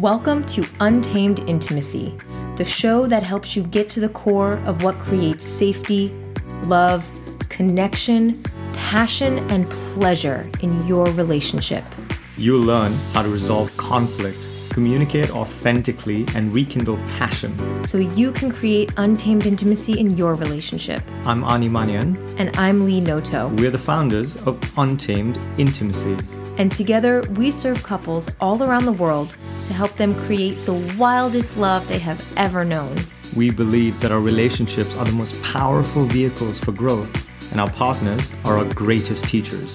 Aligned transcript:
Welcome 0.00 0.46
to 0.46 0.64
Untamed 0.80 1.40
Intimacy, 1.40 2.18
the 2.56 2.64
show 2.64 3.06
that 3.06 3.22
helps 3.22 3.54
you 3.54 3.64
get 3.64 3.90
to 3.90 4.00
the 4.00 4.08
core 4.08 4.54
of 4.64 4.82
what 4.82 4.98
creates 4.98 5.44
safety, 5.44 6.08
love, 6.62 7.06
connection, 7.50 8.42
passion, 8.72 9.40
and 9.50 9.68
pleasure 9.68 10.50
in 10.62 10.86
your 10.86 11.04
relationship. 11.08 11.84
You'll 12.38 12.62
learn 12.62 12.94
how 13.12 13.20
to 13.20 13.28
resolve 13.28 13.76
conflict, 13.76 14.38
communicate 14.70 15.32
authentically, 15.32 16.24
and 16.34 16.54
rekindle 16.54 16.96
passion. 17.18 17.84
So 17.84 17.98
you 17.98 18.32
can 18.32 18.50
create 18.50 18.90
untamed 18.96 19.44
intimacy 19.44 20.00
in 20.00 20.16
your 20.16 20.34
relationship. 20.34 21.02
I'm 21.26 21.44
Ani 21.44 21.68
Manian. 21.68 22.16
And 22.38 22.56
I'm 22.56 22.86
Lee 22.86 23.02
Noto. 23.02 23.48
We're 23.48 23.70
the 23.70 23.76
founders 23.76 24.38
of 24.46 24.58
Untamed 24.78 25.38
Intimacy. 25.58 26.16
And 26.60 26.70
together, 26.70 27.22
we 27.36 27.50
serve 27.50 27.82
couples 27.82 28.30
all 28.38 28.62
around 28.62 28.84
the 28.84 28.92
world 28.92 29.34
to 29.64 29.72
help 29.72 29.96
them 29.96 30.14
create 30.14 30.56
the 30.66 30.94
wildest 30.98 31.56
love 31.56 31.88
they 31.88 31.98
have 32.00 32.22
ever 32.36 32.66
known. 32.66 32.94
We 33.34 33.50
believe 33.50 33.98
that 34.00 34.12
our 34.12 34.20
relationships 34.20 34.94
are 34.94 35.06
the 35.06 35.12
most 35.12 35.42
powerful 35.42 36.04
vehicles 36.04 36.60
for 36.60 36.72
growth, 36.72 37.10
and 37.50 37.62
our 37.62 37.70
partners 37.70 38.30
are 38.44 38.58
our 38.58 38.66
greatest 38.74 39.26
teachers. 39.26 39.74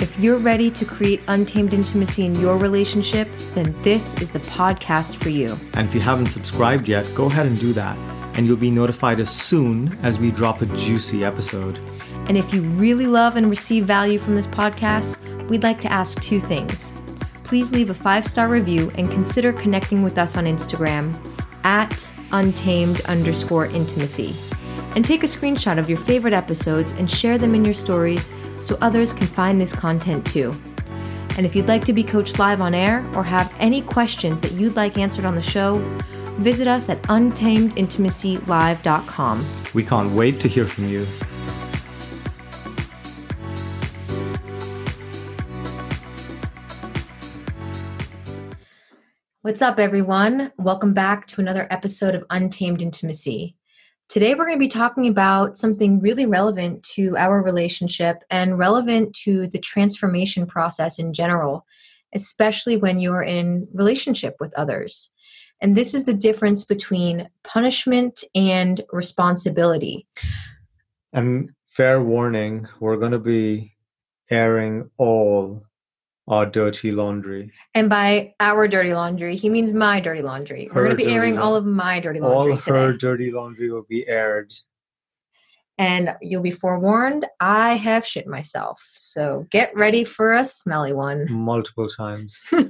If 0.00 0.18
you're 0.18 0.38
ready 0.38 0.70
to 0.70 0.86
create 0.86 1.20
untamed 1.28 1.74
intimacy 1.74 2.24
in 2.24 2.34
your 2.36 2.56
relationship, 2.56 3.28
then 3.52 3.74
this 3.82 4.18
is 4.22 4.30
the 4.30 4.38
podcast 4.38 5.16
for 5.16 5.28
you. 5.28 5.58
And 5.74 5.86
if 5.86 5.94
you 5.94 6.00
haven't 6.00 6.28
subscribed 6.28 6.88
yet, 6.88 7.06
go 7.14 7.26
ahead 7.26 7.44
and 7.44 7.60
do 7.60 7.74
that, 7.74 7.94
and 8.38 8.46
you'll 8.46 8.56
be 8.56 8.70
notified 8.70 9.20
as 9.20 9.28
soon 9.28 9.98
as 10.02 10.18
we 10.18 10.30
drop 10.30 10.62
a 10.62 10.66
juicy 10.78 11.26
episode. 11.26 11.78
And 12.26 12.38
if 12.38 12.54
you 12.54 12.62
really 12.62 13.06
love 13.06 13.36
and 13.36 13.50
receive 13.50 13.84
value 13.84 14.18
from 14.18 14.34
this 14.34 14.46
podcast, 14.46 15.18
we'd 15.48 15.62
like 15.62 15.80
to 15.82 15.92
ask 15.92 16.20
two 16.20 16.40
things. 16.40 16.92
Please 17.44 17.72
leave 17.72 17.90
a 17.90 17.94
five 17.94 18.26
star 18.26 18.48
review 18.48 18.90
and 18.96 19.10
consider 19.10 19.52
connecting 19.52 20.02
with 20.02 20.18
us 20.18 20.36
on 20.36 20.44
Instagram 20.44 21.14
at 21.64 22.12
untamed 22.32 23.00
underscore 23.02 23.66
intimacy. 23.66 24.34
And 24.94 25.04
take 25.04 25.22
a 25.22 25.26
screenshot 25.26 25.78
of 25.78 25.88
your 25.88 25.98
favorite 25.98 26.34
episodes 26.34 26.92
and 26.92 27.10
share 27.10 27.38
them 27.38 27.54
in 27.54 27.64
your 27.64 27.74
stories 27.74 28.32
so 28.60 28.76
others 28.80 29.12
can 29.12 29.26
find 29.26 29.60
this 29.60 29.74
content 29.74 30.24
too. 30.26 30.54
And 31.36 31.44
if 31.46 31.56
you'd 31.56 31.68
like 31.68 31.84
to 31.86 31.92
be 31.92 32.04
coached 32.04 32.38
live 32.38 32.60
on 32.60 32.74
air 32.74 33.04
or 33.14 33.24
have 33.24 33.52
any 33.58 33.80
questions 33.80 34.40
that 34.42 34.52
you'd 34.52 34.76
like 34.76 34.98
answered 34.98 35.24
on 35.24 35.34
the 35.34 35.42
show, 35.42 35.78
visit 36.38 36.68
us 36.68 36.90
at 36.90 37.00
untamedintimacylive.com. 37.02 39.46
We 39.74 39.84
can't 39.84 40.12
wait 40.12 40.40
to 40.40 40.48
hear 40.48 40.64
from 40.66 40.88
you. 40.88 41.06
What's 49.44 49.60
up, 49.60 49.80
everyone? 49.80 50.52
Welcome 50.56 50.94
back 50.94 51.26
to 51.26 51.40
another 51.40 51.66
episode 51.68 52.14
of 52.14 52.22
Untamed 52.30 52.80
Intimacy. 52.80 53.56
Today, 54.08 54.34
we're 54.36 54.44
going 54.44 54.56
to 54.56 54.64
be 54.64 54.68
talking 54.68 55.08
about 55.08 55.56
something 55.56 55.98
really 55.98 56.26
relevant 56.26 56.84
to 56.94 57.16
our 57.16 57.42
relationship 57.42 58.18
and 58.30 58.56
relevant 58.56 59.16
to 59.24 59.48
the 59.48 59.58
transformation 59.58 60.46
process 60.46 60.96
in 60.96 61.12
general, 61.12 61.66
especially 62.14 62.76
when 62.76 63.00
you're 63.00 63.24
in 63.24 63.66
relationship 63.74 64.36
with 64.38 64.56
others. 64.56 65.10
And 65.60 65.76
this 65.76 65.92
is 65.92 66.04
the 66.04 66.14
difference 66.14 66.64
between 66.64 67.28
punishment 67.42 68.22
and 68.36 68.84
responsibility. 68.92 70.06
And 71.12 71.50
fair 71.66 72.00
warning, 72.00 72.68
we're 72.78 72.96
going 72.96 73.10
to 73.10 73.18
be 73.18 73.74
airing 74.30 74.88
all 74.98 75.64
our 76.28 76.46
dirty 76.46 76.92
laundry. 76.92 77.52
And 77.74 77.88
by 77.88 78.34
our 78.40 78.68
dirty 78.68 78.94
laundry, 78.94 79.36
he 79.36 79.48
means 79.48 79.74
my 79.74 80.00
dirty 80.00 80.22
laundry. 80.22 80.66
Her 80.66 80.74
We're 80.74 80.84
going 80.84 80.98
to 80.98 81.04
be 81.04 81.12
airing 81.12 81.38
all 81.38 81.56
of 81.56 81.64
my 81.64 82.00
dirty 82.00 82.20
laundry. 82.20 82.52
All 82.52 82.58
today. 82.58 82.78
her 82.78 82.92
dirty 82.92 83.30
laundry 83.30 83.70
will 83.70 83.86
be 83.88 84.06
aired. 84.06 84.52
And 85.78 86.14
you'll 86.20 86.42
be 86.42 86.50
forewarned, 86.50 87.26
I 87.40 87.74
have 87.74 88.06
shit 88.06 88.26
myself. 88.26 88.86
So 88.94 89.46
get 89.50 89.74
ready 89.74 90.04
for 90.04 90.32
a 90.32 90.44
smelly 90.44 90.92
one. 90.92 91.32
Multiple 91.32 91.88
times. 91.88 92.40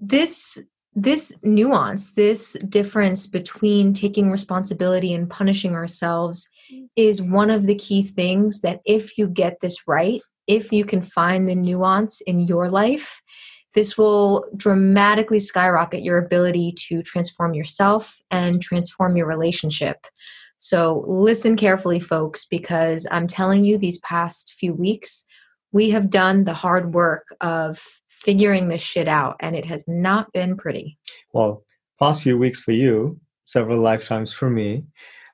this 0.00 0.58
this 0.94 1.38
nuance, 1.42 2.14
this 2.14 2.52
difference 2.68 3.26
between 3.26 3.94
taking 3.94 4.30
responsibility 4.30 5.14
and 5.14 5.30
punishing 5.30 5.74
ourselves 5.74 6.48
is 6.96 7.22
one 7.22 7.50
of 7.50 7.64
the 7.64 7.74
key 7.74 8.02
things 8.02 8.60
that 8.60 8.80
if 8.84 9.16
you 9.16 9.26
get 9.26 9.60
this 9.60 9.88
right, 9.88 10.20
if 10.46 10.72
you 10.72 10.84
can 10.84 11.02
find 11.02 11.48
the 11.48 11.54
nuance 11.54 12.20
in 12.22 12.40
your 12.40 12.68
life, 12.68 13.20
this 13.74 13.96
will 13.96 14.44
dramatically 14.56 15.40
skyrocket 15.40 16.02
your 16.02 16.18
ability 16.18 16.74
to 16.88 17.02
transform 17.02 17.54
yourself 17.54 18.18
and 18.30 18.60
transform 18.60 19.16
your 19.16 19.26
relationship. 19.26 20.06
So, 20.58 21.04
listen 21.08 21.56
carefully, 21.56 21.98
folks, 21.98 22.44
because 22.44 23.06
I'm 23.10 23.26
telling 23.26 23.64
you, 23.64 23.78
these 23.78 23.98
past 23.98 24.52
few 24.52 24.74
weeks, 24.74 25.24
we 25.72 25.90
have 25.90 26.10
done 26.10 26.44
the 26.44 26.52
hard 26.52 26.94
work 26.94 27.26
of 27.40 27.82
figuring 28.08 28.68
this 28.68 28.82
shit 28.82 29.08
out, 29.08 29.36
and 29.40 29.56
it 29.56 29.64
has 29.64 29.84
not 29.88 30.32
been 30.32 30.56
pretty. 30.56 30.98
Well, 31.32 31.64
past 31.98 32.22
few 32.22 32.38
weeks 32.38 32.60
for 32.60 32.72
you, 32.72 33.18
several 33.46 33.80
lifetimes 33.80 34.32
for 34.32 34.48
me. 34.48 34.84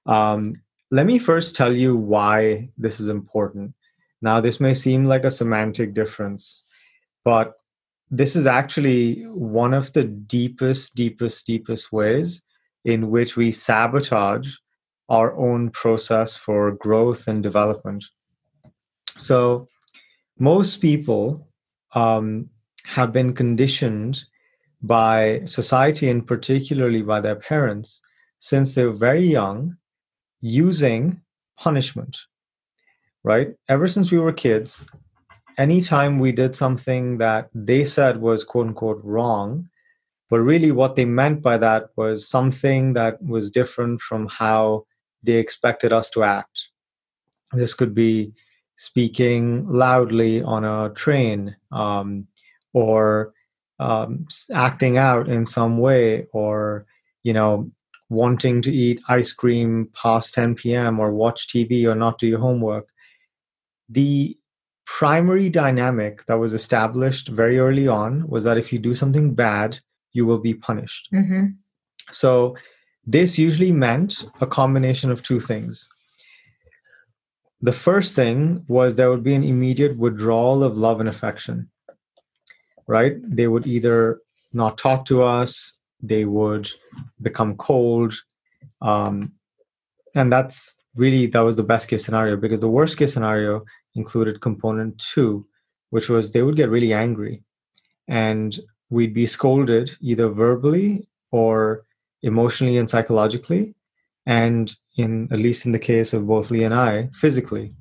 Um, 0.06 0.62
let 0.90 1.04
me 1.04 1.18
first 1.18 1.54
tell 1.54 1.74
you 1.74 1.96
why 1.96 2.70
this 2.78 2.98
is 2.98 3.08
important. 3.08 3.74
Now, 4.20 4.40
this 4.40 4.60
may 4.60 4.74
seem 4.74 5.04
like 5.04 5.24
a 5.24 5.30
semantic 5.30 5.94
difference, 5.94 6.64
but 7.24 7.54
this 8.10 8.34
is 8.34 8.46
actually 8.46 9.22
one 9.26 9.74
of 9.74 9.92
the 9.92 10.04
deepest, 10.04 10.94
deepest, 10.94 11.46
deepest 11.46 11.92
ways 11.92 12.42
in 12.84 13.10
which 13.10 13.36
we 13.36 13.52
sabotage 13.52 14.54
our 15.08 15.36
own 15.36 15.70
process 15.70 16.36
for 16.36 16.72
growth 16.72 17.28
and 17.28 17.42
development. 17.42 18.04
So, 19.16 19.68
most 20.38 20.80
people 20.80 21.48
um, 21.94 22.48
have 22.86 23.12
been 23.12 23.34
conditioned 23.34 24.24
by 24.82 25.42
society 25.44 26.08
and 26.08 26.26
particularly 26.26 27.02
by 27.02 27.20
their 27.20 27.36
parents 27.36 28.00
since 28.38 28.74
they're 28.74 28.92
very 28.92 29.24
young 29.24 29.76
using 30.40 31.20
punishment 31.58 32.16
right? 33.28 33.48
Ever 33.68 33.86
since 33.86 34.10
we 34.10 34.18
were 34.18 34.32
kids, 34.32 34.86
anytime 35.58 36.18
we 36.18 36.32
did 36.32 36.56
something 36.56 37.18
that 37.18 37.50
they 37.54 37.84
said 37.84 38.22
was 38.22 38.42
quote 38.42 38.68
unquote 38.68 39.02
wrong, 39.04 39.68
but 40.30 40.40
really 40.40 40.72
what 40.72 40.96
they 40.96 41.04
meant 41.04 41.42
by 41.42 41.58
that 41.58 41.90
was 41.94 42.26
something 42.26 42.94
that 42.94 43.22
was 43.22 43.50
different 43.50 44.00
from 44.00 44.28
how 44.28 44.86
they 45.22 45.34
expected 45.34 45.92
us 45.92 46.08
to 46.12 46.22
act. 46.22 46.70
This 47.52 47.74
could 47.74 47.94
be 47.94 48.32
speaking 48.76 49.68
loudly 49.68 50.42
on 50.42 50.64
a 50.64 50.90
train 50.94 51.54
um, 51.70 52.26
or 52.72 53.34
um, 53.78 54.26
acting 54.54 54.96
out 54.96 55.28
in 55.28 55.44
some 55.44 55.76
way 55.76 56.26
or 56.32 56.86
you 57.24 57.34
know 57.34 57.70
wanting 58.08 58.62
to 58.62 58.72
eat 58.72 59.02
ice 59.08 59.32
cream 59.32 59.90
past 59.92 60.32
10 60.34 60.54
p.m 60.54 60.98
or 60.98 61.12
watch 61.12 61.46
tv 61.48 61.84
or 61.84 61.94
not 61.94 62.18
do 62.18 62.26
your 62.26 62.38
homework 62.38 62.88
the 63.88 64.36
primary 64.86 65.48
dynamic 65.48 66.24
that 66.26 66.38
was 66.38 66.54
established 66.54 67.28
very 67.28 67.58
early 67.58 67.86
on 67.86 68.26
was 68.28 68.44
that 68.44 68.58
if 68.58 68.72
you 68.72 68.78
do 68.78 68.94
something 68.94 69.34
bad, 69.34 69.78
you 70.12 70.26
will 70.26 70.38
be 70.38 70.54
punished. 70.54 71.08
Mm-hmm. 71.12 71.46
So, 72.10 72.56
this 73.06 73.38
usually 73.38 73.72
meant 73.72 74.24
a 74.40 74.46
combination 74.46 75.10
of 75.10 75.22
two 75.22 75.40
things. 75.40 75.88
The 77.62 77.72
first 77.72 78.14
thing 78.14 78.64
was 78.68 78.96
there 78.96 79.10
would 79.10 79.24
be 79.24 79.34
an 79.34 79.44
immediate 79.44 79.96
withdrawal 79.96 80.62
of 80.62 80.76
love 80.76 81.00
and 81.00 81.08
affection, 81.08 81.70
right? 82.86 83.16
They 83.22 83.48
would 83.48 83.66
either 83.66 84.20
not 84.52 84.78
talk 84.78 85.06
to 85.06 85.22
us, 85.22 85.74
they 86.02 86.24
would 86.24 86.70
become 87.20 87.56
cold. 87.56 88.14
Um, 88.80 89.32
and 90.14 90.32
that's 90.32 90.77
really, 90.94 91.26
that 91.26 91.40
was 91.40 91.56
the 91.56 91.62
best 91.62 91.88
case 91.88 92.04
scenario 92.04 92.36
because 92.36 92.60
the 92.60 92.68
worst 92.68 92.98
case 92.98 93.14
scenario 93.14 93.64
included 93.94 94.40
component 94.40 94.98
two, 94.98 95.46
which 95.90 96.08
was 96.08 96.32
they 96.32 96.42
would 96.42 96.56
get 96.56 96.70
really 96.70 96.92
angry 96.92 97.42
and 98.08 98.60
we'd 98.90 99.14
be 99.14 99.26
scolded 99.26 99.90
either 100.00 100.28
verbally 100.28 101.06
or 101.30 101.84
emotionally 102.22 102.78
and 102.78 102.88
psychologically, 102.88 103.74
and 104.26 104.74
in 104.96 105.28
at 105.30 105.38
least 105.38 105.66
in 105.66 105.72
the 105.72 105.78
case 105.78 106.12
of 106.12 106.26
both 106.26 106.50
Lee 106.50 106.64
and 106.64 106.74
I, 106.74 107.08
physically. 107.12 107.74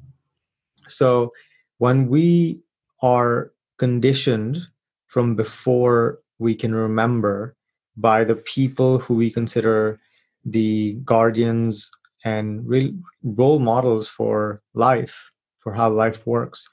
So 0.87 1.31
when 1.77 2.07
we 2.07 2.61
are 3.01 3.51
conditioned 3.77 4.59
from 5.07 5.35
before 5.35 6.19
we 6.39 6.55
can 6.55 6.73
remember 6.75 7.55
by 7.95 8.23
the 8.23 8.35
people 8.35 8.99
who 8.99 9.15
we 9.15 9.31
consider 9.31 9.99
the 10.45 10.93
guardians 11.03 11.91
and 12.25 12.67
real 12.67 12.91
role 13.23 13.59
models 13.59 14.09
for 14.09 14.61
life 14.73 15.31
for 15.59 15.73
how 15.73 15.89
life 15.89 16.25
works 16.25 16.67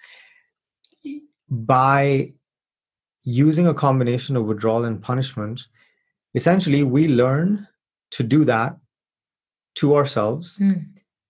by 1.50 2.32
using 3.24 3.66
a 3.66 3.74
combination 3.74 4.36
of 4.36 4.44
withdrawal 4.44 4.84
and 4.84 5.02
punishment, 5.02 5.66
essentially 6.34 6.82
we 6.82 7.08
learn 7.08 7.66
to 8.10 8.22
do 8.22 8.44
that 8.44 8.76
to 9.76 9.96
ourselves 9.96 10.58
mm. 10.58 10.84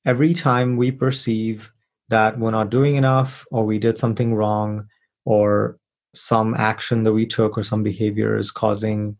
every 0.07 0.35
time 0.35 0.77
we 0.77 0.91
perceive 0.91 1.73
that 2.09 2.39
we're 2.39 2.51
not 2.51 2.71
doing 2.71 2.97
enough 2.97 3.47
or 3.51 3.65
we 3.65 3.79
did 3.79 3.97
something 3.97 4.35
wrong 4.35 4.87
or 5.25 5.79
some 6.15 6.55
action 6.55 7.03
that 7.03 7.13
we 7.13 7.27
took 7.27 7.57
or 7.57 7.65
some 7.65 7.83
behavior 7.83 8.37
is 8.37 8.51
causing 8.51 9.17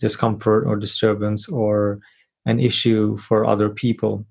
discomfort 0.00 0.64
or 0.66 0.76
disturbance 0.76 1.48
or 1.48 1.98
an 2.46 2.60
issue 2.60 3.16
for 3.18 3.44
other 3.44 3.68
people. 3.68 4.24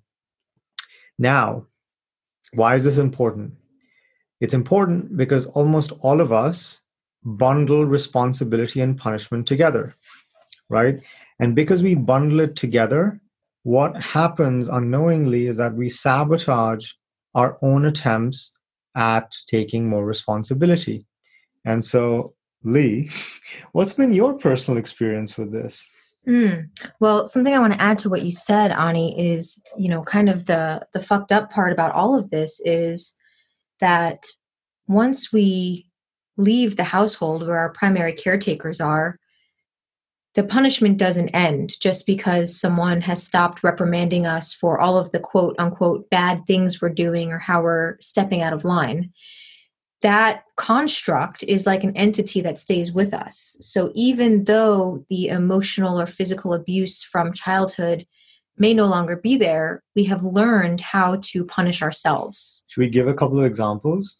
Now, 1.18 1.66
why 2.54 2.76
is 2.76 2.84
this 2.84 2.98
important? 2.98 3.54
It's 4.40 4.54
important 4.54 5.18
because 5.18 5.46
almost 5.48 5.92
all 6.02 6.22
of 6.22 6.32
us 6.32 6.82
bundle 7.24 7.86
responsibility 7.86 8.82
and 8.82 8.98
punishment 8.98 9.48
together, 9.48 9.96
right? 10.70 11.00
And 11.40 11.56
because 11.56 11.84
we 11.84 11.96
bundle 11.96 12.40
it 12.40 12.56
together, 12.56 13.20
what 13.64 14.02
happens 14.02 14.70
unknowingly 14.70 15.48
is 15.48 15.58
that 15.58 15.74
we 15.74 15.90
sabotage 15.90 16.92
our 17.36 17.58
own 17.62 17.86
attempts 17.86 18.54
at 18.96 19.36
taking 19.48 19.90
more 19.90 20.06
responsibility. 20.06 21.06
And 21.66 21.84
so, 21.84 22.34
Lee, 22.64 23.10
what's 23.74 23.94
been 23.94 24.14
your 24.14 24.34
personal 24.36 24.78
experience 24.78 25.38
with 25.38 25.52
this? 25.52 25.92
Mm. 26.28 26.70
Well, 27.00 27.26
something 27.26 27.54
I 27.54 27.60
want 27.60 27.74
to 27.74 27.82
add 27.82 28.00
to 28.00 28.10
what 28.10 28.24
you 28.24 28.32
said, 28.32 28.72
Ani, 28.72 29.18
is 29.34 29.64
you 29.78 29.88
know, 29.88 30.04
kind 30.04 30.30
of 30.30 30.46
the 30.46 30.86
the 30.94 31.02
fucked 31.02 31.32
up 31.32 31.50
part 31.52 31.72
about 31.72 31.94
all 31.94 32.18
of 32.18 32.30
this 32.30 32.62
is 32.66 33.18
that 33.80 34.20
once 34.88 35.32
we 35.32 35.88
leave 36.36 36.76
the 36.76 36.84
household 36.84 37.46
where 37.46 37.58
our 37.58 37.72
primary 37.72 38.14
caretakers 38.14 38.82
are, 38.82 39.20
the 40.36 40.44
punishment 40.44 40.98
doesn't 40.98 41.30
end 41.30 41.80
just 41.80 42.06
because 42.06 42.60
someone 42.60 43.02
has 43.02 43.24
stopped 43.24 43.64
reprimanding 43.64 44.28
us 44.28 44.54
for 44.54 44.80
all 44.80 44.98
of 44.98 45.12
the 45.12 45.20
quote 45.20 45.56
unquote 45.58 46.10
bad 46.10 46.46
things 46.46 46.82
we're 46.82 46.90
doing 46.90 47.32
or 47.32 47.40
how 47.40 47.62
we're 47.62 47.96
stepping 48.00 48.42
out 48.42 48.54
of 48.54 48.66
line. 48.66 49.12
That 50.02 50.44
construct 50.58 51.44
is 51.44 51.66
like 51.66 51.84
an 51.84 51.96
entity 51.98 52.42
that 52.42 52.58
stays 52.58 52.92
with 52.92 53.14
us. 53.14 53.58
So 53.60 53.92
even 53.96 54.44
though 54.44 55.06
the 55.10 55.28
emotional 55.28 56.00
or 56.00 56.06
physical 56.06 56.54
abuse 56.54 57.02
from 57.02 57.34
childhood 57.34 58.06
may 58.58 58.74
no 58.74 58.86
longer 58.86 59.16
be 59.16 59.38
there, 59.38 59.84
we 59.96 60.04
have 60.06 60.24
learned 60.24 60.82
how 60.82 61.18
to 61.22 61.46
punish 61.46 61.82
ourselves. 61.82 62.64
Should 62.68 62.82
we 62.82 62.90
give 62.90 63.08
a 63.08 63.14
couple 63.14 63.40
of 63.40 63.46
examples? 63.46 64.20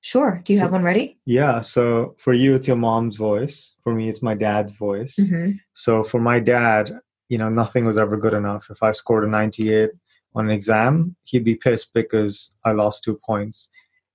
Sure. 0.00 0.40
Do 0.44 0.52
you 0.52 0.58
so, 0.58 0.64
have 0.64 0.72
one 0.72 0.84
ready? 0.84 1.18
Yeah. 1.24 1.60
So 1.60 2.14
for 2.18 2.32
you, 2.32 2.54
it's 2.54 2.68
your 2.68 2.76
mom's 2.76 3.16
voice. 3.16 3.74
For 3.82 3.92
me, 3.92 4.08
it's 4.08 4.22
my 4.22 4.34
dad's 4.34 4.72
voice. 4.72 5.16
Mm-hmm. 5.20 5.52
So 5.74 6.04
for 6.04 6.20
my 6.20 6.38
dad, 6.38 6.92
you 7.28 7.38
know, 7.38 7.48
nothing 7.48 7.84
was 7.84 7.98
ever 7.98 8.16
good 8.16 8.34
enough. 8.34 8.68
If 8.70 8.82
I 8.82 8.92
scored 8.92 9.24
a 9.24 9.28
98 9.28 9.90
on 10.36 10.44
an 10.44 10.52
exam, 10.52 11.16
he'd 11.24 11.44
be 11.44 11.56
pissed 11.56 11.92
because 11.92 12.54
I 12.64 12.70
lost 12.70 13.02
two 13.02 13.18
points. 13.24 13.68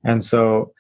And 0.06 0.24
so 0.24 0.72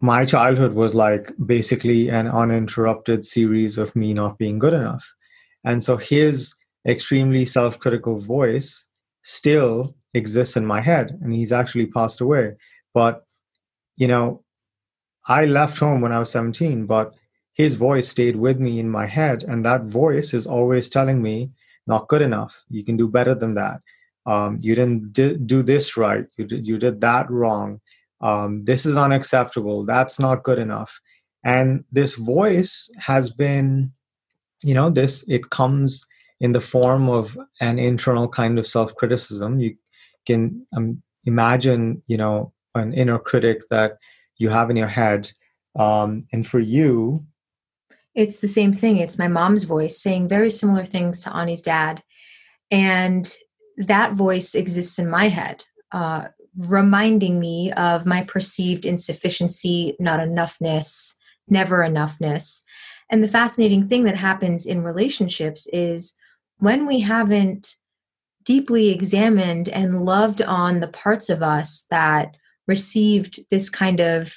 my 0.00 0.24
childhood 0.24 0.74
was 0.74 0.94
like 0.94 1.32
basically 1.46 2.08
an 2.08 2.26
uninterrupted 2.26 3.24
series 3.24 3.78
of 3.78 3.94
me 3.96 4.12
not 4.12 4.38
being 4.38 4.58
good 4.58 4.74
enough. 4.74 5.14
And 5.64 5.82
so 5.82 5.96
his 5.96 6.54
extremely 6.86 7.46
self 7.46 7.78
critical 7.78 8.18
voice 8.18 8.88
still 9.22 9.96
exists 10.12 10.56
in 10.56 10.66
my 10.66 10.80
head. 10.80 11.18
And 11.22 11.32
he's 11.32 11.52
actually 11.52 11.86
passed 11.86 12.20
away. 12.20 12.52
But, 12.92 13.24
you 13.96 14.06
know, 14.06 14.42
I 15.26 15.46
left 15.46 15.78
home 15.78 16.00
when 16.00 16.12
I 16.12 16.18
was 16.18 16.30
17, 16.30 16.86
but 16.86 17.14
his 17.54 17.76
voice 17.76 18.08
stayed 18.08 18.36
with 18.36 18.60
me 18.60 18.78
in 18.78 18.90
my 18.90 19.06
head. 19.06 19.44
And 19.44 19.64
that 19.64 19.84
voice 19.84 20.34
is 20.34 20.46
always 20.46 20.88
telling 20.88 21.22
me, 21.22 21.50
not 21.86 22.08
good 22.08 22.22
enough. 22.22 22.64
You 22.68 22.84
can 22.84 22.96
do 22.96 23.08
better 23.08 23.34
than 23.34 23.54
that. 23.54 23.80
Um, 24.26 24.58
you 24.60 24.74
didn't 24.74 25.12
di- 25.12 25.36
do 25.36 25.62
this 25.62 25.96
right. 25.96 26.24
You 26.36 26.46
did, 26.46 26.66
you 26.66 26.78
did 26.78 27.00
that 27.02 27.30
wrong. 27.30 27.80
Um, 28.24 28.64
this 28.64 28.86
is 28.86 28.96
unacceptable. 28.96 29.84
That's 29.84 30.18
not 30.18 30.42
good 30.42 30.58
enough. 30.58 30.98
And 31.44 31.84
this 31.92 32.14
voice 32.16 32.90
has 32.98 33.30
been, 33.30 33.92
you 34.62 34.74
know, 34.74 34.88
this, 34.90 35.24
it 35.28 35.50
comes 35.50 36.06
in 36.40 36.52
the 36.52 36.60
form 36.60 37.08
of 37.08 37.38
an 37.60 37.78
internal 37.78 38.26
kind 38.26 38.58
of 38.58 38.66
self 38.66 38.94
criticism. 38.96 39.60
You 39.60 39.76
can 40.26 40.66
um, 40.74 41.02
imagine, 41.24 42.02
you 42.06 42.16
know, 42.16 42.52
an 42.74 42.94
inner 42.94 43.18
critic 43.18 43.60
that 43.70 43.98
you 44.38 44.48
have 44.48 44.70
in 44.70 44.76
your 44.76 44.88
head. 44.88 45.30
Um, 45.76 46.26
and 46.32 46.46
for 46.46 46.60
you, 46.60 47.24
it's 48.14 48.38
the 48.38 48.48
same 48.48 48.72
thing. 48.72 48.96
It's 48.96 49.18
my 49.18 49.28
mom's 49.28 49.64
voice 49.64 50.00
saying 50.00 50.28
very 50.28 50.50
similar 50.50 50.84
things 50.84 51.20
to 51.20 51.34
Ani's 51.34 51.60
dad. 51.60 52.02
And 52.70 53.32
that 53.76 54.14
voice 54.14 54.54
exists 54.54 54.98
in 54.98 55.10
my 55.10 55.28
head, 55.28 55.64
uh, 55.92 56.28
reminding 56.56 57.40
me 57.40 57.72
of 57.72 58.06
my 58.06 58.22
perceived 58.22 58.84
insufficiency, 58.84 59.96
not 59.98 60.20
enoughness, 60.20 61.14
never 61.48 61.78
enoughness. 61.78 62.62
And 63.10 63.22
the 63.22 63.28
fascinating 63.28 63.86
thing 63.86 64.04
that 64.04 64.16
happens 64.16 64.66
in 64.66 64.82
relationships 64.82 65.66
is 65.72 66.14
when 66.58 66.86
we 66.86 67.00
haven't 67.00 67.76
deeply 68.44 68.90
examined 68.90 69.68
and 69.68 70.04
loved 70.04 70.42
on 70.42 70.80
the 70.80 70.88
parts 70.88 71.28
of 71.30 71.42
us 71.42 71.86
that 71.90 72.36
received 72.66 73.40
this 73.50 73.68
kind 73.68 74.00
of 74.00 74.34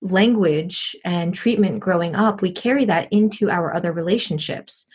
language 0.00 0.94
and 1.04 1.34
treatment 1.34 1.80
growing 1.80 2.14
up, 2.14 2.40
we 2.40 2.52
carry 2.52 2.84
that 2.84 3.08
into 3.12 3.50
our 3.50 3.74
other 3.74 3.92
relationships. 3.92 4.86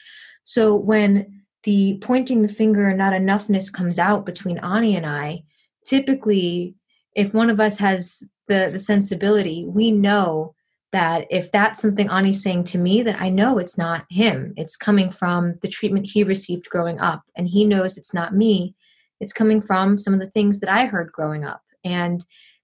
So 0.44 0.76
when 0.76 1.42
the 1.64 1.98
pointing 2.02 2.42
the 2.42 2.50
finger, 2.50 2.94
not 2.94 3.14
enoughness 3.14 3.72
comes 3.72 4.00
out 4.00 4.26
between 4.26 4.60
Ani 4.60 4.96
and 4.96 5.06
I, 5.06 5.44
typically, 5.86 6.76
if 7.16 7.34
one 7.34 7.50
of 7.50 7.60
us 7.60 7.78
has 7.80 8.24
the, 8.48 8.70
the 8.72 8.80
sensibility, 8.80 9.66
we 9.68 9.92
know 9.92 10.54
that 10.92 11.26
if 11.32 11.52
that's 11.52 11.82
something 11.82 12.10
Ani's 12.10 12.44
saying 12.44 12.66
to 12.66 12.78
me, 12.78 13.02
that 13.02 13.20
I 13.20 13.30
know 13.30 13.58
it's 13.58 13.78
not 13.78 14.06
him. 14.10 14.54
It's 14.58 14.78
coming 14.78 15.10
from 15.10 15.56
the 15.62 15.68
treatment 15.68 16.10
he 16.10 16.24
received 16.24 16.70
growing 16.70 17.00
up. 17.00 17.24
And 17.36 17.48
he 17.48 17.66
knows 17.66 17.98
it's 17.98 18.14
not 18.14 18.36
me. 18.36 18.76
It's 19.20 19.34
coming 19.34 19.62
from 19.62 19.98
some 19.98 20.14
of 20.14 20.20
the 20.20 20.30
things 20.30 20.60
that 20.60 20.72
I 20.72 20.86
heard 20.86 21.12
growing 21.12 21.44
up. 21.44 21.62
And 21.84 22.24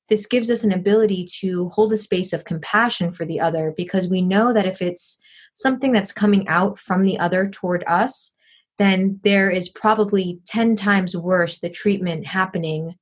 this 0.10 0.28
gives 0.28 0.52
us 0.52 0.64
an 0.64 0.72
ability 0.72 1.28
to 1.40 1.70
hold 1.70 1.92
a 1.92 1.98
space 1.98 2.32
of 2.32 2.46
compassion 2.46 3.12
for 3.12 3.26
the 3.26 3.40
other 3.40 3.74
because 3.76 4.08
we 4.08 4.22
know 4.22 4.54
that 4.54 4.66
if 4.66 4.82
it's 4.82 5.20
something 5.56 5.92
that's 5.92 6.12
coming 6.12 6.48
out 6.48 6.80
from 6.80 7.04
the 7.04 7.18
other 7.18 7.48
toward 7.48 7.84
us, 7.88 8.34
then 8.78 9.20
there 9.24 9.50
is 9.50 9.70
probably 9.70 10.40
10 10.46 10.76
times 10.76 11.18
worse 11.18 11.60
the 11.60 11.70
treatment 11.70 12.26
happening 12.26 12.96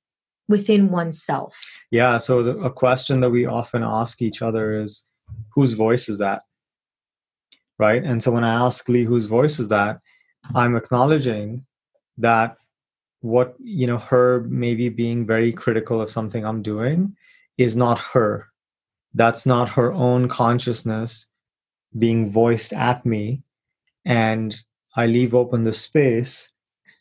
within 0.47 0.89
oneself. 0.89 1.59
Yeah. 1.91 2.17
So, 2.17 2.43
the, 2.43 2.57
a 2.59 2.69
question 2.69 3.19
that 3.21 3.29
we 3.29 3.45
often 3.45 3.83
ask 3.83 4.21
each 4.21 4.41
other 4.41 4.81
is 4.81 5.03
whose 5.53 5.73
voice 5.73 6.09
is 6.09 6.17
that? 6.19 6.43
Right. 7.79 8.03
And 8.03 8.21
so, 8.23 8.31
when 8.31 8.43
I 8.43 8.65
ask 8.65 8.87
Lee, 8.89 9.03
whose 9.03 9.25
voice 9.25 9.59
is 9.59 9.69
that? 9.69 9.99
I'm 10.55 10.75
acknowledging 10.75 11.65
that 12.17 12.57
what 13.21 13.55
you 13.59 13.87
know 13.87 13.97
her 13.97 14.45
maybe 14.47 14.89
being 14.89 15.25
very 15.25 15.51
critical 15.51 15.99
of 16.01 16.09
something 16.09 16.45
i'm 16.45 16.61
doing 16.61 17.15
is 17.57 17.75
not 17.75 17.97
her 17.97 18.47
that's 19.15 19.45
not 19.45 19.69
her 19.69 19.91
own 19.91 20.27
consciousness 20.27 21.25
being 21.97 22.29
voiced 22.29 22.73
at 22.73 23.05
me 23.05 23.41
and 24.05 24.61
i 24.95 25.05
leave 25.05 25.33
open 25.33 25.63
the 25.63 25.73
space 25.73 26.51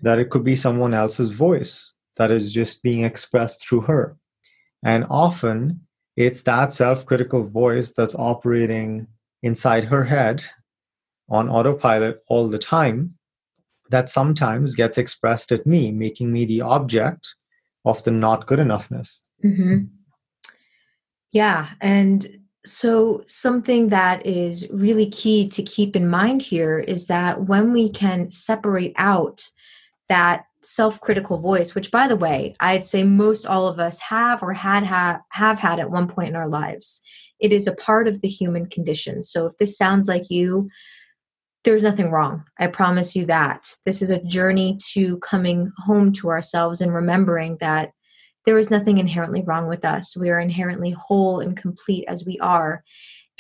that 0.01 0.19
it 0.19 0.31
could 0.31 0.45
be 0.45 0.57
someone 0.57 0.95
else's 0.95 1.31
voice 1.31 1.95
that 2.17 2.31
is 2.31 2.53
just 2.53 2.83
being 2.83 3.05
expressed 3.05 3.67
through 3.67 3.83
her 3.83 4.17
and 4.85 5.05
often 5.11 5.81
it's 6.17 6.43
that 6.43 6.73
self-critical 6.73 7.47
voice 7.47 7.93
that's 7.93 8.15
operating 8.15 9.07
inside 9.43 9.85
her 9.85 10.05
head 10.05 10.43
on 11.29 11.49
autopilot 11.49 12.23
all 12.29 12.49
the 12.49 12.59
time 12.59 13.15
that 13.91 14.09
sometimes 14.09 14.75
gets 14.75 14.99
expressed 14.99 15.53
at 15.53 15.67
me, 15.67 15.93
making 15.93 16.33
me 16.33 16.45
the 16.45 16.61
object 16.61 17.35
of 17.85 18.03
the 18.05 18.11
not 18.11 18.47
good 18.47 18.59
enoughness. 18.59 19.21
Mm-hmm. 19.45 19.85
Yeah. 21.31 21.69
And 21.81 22.41
so, 22.65 23.23
something 23.27 23.91
that 23.91 24.27
is 24.27 24.69
really 24.71 25.09
key 25.09 25.49
to 25.51 25.63
keep 25.63 25.95
in 25.95 26.09
mind 26.09 26.43
here 26.43 26.81
is 26.81 27.07
that 27.07 27.45
when 27.45 27.73
we 27.73 27.89
can 27.89 28.33
separate 28.33 28.95
out 28.97 29.49
that 30.09 30.46
self-critical 30.71 31.39
voice 31.39 31.75
which 31.75 31.91
by 31.91 32.07
the 32.09 32.17
way 32.17 32.55
i'd 32.61 32.85
say 32.85 33.03
most 33.05 33.47
all 33.47 33.67
of 33.67 33.79
us 33.79 33.99
have 34.01 34.43
or 34.43 34.53
had 34.53 34.85
ha- 34.85 35.21
have 35.31 35.59
had 35.59 35.79
at 35.79 35.91
one 35.91 36.09
point 36.09 36.29
in 36.29 36.37
our 36.37 36.49
lives 36.49 37.01
it 37.39 37.53
is 37.53 37.67
a 37.67 37.75
part 37.75 38.09
of 38.09 38.21
the 38.21 38.29
human 38.29 38.67
condition 38.67 39.23
so 39.23 39.47
if 39.47 39.57
this 39.59 39.77
sounds 39.77 40.09
like 40.09 40.31
you 40.31 40.69
there's 41.67 41.83
nothing 41.83 42.13
wrong. 42.13 42.45
I 42.61 42.69
promise 42.69 43.17
you 43.17 43.27
that. 43.27 43.69
This 43.85 44.01
is 44.01 44.09
a 44.09 44.23
journey 44.23 44.79
to 44.93 45.19
coming 45.19 45.73
home 45.79 46.13
to 46.13 46.29
ourselves 46.29 46.81
and 46.81 46.95
remembering 46.95 47.57
that 47.59 47.91
there 48.45 48.57
is 48.57 48.71
nothing 48.71 48.99
inherently 48.99 49.43
wrong 49.43 49.69
with 49.69 49.85
us. 49.85 50.17
We 50.17 50.31
are 50.31 50.39
inherently 50.39 50.93
whole 50.97 51.41
and 51.41 51.57
complete 51.57 52.05
as 52.07 52.25
we 52.25 52.39
are. 52.39 52.85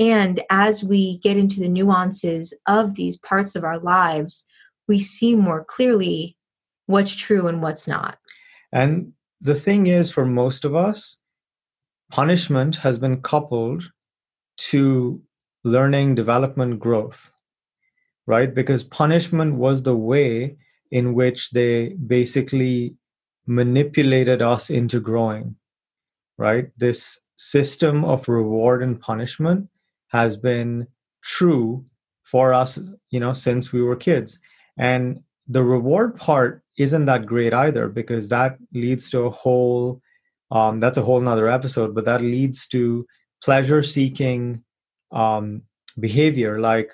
And 0.00 0.40
as 0.50 0.82
we 0.82 1.18
get 1.18 1.36
into 1.36 1.60
the 1.60 1.68
nuances 1.68 2.52
of 2.66 2.96
these 2.96 3.16
parts 3.16 3.54
of 3.54 3.62
our 3.62 3.78
lives, 3.78 4.44
we 4.88 4.98
see 4.98 5.36
more 5.36 5.64
clearly 5.64 6.36
what's 6.86 7.14
true 7.14 7.46
and 7.48 7.62
what's 7.62 7.86
not. 7.86 8.18
And 8.72 9.12
the 9.40 9.54
thing 9.54 9.86
is, 9.86 10.10
for 10.10 10.24
most 10.24 10.64
of 10.64 10.74
us, 10.74 11.18
punishment 12.10 12.76
has 12.76 12.98
been 12.98 13.20
coupled 13.20 13.90
to 14.56 15.20
learning, 15.64 16.14
development, 16.14 16.78
growth, 16.78 17.32
right? 18.26 18.54
Because 18.54 18.82
punishment 18.82 19.56
was 19.56 19.82
the 19.82 19.96
way 19.96 20.56
in 20.90 21.14
which 21.14 21.50
they 21.50 21.88
basically 22.06 22.96
manipulated 23.46 24.42
us 24.42 24.70
into 24.70 25.00
growing, 25.00 25.56
right? 26.38 26.70
This 26.76 27.20
system 27.36 28.04
of 28.04 28.28
reward 28.28 28.82
and 28.82 29.00
punishment 29.00 29.68
has 30.08 30.36
been 30.36 30.86
true 31.22 31.84
for 32.22 32.52
us, 32.52 32.78
you 33.10 33.20
know, 33.20 33.32
since 33.32 33.72
we 33.72 33.82
were 33.82 33.96
kids. 33.96 34.40
And 34.78 35.22
the 35.48 35.62
reward 35.62 36.16
part 36.16 36.62
isn't 36.76 37.06
that 37.06 37.26
great 37.26 37.54
either 37.54 37.88
because 37.88 38.28
that 38.28 38.58
leads 38.72 39.10
to 39.10 39.20
a 39.20 39.30
whole 39.30 40.00
um, 40.50 40.78
that's 40.78 40.98
a 40.98 41.02
whole 41.02 41.20
nother 41.20 41.48
episode 41.48 41.94
but 41.94 42.04
that 42.04 42.20
leads 42.20 42.66
to 42.68 43.06
pleasure 43.42 43.82
seeking 43.82 44.62
um, 45.12 45.62
behavior 45.98 46.60
like 46.60 46.92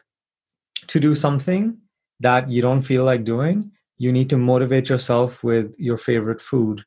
to 0.87 1.01
do 1.01 1.15
something 1.15 1.77
that 2.21 2.49
you 2.49 2.63
don't 2.63 2.83
feel 2.83 3.05
like 3.05 3.25
doing 3.25 3.71
you 3.99 4.13
need 4.13 4.31
to 4.31 4.37
motivate 4.37 4.89
yourself 4.89 5.45
with 5.45 5.75
your 5.79 5.97
favorite 5.97 6.41
food 6.41 6.85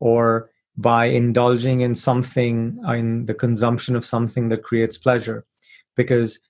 or 0.00 0.50
by 0.76 1.06
indulging 1.06 1.80
in 1.80 1.94
something 1.94 2.78
in 2.88 3.26
the 3.26 3.34
consumption 3.34 3.96
of 3.96 4.04
something 4.04 4.48
that 4.48 4.62
creates 4.62 4.96
pleasure. 4.96 5.44
Because 5.96 6.40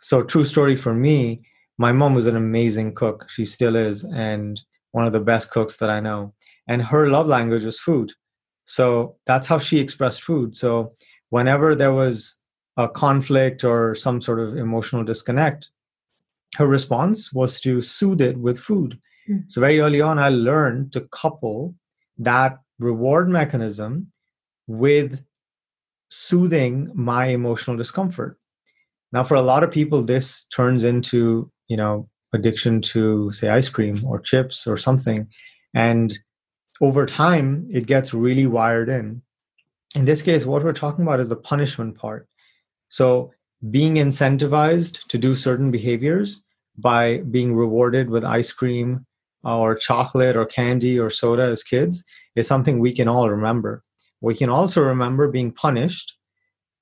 so 0.00 0.22
true 0.22 0.44
story 0.44 0.76
for 0.76 0.92
me 0.92 1.42
my 1.78 1.90
mom 1.90 2.14
was 2.14 2.26
an 2.26 2.36
amazing 2.36 2.94
cook 2.94 3.28
she 3.30 3.44
still 3.44 3.74
is 3.74 4.04
and 4.04 4.60
one 4.94 5.06
of 5.06 5.12
the 5.12 5.20
best 5.20 5.50
cooks 5.50 5.76
that 5.78 5.90
i 5.90 6.00
know. 6.00 6.32
And 6.66 6.80
her 6.82 7.08
love 7.08 7.26
language 7.26 7.64
was 7.64 7.78
food. 7.78 8.12
So 8.66 9.16
that's 9.26 9.46
how 9.46 9.58
she 9.58 9.78
expressed 9.78 10.22
food. 10.22 10.56
So 10.56 10.90
whenever 11.30 11.74
there 11.74 11.92
was 11.92 12.36
a 12.76 12.88
conflict 12.88 13.64
or 13.64 13.94
some 13.94 14.20
sort 14.20 14.40
of 14.40 14.56
emotional 14.56 15.04
disconnect 15.04 15.68
her 16.56 16.68
response 16.68 17.32
was 17.32 17.60
to 17.60 17.80
soothe 17.80 18.20
it 18.20 18.36
with 18.38 18.58
food. 18.58 18.98
Mm. 19.28 19.50
so 19.50 19.60
very 19.60 19.80
early 19.80 20.00
on 20.00 20.18
i 20.18 20.28
learned 20.28 20.92
to 20.92 21.00
couple 21.08 21.74
that 22.18 22.58
reward 22.78 23.28
mechanism 23.28 24.12
with 24.66 25.24
soothing 26.10 26.90
my 26.94 27.26
emotional 27.26 27.76
discomfort. 27.76 28.38
Now, 29.12 29.24
for 29.24 29.34
a 29.34 29.42
lot 29.42 29.64
of 29.64 29.70
people, 29.70 30.02
this 30.02 30.44
turns 30.44 30.84
into, 30.84 31.50
you 31.68 31.76
know, 31.76 32.08
addiction 32.34 32.82
to, 32.82 33.30
say, 33.32 33.48
ice 33.48 33.68
cream 33.68 34.04
or 34.04 34.20
chips 34.20 34.66
or 34.66 34.76
something. 34.76 35.28
And 35.72 36.18
over 36.80 37.06
time, 37.06 37.66
it 37.70 37.86
gets 37.86 38.12
really 38.12 38.46
wired 38.46 38.88
in. 38.88 39.22
In 39.94 40.04
this 40.04 40.22
case, 40.22 40.44
what 40.44 40.64
we're 40.64 40.72
talking 40.72 41.04
about 41.04 41.20
is 41.20 41.28
the 41.28 41.36
punishment 41.36 41.96
part. 41.96 42.28
So, 42.88 43.32
being 43.70 43.94
incentivized 43.94 45.06
to 45.08 45.16
do 45.16 45.34
certain 45.34 45.70
behaviors 45.70 46.44
by 46.76 47.18
being 47.30 47.54
rewarded 47.54 48.10
with 48.10 48.24
ice 48.24 48.52
cream 48.52 49.06
uh, 49.44 49.56
or 49.56 49.74
chocolate 49.74 50.36
or 50.36 50.44
candy 50.44 50.98
or 50.98 51.08
soda 51.08 51.44
as 51.44 51.62
kids 51.62 52.04
is 52.36 52.46
something 52.46 52.78
we 52.78 52.92
can 52.92 53.08
all 53.08 53.30
remember. 53.30 53.82
We 54.20 54.34
can 54.34 54.50
also 54.50 54.82
remember 54.82 55.28
being 55.28 55.52
punished 55.52 56.14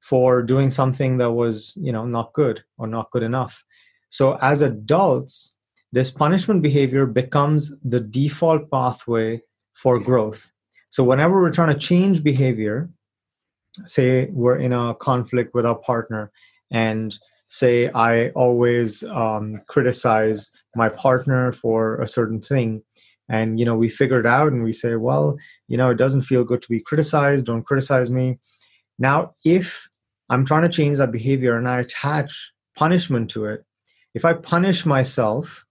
for 0.00 0.42
doing 0.42 0.70
something 0.70 1.18
that 1.18 1.32
was 1.32 1.76
you 1.80 1.92
know 1.92 2.04
not 2.04 2.32
good 2.32 2.64
or 2.78 2.86
not 2.86 3.10
good 3.12 3.22
enough 3.22 3.64
so 4.12 4.36
as 4.42 4.60
adults 4.62 5.56
this 5.92 6.10
punishment 6.10 6.62
behavior 6.62 7.06
becomes 7.06 7.72
the 7.82 8.00
default 8.00 8.70
pathway 8.70 9.40
for 9.74 9.98
growth 9.98 10.52
so 10.90 11.02
whenever 11.02 11.40
we're 11.40 11.50
trying 11.58 11.72
to 11.72 11.86
change 11.86 12.22
behavior 12.22 12.88
say 13.84 14.28
we're 14.32 14.56
in 14.56 14.72
a 14.72 14.94
conflict 14.94 15.54
with 15.54 15.64
our 15.64 15.78
partner 15.78 16.30
and 16.70 17.18
say 17.48 17.88
i 17.90 18.28
always 18.30 19.02
um, 19.04 19.60
criticize 19.68 20.52
my 20.76 20.88
partner 20.88 21.52
for 21.52 22.00
a 22.00 22.06
certain 22.06 22.40
thing 22.40 22.82
and 23.28 23.58
you 23.58 23.64
know 23.64 23.76
we 23.76 23.88
figure 23.88 24.20
it 24.20 24.26
out 24.26 24.52
and 24.52 24.62
we 24.62 24.72
say 24.72 24.96
well 24.96 25.36
you 25.68 25.76
know 25.76 25.90
it 25.90 25.96
doesn't 25.96 26.22
feel 26.22 26.44
good 26.44 26.60
to 26.60 26.68
be 26.68 26.80
criticized 26.80 27.46
don't 27.46 27.64
criticize 27.64 28.10
me 28.10 28.38
now 28.98 29.34
if 29.44 29.88
I'm 30.32 30.46
trying 30.46 30.62
to 30.62 30.70
change 30.70 30.96
that 30.96 31.12
behavior 31.12 31.58
and 31.58 31.68
I 31.68 31.80
attach 31.80 32.52
punishment 32.74 33.30
to 33.32 33.44
it. 33.44 33.66
If 34.14 34.24
I 34.24 34.34
punish 34.34 34.84
myself 34.84 35.64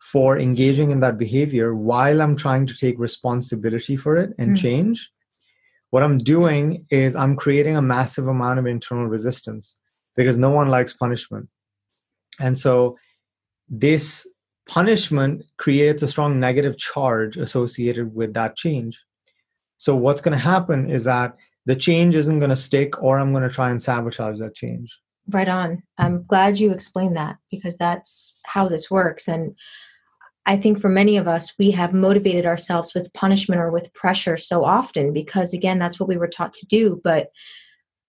for 0.00 0.38
engaging 0.38 0.90
in 0.90 1.00
that 1.00 1.18
behavior 1.18 1.74
while 1.74 2.20
I'm 2.20 2.36
trying 2.36 2.66
to 2.66 2.76
take 2.76 2.98
responsibility 2.98 3.96
for 3.96 4.16
it 4.16 4.32
and 4.38 4.56
mm. 4.56 4.60
change, 4.60 5.10
what 5.90 6.02
I'm 6.02 6.18
doing 6.18 6.86
is 6.90 7.14
I'm 7.14 7.36
creating 7.36 7.76
a 7.76 7.82
massive 7.82 8.26
amount 8.26 8.58
of 8.58 8.66
internal 8.66 9.06
resistance 9.06 9.78
because 10.16 10.38
no 10.38 10.50
one 10.50 10.68
likes 10.68 10.92
punishment. 10.92 11.48
And 12.40 12.58
so 12.58 12.96
this 13.68 14.26
punishment 14.66 15.44
creates 15.58 16.02
a 16.02 16.08
strong 16.08 16.40
negative 16.40 16.76
charge 16.78 17.36
associated 17.36 18.14
with 18.14 18.34
that 18.34 18.56
change. 18.56 19.02
So 19.78 19.94
what's 19.94 20.20
going 20.20 20.36
to 20.36 20.42
happen 20.42 20.90
is 20.90 21.04
that 21.04 21.36
the 21.66 21.76
change 21.76 22.14
isn't 22.14 22.38
going 22.38 22.50
to 22.50 22.56
stick 22.56 23.02
or 23.02 23.18
i'm 23.18 23.32
going 23.32 23.48
to 23.48 23.54
try 23.54 23.70
and 23.70 23.82
sabotage 23.82 24.38
that 24.38 24.54
change 24.54 25.00
right 25.30 25.48
on. 25.48 25.82
I'm 25.98 26.24
glad 26.26 26.58
you 26.58 26.72
explained 26.72 27.16
that 27.16 27.36
because 27.50 27.76
that's 27.76 28.38
how 28.44 28.68
this 28.68 28.90
works. 28.90 29.28
And 29.28 29.54
i 30.46 30.56
think 30.56 30.78
for 30.78 30.90
many 30.90 31.16
of 31.16 31.26
us 31.26 31.54
we 31.58 31.70
have 31.70 31.94
motivated 31.94 32.44
ourselves 32.44 32.92
with 32.94 33.12
punishment 33.14 33.58
or 33.60 33.70
with 33.70 33.92
pressure 33.94 34.36
so 34.36 34.62
often 34.62 35.10
because 35.10 35.54
again 35.54 35.78
that's 35.78 35.98
what 35.98 36.08
we 36.08 36.18
were 36.18 36.28
taught 36.28 36.52
to 36.52 36.66
do. 36.66 37.00
But 37.02 37.28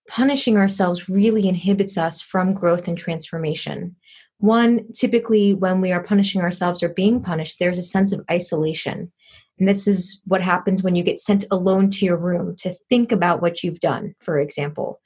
punishing 0.08 0.56
ourselves 0.56 1.08
really 1.08 1.48
inhibits 1.48 1.98
us 1.98 2.20
from 2.20 2.54
growth 2.54 2.86
and 2.86 2.96
transformation. 2.96 3.96
One 4.38 4.92
typically 4.92 5.54
when 5.54 5.80
we 5.80 5.92
are 5.92 6.04
punishing 6.04 6.42
ourselves 6.42 6.82
or 6.82 6.90
being 6.90 7.22
punished 7.22 7.58
there's 7.58 7.78
a 7.78 7.82
sense 7.82 8.12
of 8.12 8.24
isolation. 8.30 9.10
And 9.58 9.66
this 9.66 9.86
is 9.86 10.20
what 10.26 10.42
happens 10.42 10.82
when 10.82 10.94
you 10.94 11.02
get 11.02 11.18
sent 11.18 11.44
alone 11.50 11.90
to 11.92 12.04
your 12.04 12.18
room 12.18 12.54
to 12.56 12.74
think 12.90 13.10
about 13.10 13.40
what 13.40 13.62
you've 13.62 13.80
done, 13.80 14.14
for 14.20 14.38
example. 14.38 15.00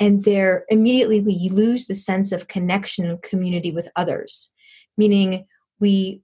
And 0.00 0.24
there, 0.24 0.64
immediately, 0.68 1.20
we 1.20 1.50
lose 1.52 1.86
the 1.86 1.94
sense 1.94 2.32
of 2.32 2.48
connection 2.48 3.04
and 3.04 3.22
community 3.22 3.70
with 3.70 3.88
others, 3.96 4.50
meaning 4.96 5.46
we 5.78 6.22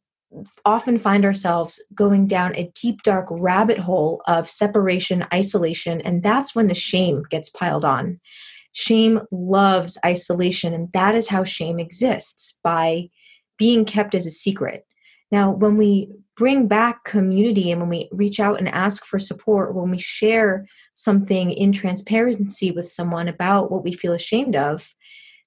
often 0.64 0.98
find 0.98 1.24
ourselves 1.24 1.80
going 1.94 2.26
down 2.26 2.56
a 2.56 2.70
deep, 2.74 3.02
dark 3.02 3.28
rabbit 3.30 3.78
hole 3.78 4.22
of 4.26 4.50
separation, 4.50 5.26
isolation, 5.32 6.00
and 6.00 6.22
that's 6.22 6.54
when 6.54 6.68
the 6.68 6.74
shame 6.74 7.22
gets 7.30 7.50
piled 7.50 7.84
on. 7.84 8.18
Shame 8.72 9.20
loves 9.30 9.98
isolation, 10.04 10.74
and 10.74 10.90
that 10.92 11.14
is 11.14 11.28
how 11.28 11.44
shame 11.44 11.78
exists 11.78 12.58
by 12.64 13.08
being 13.58 13.84
kept 13.84 14.14
as 14.14 14.26
a 14.26 14.30
secret. 14.30 14.84
Now, 15.30 15.52
when 15.52 15.76
we 15.76 16.10
bring 16.36 16.68
back 16.68 17.04
community 17.04 17.70
and 17.70 17.80
when 17.80 17.90
we 17.90 18.08
reach 18.12 18.38
out 18.38 18.58
and 18.58 18.68
ask 18.68 19.04
for 19.04 19.18
support, 19.18 19.74
when 19.74 19.90
we 19.90 19.98
share 19.98 20.66
something 20.96 21.52
in 21.52 21.70
transparency 21.72 22.72
with 22.72 22.88
someone 22.88 23.28
about 23.28 23.70
what 23.70 23.84
we 23.84 23.92
feel 23.92 24.12
ashamed 24.12 24.56
of, 24.56 24.92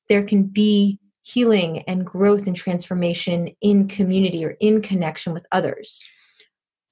there 0.08 0.24
can 0.24 0.44
be 0.44 1.00
healing 1.24 1.80
and 1.88 2.06
growth 2.06 2.48
and 2.48 2.56
transformation 2.56 3.50
in 3.62 3.88
community 3.88 4.46
or 4.46 4.56
in 4.62 4.82
connection 4.82 5.34
with 5.34 5.46
others. 5.52 6.04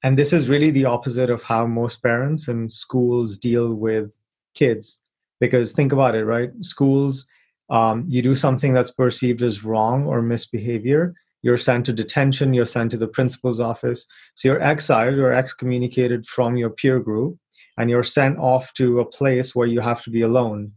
And 0.03 0.17
this 0.17 0.33
is 0.33 0.49
really 0.49 0.71
the 0.71 0.85
opposite 0.85 1.29
of 1.29 1.43
how 1.43 1.65
most 1.65 2.03
parents 2.03 2.47
and 2.47 2.71
schools 2.71 3.37
deal 3.37 3.73
with 3.73 4.17
kids. 4.53 4.99
Because 5.39 5.73
think 5.73 5.91
about 5.91 6.15
it, 6.15 6.25
right? 6.25 6.49
Schools, 6.61 7.27
um, 7.69 8.05
you 8.07 8.21
do 8.21 8.35
something 8.35 8.73
that's 8.73 8.91
perceived 8.91 9.41
as 9.41 9.63
wrong 9.63 10.05
or 10.05 10.21
misbehavior, 10.21 11.13
you're 11.43 11.57
sent 11.57 11.85
to 11.85 11.93
detention, 11.93 12.53
you're 12.53 12.65
sent 12.65 12.91
to 12.91 12.97
the 12.97 13.07
principal's 13.07 13.59
office. 13.59 14.05
So 14.35 14.49
you're 14.49 14.61
exiled, 14.61 15.15
you're 15.15 15.33
excommunicated 15.33 16.25
from 16.25 16.57
your 16.57 16.71
peer 16.71 16.99
group, 16.99 17.37
and 17.77 17.89
you're 17.89 18.03
sent 18.03 18.37
off 18.39 18.73
to 18.73 18.99
a 18.99 19.05
place 19.05 19.55
where 19.55 19.67
you 19.67 19.79
have 19.81 20.01
to 20.03 20.09
be 20.09 20.21
alone 20.21 20.71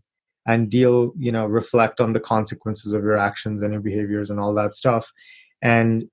and 0.47 0.71
deal, 0.71 1.13
you 1.19 1.33
know, 1.33 1.47
reflect 1.47 2.01
on 2.01 2.13
the 2.13 2.21
consequences 2.21 2.93
of 2.93 3.03
your 3.03 3.17
actions 3.17 3.63
and 3.63 3.73
your 3.73 3.83
behaviors 3.83 4.31
and 4.31 4.41
all 4.41 4.55
that 4.55 4.75
stuff. 4.75 5.11
And 5.63 6.09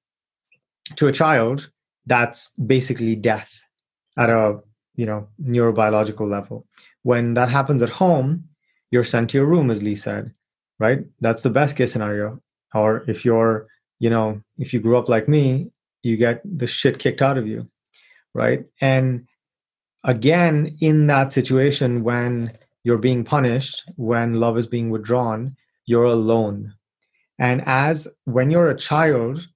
to 0.95 1.07
a 1.07 1.11
child, 1.11 1.69
that's 2.05 2.51
basically 2.51 3.15
death 3.15 3.61
at 4.17 4.29
a, 4.29 4.59
you 4.95 5.05
know, 5.05 5.27
neurobiological 5.41 6.29
level. 6.29 6.65
When 7.03 7.33
that 7.35 7.49
happens 7.49 7.81
at 7.81 7.89
home, 7.89 8.45
you're 8.91 9.03
sent 9.03 9.29
to 9.31 9.37
your 9.37 9.47
room, 9.47 9.71
as 9.71 9.83
Lee 9.83 9.95
said, 9.95 10.33
right? 10.79 10.99
That's 11.19 11.43
the 11.43 11.49
best 11.49 11.75
case 11.75 11.91
scenario. 11.91 12.41
Or 12.73 13.03
if 13.07 13.23
you're 13.25 13.67
you 13.99 14.09
know 14.09 14.41
if 14.57 14.73
you 14.73 14.79
grew 14.79 14.97
up 14.97 15.09
like 15.09 15.27
me 15.27 15.71
you 16.03 16.17
get 16.17 16.41
the 16.45 16.67
shit 16.67 16.99
kicked 16.99 17.21
out 17.21 17.37
of 17.37 17.47
you 17.47 17.67
right 18.33 18.65
and 18.81 19.26
again 20.07 20.75
in 20.81 21.05
that 21.07 21.31
situation 21.31 22.03
when 22.03 22.51
you're 22.83 22.97
being 22.97 23.23
punished 23.23 23.83
when 23.97 24.39
love 24.39 24.57
is 24.57 24.65
being 24.65 24.89
withdrawn 24.89 25.55
you're 25.87 26.03
alone. 26.03 26.73
And 27.39 27.63
as 27.65 28.07
when 28.25 28.51
you're 28.51 28.69
a 28.69 28.77
child, 28.77 29.47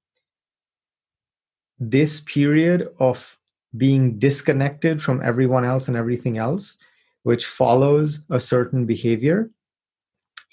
this 1.79 2.22
period 2.22 2.89
of 3.00 3.38
being 3.77 4.17
disconnected 4.17 5.03
from 5.03 5.22
everyone 5.22 5.65
else 5.65 5.88
and 5.88 5.98
everything 5.98 6.38
else, 6.38 6.77
which 7.24 7.46
follows 7.46 8.25
a 8.29 8.39
certain 8.39 8.86
behavior, 8.86 9.50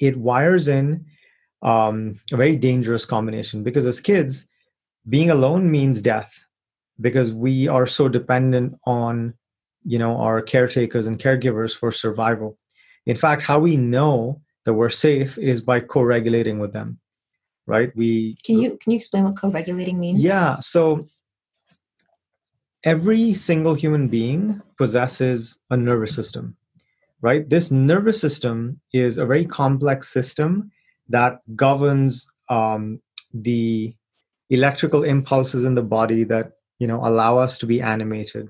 it 0.00 0.16
wires 0.16 0.68
in 0.68 1.04
um, 1.62 2.14
a 2.32 2.36
very 2.36 2.56
dangerous 2.56 3.04
combination 3.04 3.62
because 3.62 3.86
as 3.86 4.00
kids, 4.00 4.48
being 5.08 5.30
alone 5.30 5.70
means 5.70 6.02
death 6.02 6.44
because 7.00 7.32
we 7.32 7.68
are 7.68 7.86
so 7.86 8.08
dependent 8.08 8.78
on 8.84 9.34
you 9.85 9.99
know 9.99 10.16
our 10.16 10.40
caretakers 10.40 11.06
and 11.06 11.18
caregivers 11.18 11.76
for 11.76 11.92
survival. 11.92 12.56
In 13.06 13.16
fact 13.16 13.42
how 13.42 13.58
we 13.58 13.76
know 13.76 14.40
that 14.64 14.75
we're 14.75 14.90
safe 14.90 15.38
is 15.38 15.61
by 15.61 15.80
co-regulating 15.80 16.58
with 16.58 16.73
them 16.73 16.99
right? 17.66 17.94
We 17.94 18.37
can 18.44 18.58
you 18.58 18.78
can 18.80 18.92
you 18.92 18.97
explain 18.97 19.25
what 19.25 19.37
co-regulating 19.37 20.00
means? 20.00 20.20
Yeah 20.20 20.58
so 20.61 21.06
every 22.85 23.35
single 23.35 23.75
human 23.75 24.08
being 24.08 24.62
possesses 24.76 25.61
a 25.70 25.76
nervous 25.76 26.14
system 26.14 26.56
right? 27.20 27.49
This 27.49 27.70
nervous 27.70 28.20
system 28.20 28.80
is 28.92 29.18
a 29.18 29.26
very 29.26 29.44
complex 29.44 30.08
system 30.08 30.70
that 31.08 31.40
governs 31.56 32.30
um, 32.49 33.00
the 33.35 33.94
electrical 34.50 35.02
impulses 35.04 35.64
in 35.64 35.75
the 35.75 35.82
body 35.82 36.25
that 36.25 36.52
you 36.78 36.87
know 36.87 37.00
allow 37.04 37.38
us 37.38 37.58
to 37.58 37.66
be 37.66 37.80
animated 37.80 38.49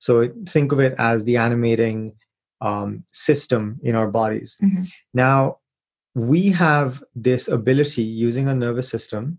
so 0.00 0.28
think 0.48 0.72
of 0.72 0.80
it 0.80 0.94
as 0.98 1.24
the 1.24 1.36
animating 1.36 2.12
um, 2.60 3.04
system 3.12 3.78
in 3.82 3.94
our 3.94 4.08
bodies. 4.08 4.58
Mm-hmm. 4.62 4.82
now 5.14 5.56
we 6.16 6.48
have 6.48 7.04
this 7.14 7.46
ability 7.46 8.02
using 8.02 8.48
a 8.48 8.54
nervous 8.54 8.88
system 8.88 9.38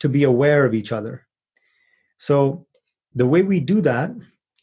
to 0.00 0.08
be 0.08 0.24
aware 0.24 0.66
of 0.66 0.74
each 0.74 0.90
other. 0.90 1.24
So 2.18 2.66
the 3.14 3.24
way 3.24 3.42
we 3.42 3.60
do 3.60 3.80
that 3.82 4.10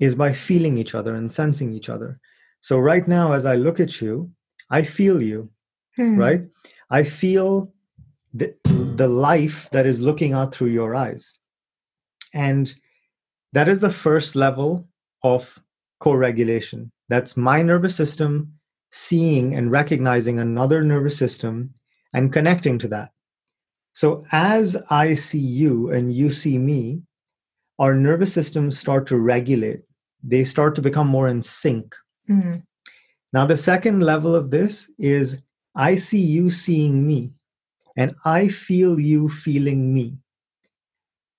is 0.01 0.15
by 0.15 0.33
feeling 0.33 0.77
each 0.77 0.93
other 0.93 1.15
and 1.15 1.31
sensing 1.31 1.73
each 1.73 1.87
other. 1.87 2.19
So 2.59 2.77
right 2.77 3.07
now 3.07 3.31
as 3.31 3.45
i 3.45 3.55
look 3.55 3.79
at 3.79 4.01
you 4.01 4.29
i 4.69 4.83
feel 4.83 5.21
you 5.21 5.49
hmm. 5.95 6.17
right? 6.17 6.41
I 6.89 7.03
feel 7.03 7.73
the, 8.33 8.55
the 8.95 9.07
life 9.07 9.69
that 9.71 9.85
is 9.85 9.99
looking 9.99 10.33
out 10.33 10.53
through 10.53 10.69
your 10.69 10.95
eyes. 10.95 11.39
And 12.33 12.73
that 13.53 13.67
is 13.67 13.81
the 13.81 13.89
first 13.89 14.35
level 14.35 14.87
of 15.23 15.61
co 15.99 16.13
regulation. 16.13 16.91
That's 17.09 17.37
my 17.37 17.61
nervous 17.61 17.95
system 17.95 18.53
seeing 18.91 19.55
and 19.55 19.71
recognizing 19.71 20.39
another 20.39 20.81
nervous 20.81 21.17
system 21.17 21.73
and 22.13 22.31
connecting 22.31 22.77
to 22.79 22.87
that. 22.89 23.09
So 23.93 24.25
as 24.31 24.75
I 24.89 25.13
see 25.13 25.39
you 25.39 25.91
and 25.91 26.13
you 26.13 26.29
see 26.29 26.57
me, 26.57 27.01
our 27.79 27.95
nervous 27.95 28.33
systems 28.33 28.77
start 28.77 29.07
to 29.07 29.17
regulate. 29.17 29.81
They 30.23 30.43
start 30.43 30.75
to 30.75 30.81
become 30.81 31.07
more 31.07 31.27
in 31.27 31.41
sync. 31.41 31.95
Mm-hmm. 32.29 32.57
Now, 33.33 33.45
the 33.47 33.57
second 33.57 34.01
level 34.01 34.35
of 34.35 34.51
this 34.51 34.91
is 34.99 35.43
I 35.75 35.95
see 35.95 36.21
you 36.21 36.51
seeing 36.51 37.05
me, 37.05 37.33
and 37.97 38.15
I 38.25 38.47
feel 38.47 38.99
you 38.99 39.27
feeling 39.27 39.91
me. 39.93 40.17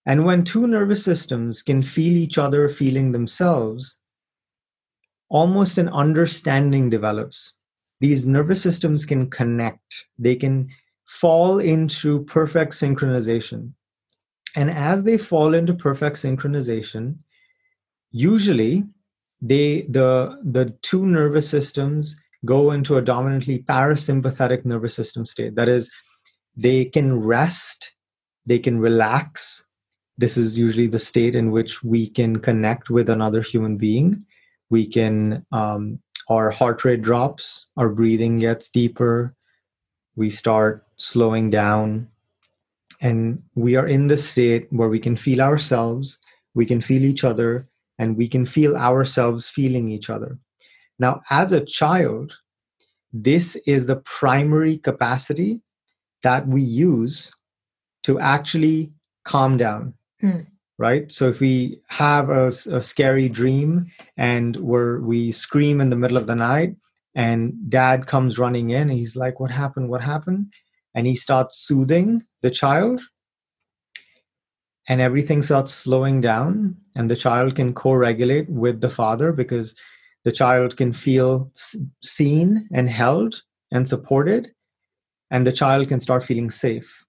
And 0.07 0.25
when 0.25 0.45
two 0.45 0.67
nervous 0.67 1.03
systems 1.03 1.63
can 1.63 1.83
feel 1.83 2.17
each 2.17 2.37
other 2.37 2.69
feeling 2.69 3.13
themselves, 3.13 3.99
almost 5.31 5.79
an 5.79 5.89
understanding 5.89 6.91
develops. 6.91 7.55
These 8.01 8.27
nervous 8.27 8.61
systems 8.61 9.07
can 9.07 9.31
connect, 9.31 10.07
they 10.19 10.37
can 10.37 10.69
fall 11.07 11.59
into 11.59 12.25
perfect 12.25 12.73
synchronization. 12.73 13.73
And 14.57 14.71
as 14.71 15.05
they 15.05 15.19
fall 15.19 15.55
into 15.55 15.75
perfect 15.75 16.17
synchronization, 16.17 17.19
usually 18.13 18.85
they 19.41 19.83
the 19.83 20.39
the 20.45 20.75
two 20.83 21.05
nervous 21.05 21.49
systems 21.49 22.17
go 22.45 22.71
into 22.71 22.97
a 22.97 23.03
dominantly 23.03 23.65
parasympathetic 23.65 24.65
nervous 24.65 24.95
system 24.95 25.27
state 25.27 25.55
that 25.57 25.69
is 25.69 25.91
they 26.57 26.85
can 26.85 27.21
rest 27.21 27.93
they 28.47 28.59
can 28.59 28.79
relax 28.79 29.65
this 30.17 30.37
is 30.37 30.57
usually 30.57 30.87
the 30.87 30.99
state 30.99 31.35
in 31.35 31.51
which 31.51 31.83
we 31.83 32.09
can 32.09 32.39
connect 32.39 32.91
with 32.91 33.09
another 33.09 33.43
human 33.43 33.77
being. 33.77 34.25
We 34.71 34.87
can 34.87 35.45
um, 35.53 36.01
our 36.29 36.51
heart 36.51 36.85
rate 36.85 37.03
drops 37.03 37.69
our 37.77 37.89
breathing 37.89 38.39
gets 38.39 38.69
deeper 38.71 39.35
we 40.17 40.31
start 40.31 40.87
slowing 40.97 41.51
down 41.51 42.09
and 43.01 43.43
we 43.55 43.77
are 43.77 43.87
in 43.87 44.07
the 44.07 44.17
state 44.17 44.67
where 44.71 44.89
we 44.89 44.99
can 44.99 45.17
feel 45.17 45.41
ourselves 45.41 46.19
we 46.55 46.65
can 46.65 46.81
feel 46.81 47.05
each 47.05 47.25
other 47.25 47.67
and 47.99 48.17
we 48.17 48.29
can 48.29 48.45
feel 48.45 48.77
ourselves 48.77 49.49
feeling 49.49 49.89
each 49.89 50.11
other. 50.11 50.39
Now 50.99 51.21
as 51.31 51.53
a 51.53 51.65
child 51.65 52.37
this 53.13 53.57
is 53.67 53.87
the 53.87 53.97
primary 53.97 54.79
capacity 54.79 55.61
that 56.23 56.47
we 56.49 56.63
use 56.63 57.33
to 58.03 58.19
actually 58.19 58.93
calm 59.25 59.57
down 59.57 59.95
Mm. 60.25 60.47
Right. 60.77 61.13
So 61.13 61.29
if 61.29 61.39
we 61.39 61.81
have 61.89 62.31
a, 62.31 62.47
a 62.47 62.81
scary 62.81 63.29
dream 63.29 63.93
and 64.17 64.57
we're, 64.57 65.01
we 65.01 65.31
scream 65.31 65.81
in 65.81 65.91
the 65.91 65.97
middle 65.97 66.17
of 66.17 66.27
the 66.27 66.35
night 66.35 66.75
and 67.15 67.53
dad 67.69 68.09
comes 68.09 68.41
running 68.41 68.71
in, 68.71 68.89
he's 68.89 69.15
like, 69.15 69.39
What 69.39 69.53
happened? 69.53 69.89
What 69.89 70.03
happened? 70.03 70.53
And 70.95 71.07
he 71.07 71.15
starts 71.15 71.59
soothing 71.59 72.23
the 72.43 72.51
child 72.51 73.01
and 74.89 75.01
everything 75.01 75.43
starts 75.43 75.73
slowing 75.73 76.21
down 76.21 76.77
and 76.97 77.11
the 77.11 77.17
child 77.17 77.57
can 77.57 77.73
co-regulate 77.73 78.49
with 78.49 78.81
the 78.81 78.91
father 78.91 79.33
because 79.33 79.75
the 80.25 80.33
child 80.33 80.77
can 80.77 80.93
feel 80.93 81.51
seen 82.03 82.69
and 82.73 82.89
held 82.89 83.43
and 83.71 83.89
supported 83.89 84.51
and 85.31 85.47
the 85.47 85.53
child 85.53 85.89
can 85.89 86.01
start 86.01 86.25
feeling 86.25 86.51
safe 86.51 87.05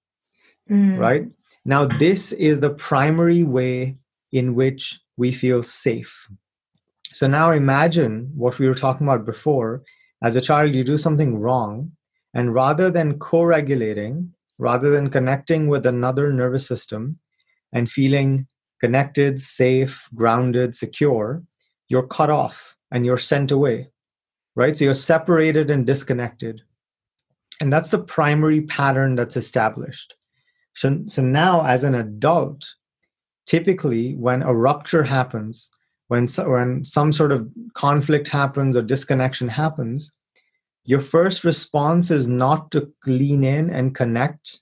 mm. 0.69 0.97
right 0.99 1.25
now, 1.65 1.85
this 1.85 2.31
is 2.31 2.59
the 2.59 2.69
primary 2.69 3.43
way 3.43 3.95
in 4.31 4.53
which 4.53 4.99
we 5.17 5.31
feel 5.31 5.63
safe. 5.63 6.29
So 7.11 7.25
now 7.25 7.51
imagine 7.51 8.31
what 8.35 8.59
we 8.59 8.67
were 8.67 8.75
talking 8.75 9.07
about 9.07 9.25
before. 9.25 9.81
As 10.23 10.35
a 10.35 10.41
child, 10.41 10.75
you 10.75 10.83
do 10.83 10.97
something 10.97 11.39
wrong, 11.39 11.91
and 12.35 12.53
rather 12.53 12.91
than 12.91 13.17
co 13.17 13.43
regulating, 13.43 14.31
rather 14.59 14.91
than 14.91 15.09
connecting 15.09 15.67
with 15.67 15.87
another 15.87 16.31
nervous 16.31 16.67
system 16.67 17.19
and 17.73 17.89
feeling 17.89 18.47
connected, 18.79 19.41
safe, 19.41 20.07
grounded, 20.13 20.75
secure, 20.75 21.41
you're 21.89 22.07
cut 22.07 22.29
off 22.29 22.75
and 22.91 23.05
you're 23.05 23.17
sent 23.17 23.51
away, 23.51 23.89
right? 24.55 24.77
So 24.77 24.85
you're 24.85 24.93
separated 24.93 25.71
and 25.71 25.85
disconnected. 25.85 26.61
And 27.59 27.73
that's 27.73 27.89
the 27.89 27.99
primary 27.99 28.61
pattern 28.61 29.15
that's 29.15 29.37
established. 29.37 30.15
So, 30.75 31.01
so 31.07 31.21
now, 31.21 31.65
as 31.65 31.83
an 31.83 31.95
adult, 31.95 32.65
typically 33.45 34.13
when 34.15 34.41
a 34.41 34.53
rupture 34.53 35.03
happens, 35.03 35.69
when, 36.07 36.27
so, 36.27 36.49
when 36.49 36.83
some 36.83 37.11
sort 37.11 37.31
of 37.31 37.47
conflict 37.73 38.27
happens 38.27 38.75
or 38.75 38.81
disconnection 38.81 39.47
happens, 39.47 40.11
your 40.83 40.99
first 40.99 41.43
response 41.43 42.11
is 42.11 42.27
not 42.27 42.71
to 42.71 42.91
lean 43.07 43.43
in 43.43 43.69
and 43.69 43.95
connect 43.95 44.59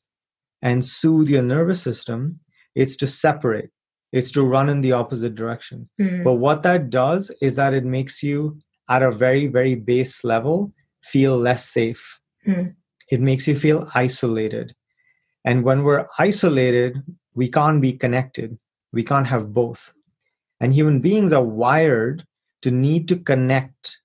and 0.62 0.86
soothe 0.86 1.28
your 1.28 1.42
nervous 1.42 1.82
system, 1.82 2.40
it's 2.76 2.96
to 2.98 3.08
separate, 3.08 3.72
it's 4.14 4.32
to 4.32 4.44
run 4.44 4.70
in 4.70 4.82
the 4.82 4.94
opposite 4.94 5.36
direction. 5.36 5.90
Mm. 6.00 6.24
But 6.24 6.36
what 6.36 6.64
that 6.64 6.90
does 6.90 7.32
is 7.42 7.56
that 7.56 7.74
it 7.74 7.84
makes 7.84 8.24
you, 8.24 8.58
at 8.90 9.04
a 9.04 9.12
very, 9.12 9.48
very 9.48 9.76
base 9.76 10.24
level, 10.24 10.72
feel 11.04 11.38
less 11.38 11.70
safe. 11.70 12.22
Mm. 12.48 12.76
It 13.12 13.20
makes 13.20 13.48
you 13.48 13.56
feel 13.56 13.90
isolated 13.94 14.74
and 15.46 15.64
when 15.64 15.84
we're 15.84 16.08
isolated, 16.18 17.04
we 17.34 17.50
can't 17.50 17.82
be 17.82 17.94
connected. 17.94 18.58
We 18.92 19.04
can't 19.04 19.28
have 19.28 19.54
both. 19.54 19.94
And 20.60 20.74
human 20.74 21.00
beings 21.02 21.34
are 21.34 21.44
wired 21.44 22.26
to 22.62 22.72
need 22.72 23.08
to 23.10 23.18
connect 23.18 23.98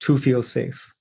to 0.00 0.18
feel 0.18 0.42
safe. 0.42 0.94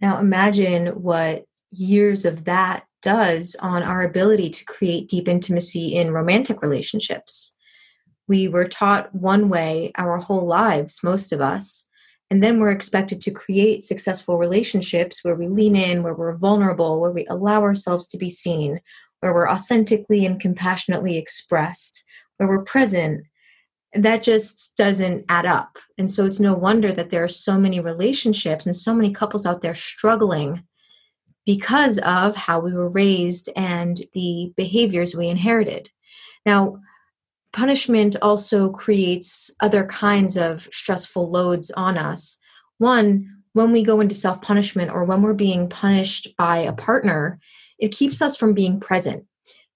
Now, 0.00 0.18
imagine 0.18 0.88
what 0.88 1.44
years 1.70 2.24
of 2.24 2.44
that 2.44 2.84
does 3.02 3.56
on 3.60 3.82
our 3.82 4.02
ability 4.02 4.50
to 4.50 4.64
create 4.64 5.08
deep 5.08 5.28
intimacy 5.28 5.94
in 5.94 6.12
romantic 6.12 6.62
relationships. 6.62 7.54
We 8.28 8.48
were 8.48 8.68
taught 8.68 9.14
one 9.14 9.48
way 9.48 9.92
our 9.96 10.18
whole 10.18 10.46
lives, 10.46 11.00
most 11.02 11.32
of 11.32 11.40
us, 11.40 11.86
and 12.30 12.42
then 12.42 12.60
we're 12.60 12.70
expected 12.70 13.20
to 13.22 13.30
create 13.32 13.82
successful 13.82 14.38
relationships 14.38 15.24
where 15.24 15.34
we 15.34 15.48
lean 15.48 15.74
in, 15.74 16.02
where 16.02 16.14
we're 16.14 16.36
vulnerable, 16.36 17.00
where 17.00 17.10
we 17.10 17.26
allow 17.26 17.62
ourselves 17.62 18.06
to 18.08 18.18
be 18.18 18.30
seen, 18.30 18.80
where 19.20 19.32
we're 19.34 19.48
authentically 19.48 20.24
and 20.24 20.40
compassionately 20.40 21.16
expressed, 21.16 22.04
where 22.36 22.48
we're 22.48 22.64
present, 22.64 23.26
that 23.94 24.22
just 24.22 24.76
doesn't 24.76 25.24
add 25.28 25.46
up. 25.46 25.78
And 25.98 26.10
so 26.10 26.24
it's 26.24 26.40
no 26.40 26.54
wonder 26.54 26.92
that 26.92 27.10
there 27.10 27.24
are 27.24 27.28
so 27.28 27.58
many 27.58 27.80
relationships 27.80 28.66
and 28.66 28.74
so 28.74 28.94
many 28.94 29.12
couples 29.12 29.44
out 29.44 29.62
there 29.62 29.74
struggling 29.74 30.62
because 31.44 31.98
of 31.98 32.36
how 32.36 32.60
we 32.60 32.72
were 32.72 32.88
raised 32.88 33.48
and 33.56 34.00
the 34.12 34.52
behaviors 34.56 35.14
we 35.14 35.28
inherited. 35.28 35.90
Now, 36.46 36.78
punishment 37.52 38.16
also 38.22 38.70
creates 38.70 39.50
other 39.60 39.84
kinds 39.86 40.36
of 40.36 40.68
stressful 40.70 41.28
loads 41.28 41.70
on 41.72 41.98
us. 41.98 42.38
One, 42.78 43.28
when 43.52 43.72
we 43.72 43.82
go 43.82 44.00
into 44.00 44.14
self 44.14 44.40
punishment 44.42 44.90
or 44.90 45.04
when 45.04 45.22
we're 45.22 45.34
being 45.34 45.68
punished 45.68 46.28
by 46.38 46.58
a 46.58 46.72
partner, 46.72 47.40
it 47.80 47.92
keeps 47.92 48.22
us 48.22 48.36
from 48.36 48.54
being 48.54 48.78
present. 48.78 49.24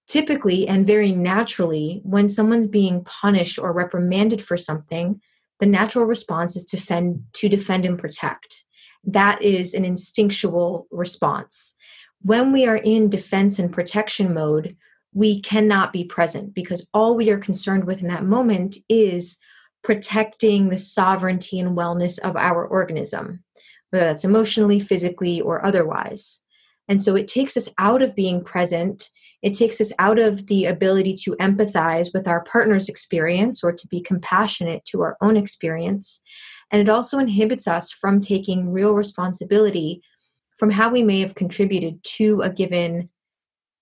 Typically 0.07 0.69
and 0.69 0.87
very 0.87 1.13
naturally, 1.13 2.01
when 2.05 2.29
someone's 2.29 2.69
being 2.69 3.03
punished 3.05 3.59
or 3.59 3.73
reprimanded 3.73 4.43
for 4.43 4.57
something, 4.57 5.21
the 5.61 5.67
natural 5.67 6.05
response 6.05 6.57
is 6.57 6.65
to 6.67 6.77
defend, 6.77 7.25
to 7.33 7.49
defend 7.49 7.87
and 7.87 7.99
protect. 7.99 8.65
That 9.05 9.43
is 9.43 9.75
an 9.75 9.85
instinctual 9.85 10.87
response. 10.91 11.75
When 12.23 12.53
we 12.53 12.67
are 12.67 12.77
in 12.77 13.09
defense 13.09 13.59
and 13.59 13.73
protection 13.73 14.35
mode, 14.35 14.77
we 15.13 15.41
cannot 15.41 15.93
be 15.93 16.05
present 16.05 16.55
because 16.55 16.87
all 16.93 17.17
we 17.17 17.31
are 17.31 17.39
concerned 17.39 17.85
with 17.85 18.03
in 18.03 18.09
that 18.09 18.25
moment 18.25 18.77
is 18.89 19.39
protecting 19.83 20.69
the 20.69 20.79
sovereignty 20.79 21.61
and 21.61 21.77
wellness 21.77 22.19
of 22.19 22.37
our 22.37 22.67
organism, 22.67 23.45
whether 23.91 24.07
that's 24.07 24.25
emotionally, 24.25 24.81
physically, 24.81 25.41
or 25.41 25.65
otherwise. 25.65 26.41
And 26.89 27.03
so 27.03 27.17
it 27.17 27.29
takes 27.29 27.57
us 27.57 27.69
out 27.79 28.03
of 28.03 28.15
being 28.15 28.43
present. 28.43 29.11
It 29.43 29.55
takes 29.55 29.81
us 29.81 29.93
out 29.99 30.19
of 30.19 30.47
the 30.47 30.67
ability 30.67 31.15
to 31.25 31.37
empathize 31.41 32.13
with 32.13 32.29
our 32.29 32.45
partner's 32.45 32.89
experience 32.89 33.65
or 33.65 33.73
to 33.73 33.89
be 33.89 34.01
compassionate 34.01 34.85
to 34.87 35.03
our 35.03 35.17
own 35.21 35.37
experience. 35.37 36.23
And 36.71 36.81
it 36.81 36.89
also 36.89 37.19
inhibits 37.19 37.67
us 37.69 37.91
from 37.91 38.21
taking 38.21 38.71
real 38.71 38.95
responsibility 38.95 40.03
from 40.59 40.71
how 40.71 40.91
we 40.91 41.03
may 41.03 41.21
have 41.21 41.35
contributed 41.35 42.03
to 42.05 42.41
a 42.43 42.51
given 42.51 43.09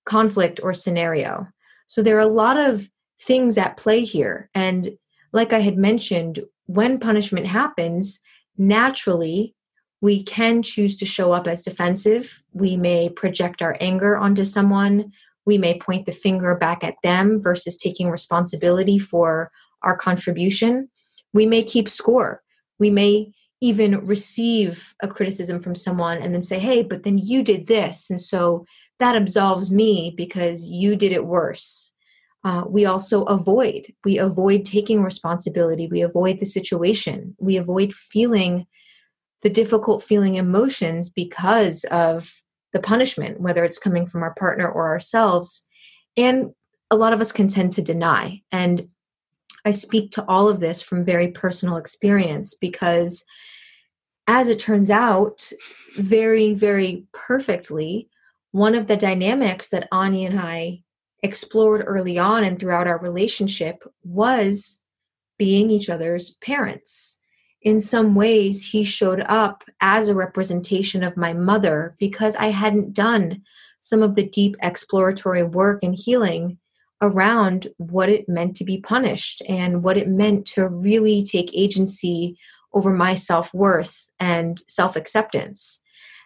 conflict 0.05 0.61
or 0.63 0.75
scenario. 0.75 1.47
So 1.87 2.03
there 2.03 2.17
are 2.17 2.21
a 2.21 2.27
lot 2.27 2.57
of 2.57 2.89
things 3.21 3.59
at 3.59 3.77
play 3.77 4.05
here. 4.05 4.49
And 4.55 4.91
like 5.33 5.53
I 5.53 5.61
had 5.61 5.77
mentioned, 5.77 6.41
when 6.67 6.99
punishment 6.99 7.47
happens, 7.47 8.21
naturally, 8.57 9.55
we 10.03 10.23
can 10.25 10.63
choose 10.63 10.97
to 10.97 11.07
show 11.07 11.33
up 11.33 11.47
as 11.47 11.63
defensive. 11.63 12.43
We 12.53 12.77
may 12.77 13.09
project 13.09 13.63
our 13.63 13.77
anger 13.81 14.19
onto 14.19 14.45
someone. 14.45 15.13
We 15.47 15.59
may 15.59 15.79
point 15.79 16.07
the 16.07 16.13
finger 16.13 16.57
back 16.57 16.83
at 16.85 16.97
them 17.05 17.41
versus 17.41 17.77
taking 17.77 18.11
responsibility 18.11 18.99
for 18.99 19.51
our 19.83 19.97
contribution. 19.97 20.89
We 21.33 21.47
may 21.47 21.63
keep 21.63 21.89
score. 21.89 22.43
We 22.81 22.91
may 22.91 23.33
even 23.61 24.05
receive 24.05 24.93
a 25.03 25.09
criticism 25.09 25.61
from 25.61 25.77
someone 25.77 26.19
and 26.19 26.35
then 26.35 26.43
say, 26.43 26.59
hey, 26.59 26.83
but 26.83 27.05
then 27.05 27.17
you 27.17 27.45
did 27.45 27.69
this. 27.69 28.11
And 28.11 28.21
so 28.21 28.67
that 28.99 29.15
absolves 29.15 29.71
me 29.71 30.13
because 30.17 30.69
you 30.69 30.97
did 30.97 31.13
it 31.13 31.27
worse. 31.27 31.93
Uh, 32.43 32.65
we 32.67 32.85
also 32.85 33.23
avoid. 33.25 33.93
We 34.05 34.19
avoid 34.19 34.65
taking 34.65 35.01
responsibility. 35.05 35.87
We 35.87 36.03
avoid 36.03 36.41
the 36.41 36.47
situation. 36.47 37.37
We 37.39 37.57
avoid 37.57 37.95
feeling 37.95 38.67
the 39.43 39.51
difficult 39.51 40.03
feeling 40.03 40.37
emotions 40.37 41.11
because 41.11 41.85
of 41.85 42.43
the 42.73 42.81
punishment, 42.81 43.41
whether 43.41 43.65
it's 43.65 43.79
coming 43.79 44.07
from 44.07 44.23
our 44.23 44.35
partner 44.35 44.69
or 44.69 44.89
ourselves. 44.89 45.67
And 46.17 46.53
a 46.91 46.97
lot 46.97 47.13
of 47.13 47.21
us 47.21 47.33
can 47.33 47.49
tend 47.49 47.73
to 47.73 47.83
deny. 47.83 48.43
And 48.51 48.89
I 49.65 49.71
speak 49.71 50.11
to 50.13 50.25
all 50.27 50.49
of 50.49 50.61
this 50.61 50.83
from 50.83 51.05
very 51.05 51.29
personal 51.29 51.77
experience 51.77 52.55
because, 52.55 53.25
as 54.27 54.49
it 54.49 54.59
turns 54.59 54.91
out, 54.91 55.51
very, 55.97 56.55
very 56.55 57.07
perfectly, 57.13 58.09
one 58.51 58.75
of 58.75 58.87
the 58.87 58.97
dynamics 58.97 59.71
that 59.71 59.89
Ani 59.93 60.27
and 60.27 60.39
I 60.39 60.83
explored 61.23 61.85
early 61.87 62.19
on 62.19 62.45
and 62.45 62.59
throughout 62.59 62.89
our 62.89 62.99
relationship 62.99 63.85
was 64.03 64.81
being 65.39 65.71
each 65.71 65.89
other's 65.89 66.31
parents. 66.31 67.19
In 67.63 67.81
some 67.81 68.15
ways, 68.15 68.71
he 68.71 68.83
showed 68.83 69.23
up 69.29 69.65
as 69.81 70.09
a 70.09 70.15
representation 70.15 71.05
of 71.05 71.17
my 71.17 71.33
mother 71.33 71.95
because 71.99 72.35
I 72.37 72.47
hadn't 72.47 72.93
done 72.93 73.43
some 73.81 74.03
of 74.03 74.15
the 74.17 74.29
deep 74.29 74.57
exploratory 74.63 75.43
work 75.43 75.83
and 75.83 75.95
healing 75.95 76.59
around 77.01 77.69
what 77.79 78.09
it 78.09 78.29
meant 78.29 78.57
to 78.57 78.65
be 78.65 78.81
punished 78.81 79.43
and 79.49 79.83
what 79.83 79.97
it 79.97 80.09
meant 80.09 80.47
to 80.47 80.69
really 80.69 81.25
take 81.25 81.51
agency 81.53 82.37
over 82.75 82.91
my 82.91 83.15
self 83.15 83.53
worth 83.55 84.09
and 84.19 84.61
self 84.69 84.97
acceptance. 84.97 85.81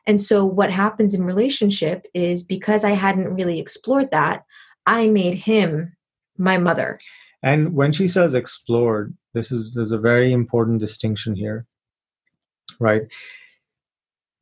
And 0.07 0.21
so 0.21 0.45
what 0.45 0.71
happens 0.71 1.15
in 1.15 1.25
relationship 1.25 2.07
is 2.15 2.45
because 2.45 2.85
I 2.85 2.93
hadn't 2.93 3.35
really 3.35 3.59
explored 3.59 4.11
that, 4.13 4.45
I 4.87 5.09
made 5.09 5.35
him 5.35 5.97
my 6.39 6.59
mother. 6.59 6.99
And 7.43 7.75
when 7.75 7.93
she 7.93 8.07
says 8.07 8.35
explored, 8.35 9.15
this 9.37 9.53
is 9.53 9.75
there's 9.75 9.93
a 9.93 9.99
very 9.99 10.33
important 10.33 10.81
distinction 10.81 11.37
here. 11.37 11.67
Right? 12.81 13.03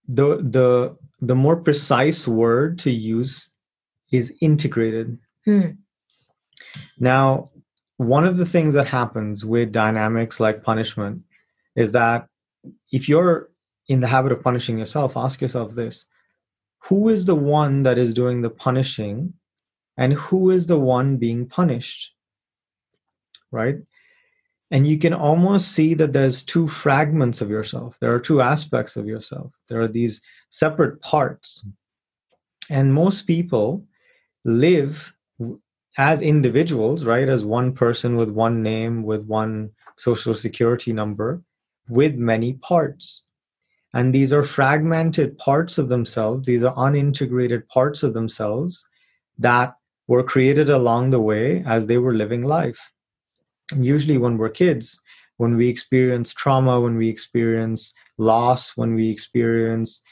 The 0.06 0.36
the 0.56 0.96
the 1.20 1.34
more 1.34 1.56
precise 1.56 2.28
word 2.28 2.78
to 2.80 2.90
use 2.90 3.48
is 4.12 4.32
integrated. 4.40 5.18
Hmm. 5.44 5.70
Now, 6.98 7.50
one 7.96 8.24
of 8.24 8.36
the 8.36 8.46
things 8.46 8.74
that 8.74 8.86
happens 8.86 9.44
with 9.44 9.72
dynamics 9.72 10.38
like 10.38 10.62
punishment 10.62 11.22
is 11.74 11.90
that 11.92 12.28
if 12.92 13.08
you're 13.08 13.50
in 13.88 14.00
the 14.00 14.06
habit 14.06 14.32
of 14.32 14.42
punishing 14.42 14.78
yourself, 14.78 15.16
ask 15.16 15.40
yourself 15.40 15.74
this 15.74 16.06
Who 16.88 17.08
is 17.08 17.26
the 17.26 17.34
one 17.34 17.82
that 17.82 17.98
is 17.98 18.14
doing 18.14 18.42
the 18.42 18.50
punishing, 18.50 19.34
and 19.96 20.12
who 20.12 20.50
is 20.50 20.68
the 20.68 20.78
one 20.78 21.16
being 21.16 21.48
punished? 21.48 22.14
Right? 23.50 23.78
And 24.70 24.86
you 24.86 24.98
can 24.98 25.14
almost 25.14 25.72
see 25.72 25.94
that 25.94 26.12
there's 26.12 26.42
two 26.42 26.68
fragments 26.68 27.40
of 27.40 27.50
yourself. 27.50 27.98
There 28.00 28.14
are 28.14 28.20
two 28.20 28.40
aspects 28.40 28.96
of 28.96 29.06
yourself. 29.06 29.52
There 29.68 29.80
are 29.80 29.88
these 29.88 30.20
separate 30.48 31.00
parts. 31.00 31.66
And 32.70 32.94
most 32.94 33.26
people 33.26 33.84
live 34.44 35.14
as 35.96 36.22
individuals, 36.22 37.04
right? 37.04 37.28
As 37.28 37.44
one 37.44 37.72
person 37.72 38.16
with 38.16 38.30
one 38.30 38.62
name, 38.62 39.02
with 39.02 39.24
one 39.26 39.70
social 39.96 40.34
security 40.34 40.92
number, 40.92 41.42
with 41.88 42.14
many 42.14 42.54
parts. 42.54 43.24
And 43.92 44.12
these 44.12 44.32
are 44.32 44.42
fragmented 44.42 45.38
parts 45.38 45.78
of 45.78 45.88
themselves, 45.88 46.46
these 46.46 46.64
are 46.64 46.74
unintegrated 46.74 47.68
parts 47.68 48.02
of 48.02 48.12
themselves 48.12 48.88
that 49.38 49.76
were 50.08 50.24
created 50.24 50.68
along 50.68 51.10
the 51.10 51.20
way 51.20 51.62
as 51.66 51.86
they 51.86 51.98
were 51.98 52.14
living 52.14 52.42
life. 52.42 52.92
Usually, 53.76 54.18
when 54.18 54.36
we're 54.38 54.50
kids, 54.50 55.00
when 55.36 55.56
we 55.56 55.68
experience 55.68 56.34
trauma, 56.34 56.80
when 56.80 56.96
we 56.96 57.08
experience 57.08 57.94
loss, 58.18 58.76
when 58.76 58.94
we 58.94 59.10
experience 59.10 60.02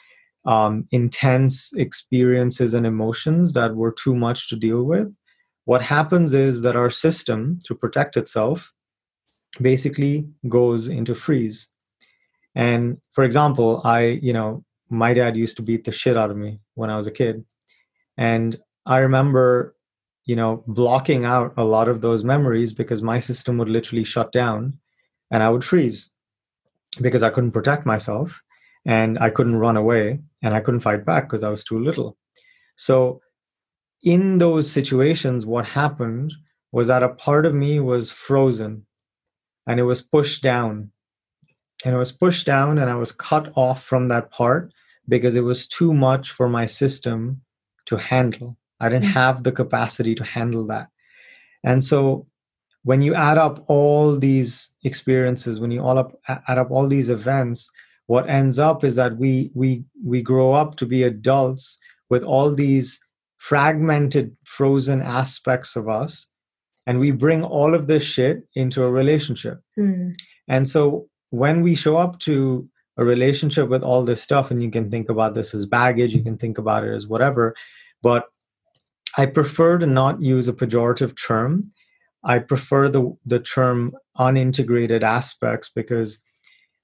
um, 0.45 0.87
intense 0.91 1.71
experiences 1.73 2.73
and 2.73 2.85
emotions 2.85 3.53
that 3.53 3.75
were 3.75 3.91
too 3.91 4.15
much 4.15 4.49
to 4.49 4.55
deal 4.55 4.83
with, 4.83 5.15
what 5.65 5.81
happens 5.81 6.33
is 6.33 6.61
that 6.63 6.75
our 6.75 6.89
system, 6.89 7.59
to 7.65 7.75
protect 7.75 8.17
itself, 8.17 8.73
basically 9.61 10.27
goes 10.49 10.87
into 10.87 11.15
freeze. 11.15 11.69
And 12.55 12.97
for 13.13 13.23
example, 13.23 13.81
I, 13.83 14.19
you 14.21 14.33
know, 14.33 14.65
my 14.89 15.13
dad 15.13 15.37
used 15.37 15.57
to 15.57 15.63
beat 15.63 15.85
the 15.85 15.91
shit 15.91 16.17
out 16.17 16.31
of 16.31 16.37
me 16.37 16.59
when 16.75 16.89
I 16.89 16.97
was 16.97 17.07
a 17.07 17.11
kid. 17.11 17.45
And 18.17 18.57
I 18.85 18.97
remember, 18.97 19.75
you 20.25 20.35
know, 20.35 20.63
blocking 20.67 21.25
out 21.25 21.53
a 21.57 21.63
lot 21.63 21.87
of 21.87 22.01
those 22.01 22.23
memories 22.23 22.73
because 22.73 23.01
my 23.01 23.19
system 23.19 23.57
would 23.57 23.69
literally 23.69 24.03
shut 24.03 24.31
down 24.31 24.77
and 25.31 25.43
I 25.43 25.49
would 25.49 25.63
freeze 25.63 26.11
because 27.01 27.23
I 27.23 27.29
couldn't 27.29 27.51
protect 27.51 27.85
myself 27.85 28.41
and 28.85 29.17
I 29.19 29.29
couldn't 29.29 29.57
run 29.57 29.77
away 29.77 30.19
and 30.41 30.53
I 30.53 30.59
couldn't 30.59 30.81
fight 30.81 31.05
back 31.05 31.23
because 31.25 31.43
I 31.43 31.49
was 31.49 31.63
too 31.63 31.79
little. 31.79 32.17
So, 32.75 33.21
in 34.03 34.37
those 34.37 34.69
situations, 34.69 35.45
what 35.45 35.65
happened 35.65 36.33
was 36.73 36.87
that 36.87 37.03
a 37.03 37.09
part 37.09 37.45
of 37.45 37.53
me 37.53 37.79
was 37.79 38.11
frozen 38.11 38.85
and 39.65 39.79
it 39.79 39.83
was 39.83 40.01
pushed 40.01 40.43
down 40.43 40.91
and 41.85 41.95
it 41.95 41.97
was 41.97 42.11
pushed 42.11 42.45
down 42.45 42.77
and 42.77 42.89
I 42.89 42.95
was 42.95 43.13
cut 43.13 43.51
off 43.55 43.81
from 43.81 44.09
that 44.09 44.31
part 44.31 44.73
because 45.07 45.35
it 45.35 45.41
was 45.41 45.67
too 45.67 45.93
much 45.93 46.31
for 46.31 46.49
my 46.49 46.65
system 46.65 47.41
to 47.85 47.97
handle. 47.97 48.57
I 48.83 48.89
didn't 48.89 49.09
mm. 49.09 49.13
have 49.13 49.43
the 49.43 49.51
capacity 49.51 50.13
to 50.15 50.23
handle 50.23 50.67
that. 50.67 50.89
And 51.63 51.81
so 51.81 52.27
when 52.83 53.01
you 53.01 53.15
add 53.15 53.37
up 53.37 53.63
all 53.69 54.17
these 54.17 54.75
experiences, 54.83 55.59
when 55.59 55.71
you 55.71 55.81
all 55.81 55.97
up, 55.97 56.19
add 56.27 56.57
up 56.57 56.69
all 56.69 56.87
these 56.87 57.09
events, 57.09 57.71
what 58.07 58.29
ends 58.29 58.59
up 58.59 58.83
is 58.83 58.95
that 58.95 59.15
we 59.17 59.51
we 59.55 59.85
we 60.05 60.21
grow 60.21 60.53
up 60.53 60.75
to 60.75 60.85
be 60.85 61.03
adults 61.03 61.79
with 62.09 62.23
all 62.23 62.53
these 62.53 62.99
fragmented, 63.37 64.35
frozen 64.45 65.01
aspects 65.01 65.77
of 65.77 65.87
us, 65.87 66.27
and 66.85 66.99
we 66.99 67.11
bring 67.11 67.43
all 67.43 67.73
of 67.73 67.87
this 67.87 68.03
shit 68.03 68.43
into 68.55 68.83
a 68.83 68.91
relationship. 68.91 69.61
Mm. 69.79 70.15
And 70.49 70.67
so 70.67 71.07
when 71.29 71.61
we 71.61 71.73
show 71.73 71.97
up 71.97 72.19
to 72.19 72.67
a 72.97 73.05
relationship 73.05 73.69
with 73.69 73.81
all 73.81 74.03
this 74.03 74.21
stuff 74.21 74.51
and 74.51 74.61
you 74.61 74.69
can 74.69 74.91
think 74.91 75.09
about 75.09 75.33
this 75.33 75.55
as 75.55 75.65
baggage 75.65 76.13
you 76.13 76.21
can 76.21 76.37
think 76.37 76.59
about 76.59 76.83
it 76.83 76.93
as 76.93 77.07
whatever 77.07 77.55
but 78.03 78.25
i 79.17 79.25
prefer 79.25 79.77
to 79.77 79.85
not 79.85 80.21
use 80.21 80.47
a 80.47 80.53
pejorative 80.53 81.15
term. 81.27 81.63
I 82.25 82.39
prefer 82.39 82.89
the 82.89 83.15
the 83.25 83.39
term 83.39 83.93
unintegrated 84.17 85.03
aspects 85.03 85.69
because 85.73 86.19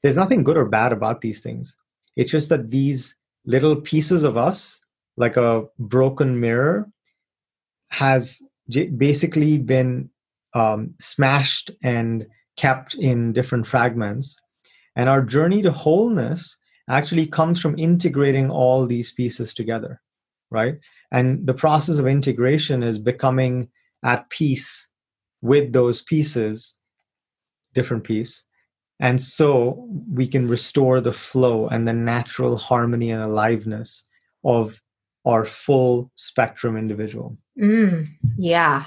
there's 0.01 0.17
nothing 0.17 0.43
good 0.43 0.57
or 0.57 0.65
bad 0.65 0.91
about 0.91 1.21
these 1.21 1.41
things. 1.41 1.75
It's 2.15 2.31
just 2.31 2.49
that 2.49 2.71
these 2.71 3.15
little 3.45 3.75
pieces 3.75 4.23
of 4.23 4.37
us 4.37 4.79
like 5.17 5.37
a 5.37 5.63
broken 5.77 6.39
mirror 6.39 6.89
has 7.89 8.41
basically 8.97 9.57
been 9.57 10.09
um, 10.53 10.93
smashed 10.99 11.71
and 11.83 12.25
kept 12.57 12.93
in 12.95 13.33
different 13.33 13.67
fragments. 13.67 14.39
And 14.95 15.09
our 15.09 15.21
journey 15.21 15.61
to 15.61 15.71
wholeness 15.71 16.57
actually 16.89 17.27
comes 17.27 17.61
from 17.61 17.77
integrating 17.77 18.49
all 18.49 18.85
these 18.85 19.11
pieces 19.11 19.53
together, 19.53 20.01
right? 20.49 20.75
And 21.11 21.45
the 21.45 21.53
process 21.53 21.97
of 21.97 22.07
integration 22.07 22.83
is 22.83 22.99
becoming 22.99 23.69
at 24.03 24.29
peace 24.29 24.89
with 25.41 25.73
those 25.73 26.01
pieces, 26.01 26.75
different 27.73 28.03
piece. 28.03 28.45
And 28.99 29.21
so 29.21 29.87
we 30.11 30.27
can 30.27 30.47
restore 30.47 30.99
the 30.99 31.13
flow 31.13 31.67
and 31.67 31.87
the 31.87 31.93
natural 31.93 32.57
harmony 32.57 33.11
and 33.11 33.23
aliveness 33.23 34.05
of 34.43 34.81
our 35.25 35.45
full 35.45 36.11
spectrum 36.15 36.75
individual. 36.77 37.37
Mm, 37.59 38.07
yeah. 38.37 38.85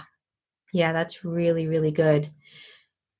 Yeah, 0.73 0.93
that's 0.93 1.25
really, 1.25 1.67
really 1.67 1.91
good. 1.91 2.31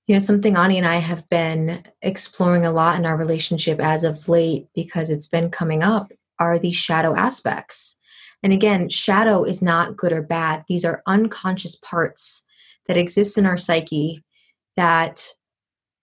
You 0.07 0.17
know, 0.17 0.21
something 0.21 0.57
Ani 0.57 0.79
and 0.79 0.87
I 0.87 0.97
have 0.97 1.29
been 1.29 1.85
exploring 2.03 2.67
a 2.67 2.73
lot 2.73 2.99
in 2.99 3.07
our 3.07 3.17
relationship 3.17 3.81
as 3.81 4.05
of 4.05 4.29
late 4.29 4.67
because 4.75 5.11
it's 5.11 5.29
been 5.29 5.51
coming 5.51 5.83
up 5.83 6.13
are 6.39 6.59
these 6.59 6.75
shadow 6.75 7.15
aspects. 7.15 7.97
And 8.43 8.53
again, 8.53 8.89
shadow 8.89 9.45
is 9.45 9.63
not 9.63 9.97
good 9.97 10.13
or 10.13 10.23
bad. 10.23 10.65
These 10.69 10.85
are 10.85 11.03
unconscious 11.07 11.77
parts 11.77 12.45
that 12.87 12.97
exist 12.97 13.39
in 13.39 13.47
our 13.47 13.57
psyche 13.57 14.23
that 14.77 15.27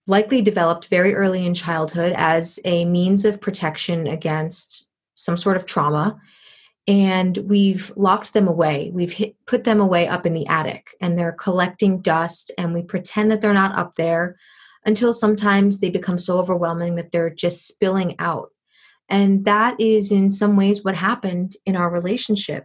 likely 0.06 0.42
developed 0.42 0.88
very 0.88 1.14
early 1.14 1.44
in 1.44 1.54
childhood 1.54 2.14
as 2.16 2.58
a 2.64 2.84
means 2.84 3.24
of 3.24 3.40
protection 3.40 4.06
against 4.06 4.88
some 5.14 5.36
sort 5.36 5.56
of 5.56 5.66
trauma 5.66 6.18
and 6.90 7.36
we've 7.38 7.92
locked 7.96 8.32
them 8.32 8.48
away. 8.48 8.90
We've 8.92 9.12
hit, 9.12 9.36
put 9.46 9.64
them 9.64 9.80
away 9.80 10.08
up 10.08 10.26
in 10.26 10.32
the 10.32 10.46
attic 10.46 10.96
and 11.00 11.18
they're 11.18 11.32
collecting 11.32 12.00
dust 12.00 12.50
and 12.58 12.74
we 12.74 12.82
pretend 12.82 13.30
that 13.30 13.40
they're 13.40 13.52
not 13.52 13.78
up 13.78 13.94
there 13.96 14.36
until 14.84 15.12
sometimes 15.12 15.78
they 15.78 15.90
become 15.90 16.18
so 16.18 16.38
overwhelming 16.38 16.94
that 16.94 17.12
they're 17.12 17.30
just 17.30 17.68
spilling 17.68 18.16
out. 18.18 18.48
And 19.10 19.44
that 19.44 19.78
is 19.80 20.12
in 20.12 20.30
some 20.30 20.56
ways 20.56 20.84
what 20.84 20.94
happened 20.94 21.56
in 21.66 21.76
our 21.76 21.90
relationship. 21.90 22.64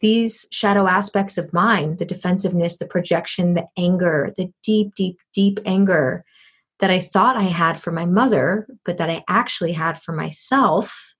These 0.00 0.48
shadow 0.50 0.86
aspects 0.86 1.38
of 1.38 1.52
mine, 1.52 1.96
the 1.98 2.04
defensiveness, 2.04 2.78
the 2.78 2.86
projection, 2.86 3.54
the 3.54 3.66
anger, 3.78 4.32
the 4.36 4.52
deep, 4.62 4.94
deep, 4.94 5.18
deep 5.32 5.60
anger 5.64 6.24
that 6.80 6.90
I 6.90 6.98
thought 6.98 7.36
I 7.36 7.44
had 7.44 7.80
for 7.80 7.92
my 7.92 8.04
mother, 8.04 8.66
but 8.84 8.98
that 8.98 9.08
I 9.08 9.22
actually 9.28 9.72
had 9.72 10.00
for 10.00 10.12
myself, 10.12 11.14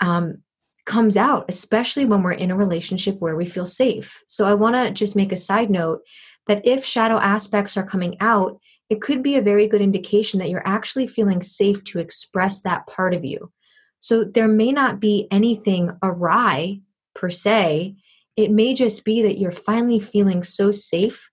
um, 0.00 0.42
comes 0.86 1.16
out, 1.16 1.44
especially 1.48 2.04
when 2.04 2.22
we're 2.22 2.32
in 2.32 2.50
a 2.50 2.56
relationship 2.56 3.16
where 3.20 3.36
we 3.36 3.46
feel 3.46 3.66
safe. 3.66 4.22
So 4.26 4.44
I 4.46 4.54
want 4.54 4.74
to 4.74 4.90
just 4.90 5.14
make 5.14 5.30
a 5.30 5.36
side 5.36 5.70
note 5.70 6.00
that 6.46 6.66
if 6.66 6.84
shadow 6.84 7.16
aspects 7.16 7.76
are 7.76 7.86
coming 7.86 8.16
out, 8.20 8.58
it 8.90 9.00
could 9.00 9.22
be 9.22 9.36
a 9.36 9.42
very 9.42 9.68
good 9.68 9.80
indication 9.80 10.40
that 10.40 10.50
you're 10.50 10.66
actually 10.66 11.06
feeling 11.06 11.42
safe 11.42 11.82
to 11.84 12.00
express 12.00 12.60
that 12.62 12.86
part 12.88 13.14
of 13.14 13.24
you. 13.24 13.52
So 14.00 14.24
there 14.24 14.48
may 14.48 14.72
not 14.72 14.98
be 14.98 15.28
anything 15.30 15.96
awry 16.02 16.80
per 17.14 17.30
se. 17.30 17.94
It 18.36 18.50
may 18.50 18.74
just 18.74 19.04
be 19.04 19.22
that 19.22 19.38
you're 19.38 19.52
finally 19.52 20.00
feeling 20.00 20.42
so 20.42 20.72
safe 20.72 21.30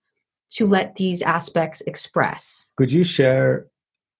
to 0.52 0.67
let 0.67 0.96
these 0.96 1.22
aspects 1.24 1.82
express. 1.82 2.72
Could 2.78 2.91
you 2.91 3.04
share, 3.04 3.67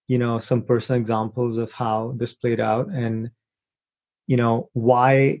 you 0.08 0.18
know, 0.18 0.40
some 0.40 0.62
personal 0.62 1.00
examples 1.00 1.58
of 1.58 1.72
how 1.72 2.14
this 2.16 2.32
played 2.32 2.60
out 2.60 2.88
and 2.88 3.30
you 4.26 4.36
know 4.36 4.68
why 4.74 5.40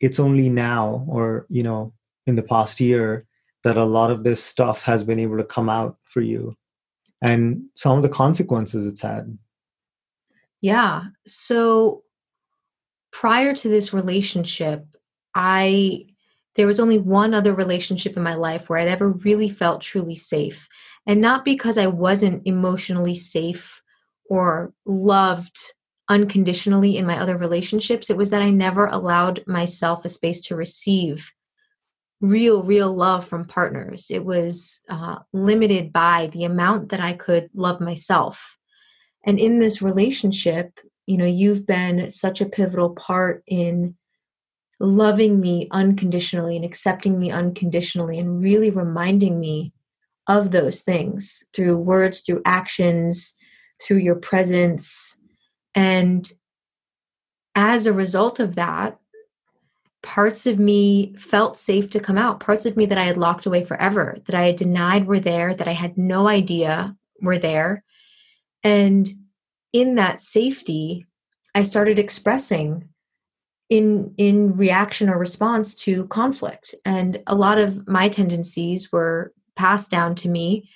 it's 0.00 0.18
only 0.18 0.48
now 0.48 1.04
or 1.08 1.46
you 1.50 1.62
know 1.62 1.92
in 2.26 2.34
the 2.34 2.42
past 2.42 2.80
year 2.80 3.26
that 3.62 3.76
a 3.76 3.84
lot 3.84 4.10
of 4.10 4.24
this 4.24 4.42
stuff 4.42 4.82
has 4.82 5.04
been 5.04 5.18
able 5.18 5.36
to 5.36 5.44
come 5.44 5.68
out 5.68 5.96
for 6.08 6.22
you 6.22 6.56
and 7.22 7.62
some 7.74 7.96
of 7.96 8.02
the 8.02 8.08
consequences 8.08 8.84
it's 8.84 9.00
had. 9.00 9.38
Yeah. 10.60 11.04
So 11.26 12.02
prior 13.12 13.52
to 13.52 13.68
this 13.68 13.92
relationship 13.92 14.86
i 15.34 16.04
there 16.56 16.66
was 16.66 16.80
only 16.80 16.98
one 16.98 17.34
other 17.34 17.54
relationship 17.54 18.16
in 18.16 18.22
my 18.22 18.34
life 18.34 18.68
where 18.68 18.78
i'd 18.78 18.88
ever 18.88 19.10
really 19.10 19.48
felt 19.48 19.80
truly 19.80 20.14
safe. 20.14 20.68
And 21.06 21.20
not 21.20 21.44
because 21.44 21.78
i 21.78 21.86
wasn't 21.86 22.42
emotionally 22.46 23.14
safe 23.14 23.82
or 24.28 24.72
loved 24.86 25.58
unconditionally 26.08 26.96
in 26.96 27.06
my 27.06 27.18
other 27.18 27.36
relationships. 27.36 28.10
It 28.10 28.16
was 28.16 28.30
that 28.30 28.42
I 28.42 28.50
never 28.50 28.86
allowed 28.86 29.42
myself 29.46 30.04
a 30.04 30.08
space 30.08 30.40
to 30.42 30.56
receive 30.56 31.32
real, 32.22 32.62
real 32.62 32.94
love 32.94 33.26
from 33.26 33.44
partners. 33.44 34.06
It 34.08 34.24
was 34.24 34.80
uh, 34.88 35.16
limited 35.32 35.92
by 35.92 36.30
the 36.32 36.44
amount 36.44 36.88
that 36.88 37.00
I 37.00 37.12
could 37.12 37.50
love 37.52 37.80
myself. 37.80 38.56
And 39.26 39.38
in 39.38 39.58
this 39.58 39.82
relationship, 39.82 40.80
you 41.06 41.18
know, 41.18 41.26
you've 41.26 41.66
been 41.66 42.10
such 42.10 42.40
a 42.40 42.48
pivotal 42.48 42.90
part 42.94 43.42
in 43.46 43.96
loving 44.80 45.40
me 45.40 45.68
unconditionally 45.72 46.56
and 46.56 46.64
accepting 46.64 47.18
me 47.18 47.30
unconditionally 47.30 48.18
and 48.18 48.40
really 48.40 48.70
reminding 48.70 49.38
me 49.38 49.72
of 50.28 50.52
those 50.52 50.82
things 50.82 51.44
through 51.52 51.76
words, 51.76 52.20
through 52.20 52.40
actions, 52.44 53.36
through 53.84 53.98
your 53.98 54.16
presence, 54.16 55.18
and 55.74 56.32
as 57.54 57.86
a 57.86 57.92
result 57.92 58.40
of 58.40 58.54
that, 58.54 58.98
parts 60.02 60.46
of 60.46 60.58
me 60.58 61.14
felt 61.16 61.56
safe 61.56 61.90
to 61.90 62.00
come 62.00 62.18
out. 62.18 62.40
Parts 62.40 62.66
of 62.66 62.76
me 62.76 62.86
that 62.86 62.98
I 62.98 63.04
had 63.04 63.16
locked 63.16 63.46
away 63.46 63.64
forever, 63.64 64.18
that 64.26 64.34
I 64.34 64.46
had 64.46 64.56
denied 64.56 65.06
were 65.06 65.20
there, 65.20 65.54
that 65.54 65.68
I 65.68 65.72
had 65.72 65.96
no 65.96 66.28
idea 66.28 66.96
were 67.20 67.38
there. 67.38 67.84
And 68.64 69.08
in 69.72 69.94
that 69.94 70.20
safety, 70.20 71.06
I 71.54 71.62
started 71.62 71.98
expressing 71.98 72.88
in 73.70 74.12
in 74.18 74.54
reaction 74.56 75.08
or 75.08 75.18
response 75.18 75.74
to 75.76 76.06
conflict. 76.08 76.74
And 76.84 77.22
a 77.26 77.34
lot 77.34 77.58
of 77.58 77.86
my 77.88 78.08
tendencies 78.08 78.92
were 78.92 79.32
passed 79.56 79.90
down 79.90 80.14
to 80.16 80.28
me. 80.28 80.68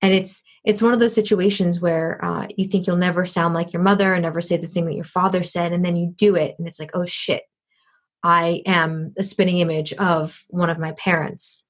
And 0.00 0.14
it's 0.14 0.42
it's 0.64 0.82
one 0.82 0.92
of 0.92 1.00
those 1.00 1.14
situations 1.14 1.80
where 1.80 2.24
uh, 2.24 2.46
you 2.56 2.66
think 2.68 2.86
you'll 2.86 2.96
never 2.96 3.26
sound 3.26 3.54
like 3.54 3.72
your 3.72 3.82
mother 3.82 4.14
and 4.14 4.22
never 4.22 4.40
say 4.40 4.56
the 4.56 4.68
thing 4.68 4.86
that 4.86 4.94
your 4.94 5.04
father 5.04 5.42
said 5.42 5.72
and 5.72 5.84
then 5.84 5.96
you 5.96 6.12
do 6.16 6.36
it 6.36 6.54
and 6.58 6.68
it's 6.68 6.78
like 6.78 6.90
oh 6.94 7.06
shit 7.06 7.42
i 8.22 8.62
am 8.66 9.12
a 9.16 9.24
spinning 9.24 9.58
image 9.58 9.92
of 9.94 10.44
one 10.48 10.70
of 10.70 10.78
my 10.78 10.92
parents. 10.92 11.66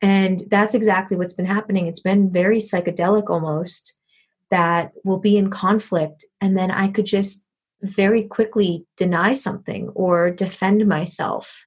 And 0.00 0.44
that's 0.48 0.74
exactly 0.74 1.16
what's 1.16 1.34
been 1.34 1.44
happening. 1.44 1.88
It's 1.88 1.98
been 1.98 2.30
very 2.30 2.58
psychedelic 2.58 3.28
almost 3.28 3.98
that 4.50 4.92
will 5.04 5.18
be 5.18 5.36
in 5.36 5.50
conflict 5.50 6.24
and 6.40 6.56
then 6.56 6.70
i 6.70 6.88
could 6.88 7.04
just 7.04 7.48
very 7.82 8.24
quickly 8.24 8.86
deny 8.96 9.32
something 9.32 9.88
or 9.90 10.30
defend 10.30 10.86
myself. 10.86 11.66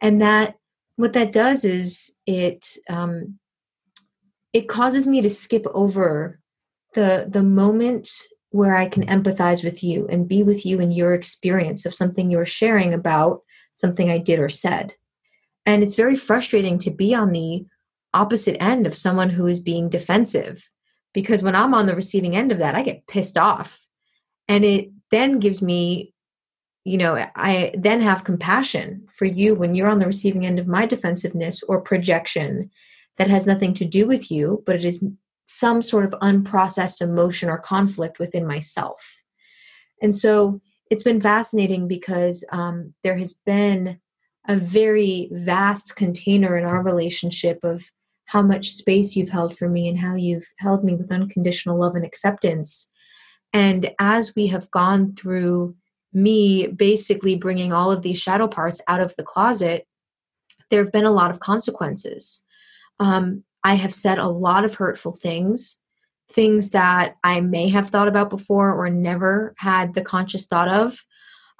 And 0.00 0.20
that 0.20 0.56
what 0.96 1.12
that 1.14 1.32
does 1.32 1.64
is 1.64 2.16
it 2.26 2.76
um, 2.88 3.38
it 4.52 4.68
causes 4.68 5.06
me 5.06 5.22
to 5.22 5.30
skip 5.30 5.66
over 5.74 6.40
the 6.94 7.26
the 7.28 7.42
moment 7.42 8.08
where 8.50 8.76
I 8.76 8.86
can 8.86 9.06
empathize 9.06 9.64
with 9.64 9.82
you 9.82 10.06
and 10.08 10.28
be 10.28 10.42
with 10.42 10.66
you 10.66 10.78
in 10.78 10.90
your 10.92 11.14
experience 11.14 11.86
of 11.86 11.94
something 11.94 12.30
you're 12.30 12.44
sharing 12.44 12.92
about 12.92 13.40
something 13.74 14.10
I 14.10 14.18
did 14.18 14.38
or 14.38 14.48
said. 14.48 14.94
And 15.64 15.82
it's 15.82 15.94
very 15.94 16.16
frustrating 16.16 16.78
to 16.80 16.90
be 16.90 17.14
on 17.14 17.32
the 17.32 17.64
opposite 18.14 18.62
end 18.62 18.86
of 18.86 18.96
someone 18.96 19.30
who 19.30 19.46
is 19.46 19.60
being 19.60 19.88
defensive 19.88 20.70
because 21.12 21.42
when 21.42 21.54
I'm 21.54 21.74
on 21.74 21.86
the 21.86 21.94
receiving 21.94 22.36
end 22.36 22.52
of 22.52 22.58
that, 22.58 22.74
I 22.74 22.82
get 22.82 23.06
pissed 23.06 23.38
off. 23.38 23.86
And 24.48 24.64
it 24.64 24.90
then 25.10 25.38
gives 25.38 25.62
me, 25.62 26.14
you 26.84 26.98
know, 26.98 27.26
I 27.36 27.72
then 27.78 28.00
have 28.00 28.24
compassion 28.24 29.06
for 29.08 29.24
you 29.24 29.54
when 29.54 29.74
you're 29.74 29.88
on 29.88 29.98
the 29.98 30.06
receiving 30.06 30.46
end 30.46 30.58
of 30.58 30.68
my 30.68 30.86
defensiveness 30.86 31.62
or 31.64 31.80
projection 31.80 32.70
that 33.18 33.28
has 33.28 33.46
nothing 33.46 33.74
to 33.74 33.84
do 33.84 34.06
with 34.06 34.30
you, 34.30 34.62
but 34.66 34.74
it 34.74 34.84
is 34.84 35.04
some 35.44 35.82
sort 35.82 36.04
of 36.04 36.18
unprocessed 36.20 37.02
emotion 37.02 37.48
or 37.48 37.58
conflict 37.58 38.18
within 38.18 38.46
myself. 38.46 39.20
And 40.00 40.14
so 40.14 40.60
it's 40.92 41.02
been 41.02 41.22
fascinating 41.22 41.88
because 41.88 42.44
um, 42.52 42.92
there 43.02 43.16
has 43.16 43.32
been 43.46 43.98
a 44.46 44.56
very 44.56 45.30
vast 45.32 45.96
container 45.96 46.58
in 46.58 46.66
our 46.66 46.82
relationship 46.82 47.58
of 47.62 47.82
how 48.26 48.42
much 48.42 48.68
space 48.68 49.16
you've 49.16 49.30
held 49.30 49.56
for 49.56 49.70
me 49.70 49.88
and 49.88 49.98
how 49.98 50.14
you've 50.14 50.44
held 50.58 50.84
me 50.84 50.94
with 50.94 51.10
unconditional 51.10 51.80
love 51.80 51.94
and 51.94 52.04
acceptance. 52.04 52.90
And 53.54 53.90
as 54.00 54.34
we 54.36 54.48
have 54.48 54.70
gone 54.70 55.14
through 55.16 55.74
me 56.12 56.66
basically 56.66 57.36
bringing 57.36 57.72
all 57.72 57.90
of 57.90 58.02
these 58.02 58.20
shadow 58.20 58.46
parts 58.46 58.82
out 58.86 59.00
of 59.00 59.16
the 59.16 59.22
closet, 59.22 59.86
there 60.68 60.84
have 60.84 60.92
been 60.92 61.06
a 61.06 61.10
lot 61.10 61.30
of 61.30 61.40
consequences. 61.40 62.44
Um, 63.00 63.44
I 63.64 63.76
have 63.76 63.94
said 63.94 64.18
a 64.18 64.28
lot 64.28 64.66
of 64.66 64.74
hurtful 64.74 65.12
things, 65.12 65.78
things 66.32 66.70
that 66.70 67.16
I 67.24 67.40
may 67.40 67.68
have 67.68 67.88
thought 67.88 68.08
about 68.08 68.30
before 68.30 68.72
or 68.72 68.88
never 68.90 69.54
had 69.58 69.94
the 69.94 70.02
conscious 70.02 70.46
thought 70.46 70.68
of. 70.68 71.04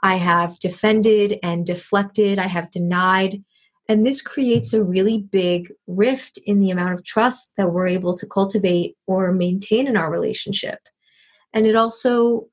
I 0.03 0.17
have 0.17 0.59
defended 0.59 1.39
and 1.43 1.65
deflected, 1.65 2.39
I 2.39 2.47
have 2.49 2.71
denied. 2.71 3.43
And 3.89 4.07
this 4.07 4.23
creates 4.23 4.73
a 4.73 4.83
really 4.83 5.19
big 5.19 5.73
rift 5.87 6.39
in 6.47 6.61
the 6.61 6.71
amount 6.71 6.95
of 6.95 7.05
trust 7.05 7.53
that 7.57 7.73
we're 7.73 7.89
able 7.89 8.17
to 8.17 8.27
cultivate 8.27 8.97
or 9.07 9.33
maintain 9.33 9.87
in 9.87 9.97
our 9.97 10.11
relationship. 10.11 10.79
And 11.53 11.67
it 11.67 11.77
also 11.77 12.49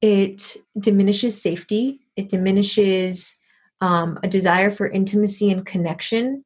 it 0.00 0.56
diminishes 0.78 1.40
safety, 1.40 2.00
it 2.16 2.28
diminishes 2.28 3.36
um, 3.80 4.18
a 4.22 4.28
desire 4.28 4.70
for 4.70 4.88
intimacy 4.88 5.50
and 5.50 5.64
connection. 5.64 6.44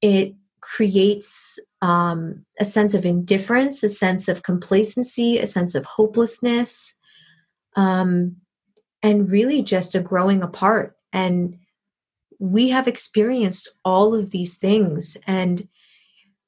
It 0.00 0.34
creates 0.60 1.58
um, 1.82 2.46
a 2.60 2.64
sense 2.64 2.94
of 2.94 3.04
indifference, 3.04 3.82
a 3.82 3.88
sense 3.88 4.28
of 4.28 4.44
complacency, 4.44 5.38
a 5.38 5.46
sense 5.46 5.74
of 5.74 5.84
hopelessness, 5.84 6.94
um, 7.74 8.36
and 9.02 9.30
really 9.30 9.62
just 9.62 9.96
a 9.96 10.00
growing 10.00 10.42
apart. 10.42 10.96
And 11.12 11.58
we 12.38 12.68
have 12.68 12.86
experienced 12.86 13.68
all 13.84 14.14
of 14.14 14.30
these 14.30 14.56
things. 14.58 15.16
And 15.26 15.68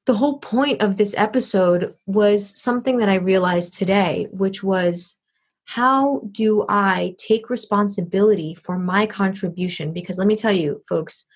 the 0.07 0.14
whole 0.14 0.38
point 0.38 0.81
of 0.81 0.97
this 0.97 1.14
episode 1.18 1.94
was 2.07 2.61
something 2.61 2.99
that 2.99 3.09
I 3.09 3.16
realized 3.16 3.75
today, 3.75 4.29
which 4.31 4.62
was 4.62 5.18
how 5.64 6.23
do 6.31 6.64
I 6.68 7.16
take 7.18 7.51
responsibility 7.51 8.55
for 8.55 8.79
my 8.79 9.07
contribution? 9.07 9.92
Because 9.92 10.18
let 10.18 10.29
me 10.29 10.37
tell 10.37 10.53
you, 10.53 10.83
folks, 10.88 11.27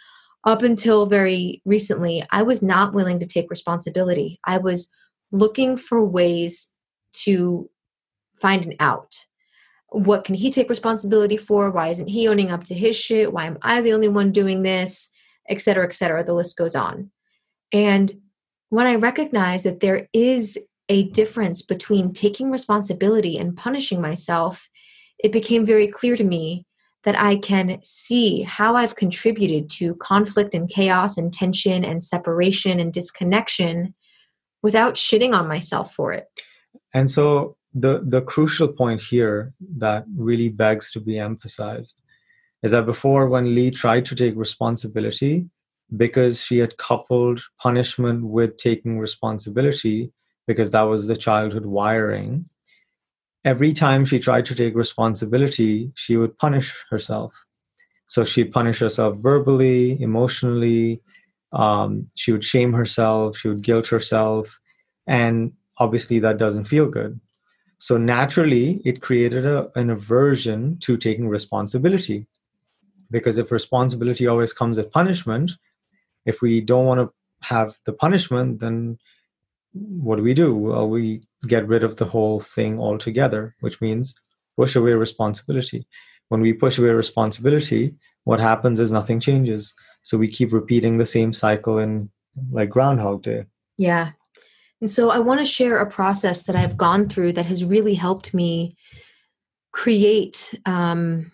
up 0.48 0.62
until 0.62 1.04
very 1.04 1.60
recently, 1.66 2.24
I 2.30 2.42
was 2.42 2.62
not 2.62 2.94
willing 2.94 3.20
to 3.20 3.26
take 3.26 3.50
responsibility. 3.50 4.40
I 4.44 4.56
was 4.56 4.88
looking 5.30 5.76
for 5.76 6.02
ways 6.02 6.74
to 7.24 7.68
find 8.40 8.64
an 8.64 8.74
out. 8.80 9.26
What 9.90 10.24
can 10.24 10.34
he 10.34 10.50
take 10.50 10.70
responsibility 10.70 11.36
for? 11.36 11.70
Why 11.70 11.88
isn't 11.88 12.08
he 12.08 12.28
owning 12.28 12.50
up 12.50 12.64
to 12.64 12.74
his 12.74 12.96
shit? 12.96 13.30
Why 13.30 13.44
am 13.44 13.58
I 13.60 13.82
the 13.82 13.92
only 13.92 14.08
one 14.08 14.32
doing 14.32 14.62
this? 14.62 15.10
Et 15.50 15.60
cetera, 15.60 15.84
et 15.84 15.94
cetera. 15.94 16.24
The 16.24 16.32
list 16.32 16.56
goes 16.56 16.74
on. 16.74 17.10
And 17.70 18.10
when 18.70 18.86
I 18.86 18.94
recognize 18.94 19.64
that 19.64 19.80
there 19.80 20.08
is 20.14 20.58
a 20.88 21.10
difference 21.10 21.60
between 21.60 22.14
taking 22.14 22.50
responsibility 22.50 23.36
and 23.36 23.54
punishing 23.54 24.00
myself, 24.00 24.70
it 25.22 25.30
became 25.30 25.66
very 25.66 25.88
clear 25.88 26.16
to 26.16 26.24
me 26.24 26.64
that 27.04 27.18
I 27.18 27.36
can 27.36 27.78
see 27.82 28.42
how 28.42 28.76
I've 28.76 28.96
contributed 28.96 29.70
to 29.70 29.94
conflict 29.96 30.54
and 30.54 30.68
chaos 30.68 31.16
and 31.16 31.32
tension 31.32 31.84
and 31.84 32.02
separation 32.02 32.80
and 32.80 32.92
disconnection 32.92 33.94
without 34.62 34.94
shitting 34.94 35.32
on 35.32 35.48
myself 35.48 35.94
for 35.94 36.12
it. 36.12 36.26
And 36.94 37.10
so 37.10 37.56
the 37.74 38.02
the 38.04 38.22
crucial 38.22 38.68
point 38.68 39.02
here 39.02 39.52
that 39.76 40.04
really 40.16 40.48
begs 40.48 40.90
to 40.92 41.00
be 41.00 41.18
emphasized 41.18 42.00
is 42.62 42.72
that 42.72 42.86
before 42.86 43.28
when 43.28 43.54
Lee 43.54 43.70
tried 43.70 44.04
to 44.06 44.14
take 44.14 44.34
responsibility 44.36 45.46
because 45.96 46.42
she 46.42 46.58
had 46.58 46.76
coupled 46.76 47.40
punishment 47.60 48.24
with 48.24 48.56
taking 48.56 48.98
responsibility 48.98 50.10
because 50.46 50.70
that 50.72 50.82
was 50.82 51.06
the 51.06 51.16
childhood 51.16 51.66
wiring 51.66 52.46
every 53.44 53.72
time 53.72 54.04
she 54.04 54.18
tried 54.18 54.46
to 54.46 54.54
take 54.54 54.74
responsibility, 54.74 55.92
she 55.94 56.16
would 56.16 56.36
punish 56.38 56.74
herself. 56.90 57.44
So 58.06 58.24
she'd 58.24 58.52
punish 58.52 58.78
herself 58.78 59.18
verbally, 59.18 60.00
emotionally. 60.00 61.02
Um, 61.52 62.08
she 62.16 62.32
would 62.32 62.44
shame 62.44 62.72
herself. 62.72 63.36
She 63.36 63.48
would 63.48 63.62
guilt 63.62 63.86
herself. 63.88 64.60
And 65.06 65.52
obviously, 65.78 66.18
that 66.20 66.38
doesn't 66.38 66.64
feel 66.64 66.88
good. 66.88 67.20
So 67.78 67.96
naturally, 67.96 68.80
it 68.84 69.02
created 69.02 69.46
a, 69.46 69.70
an 69.76 69.90
aversion 69.90 70.78
to 70.80 70.96
taking 70.96 71.28
responsibility. 71.28 72.26
Because 73.10 73.38
if 73.38 73.52
responsibility 73.52 74.26
always 74.26 74.52
comes 74.52 74.78
with 74.78 74.90
punishment, 74.90 75.52
if 76.26 76.42
we 76.42 76.60
don't 76.60 76.84
want 76.84 77.00
to 77.00 77.12
have 77.42 77.76
the 77.84 77.92
punishment, 77.92 78.60
then 78.60 78.98
what 79.72 80.16
do 80.16 80.22
we 80.22 80.34
do? 80.34 80.54
Well, 80.54 80.88
we 80.88 81.22
get 81.46 81.68
rid 81.68 81.84
of 81.84 81.96
the 81.96 82.04
whole 82.04 82.40
thing 82.40 82.78
altogether, 82.80 83.54
which 83.60 83.80
means 83.80 84.14
push 84.56 84.76
away 84.76 84.92
responsibility. 84.92 85.86
When 86.28 86.40
we 86.40 86.52
push 86.52 86.78
away 86.78 86.90
responsibility, 86.90 87.94
what 88.24 88.40
happens 88.40 88.80
is 88.80 88.92
nothing 88.92 89.20
changes. 89.20 89.74
So 90.02 90.18
we 90.18 90.28
keep 90.28 90.52
repeating 90.52 90.98
the 90.98 91.06
same 91.06 91.32
cycle 91.32 91.78
in 91.78 92.10
like 92.50 92.70
Groundhog 92.70 93.22
Day. 93.22 93.44
Yeah. 93.76 94.12
And 94.80 94.90
so 94.90 95.10
I 95.10 95.18
want 95.18 95.40
to 95.40 95.46
share 95.46 95.78
a 95.78 95.90
process 95.90 96.44
that 96.44 96.56
I've 96.56 96.76
gone 96.76 97.08
through 97.08 97.32
that 97.34 97.46
has 97.46 97.64
really 97.64 97.94
helped 97.94 98.32
me 98.32 98.76
create 99.72 100.54
um, 100.66 101.30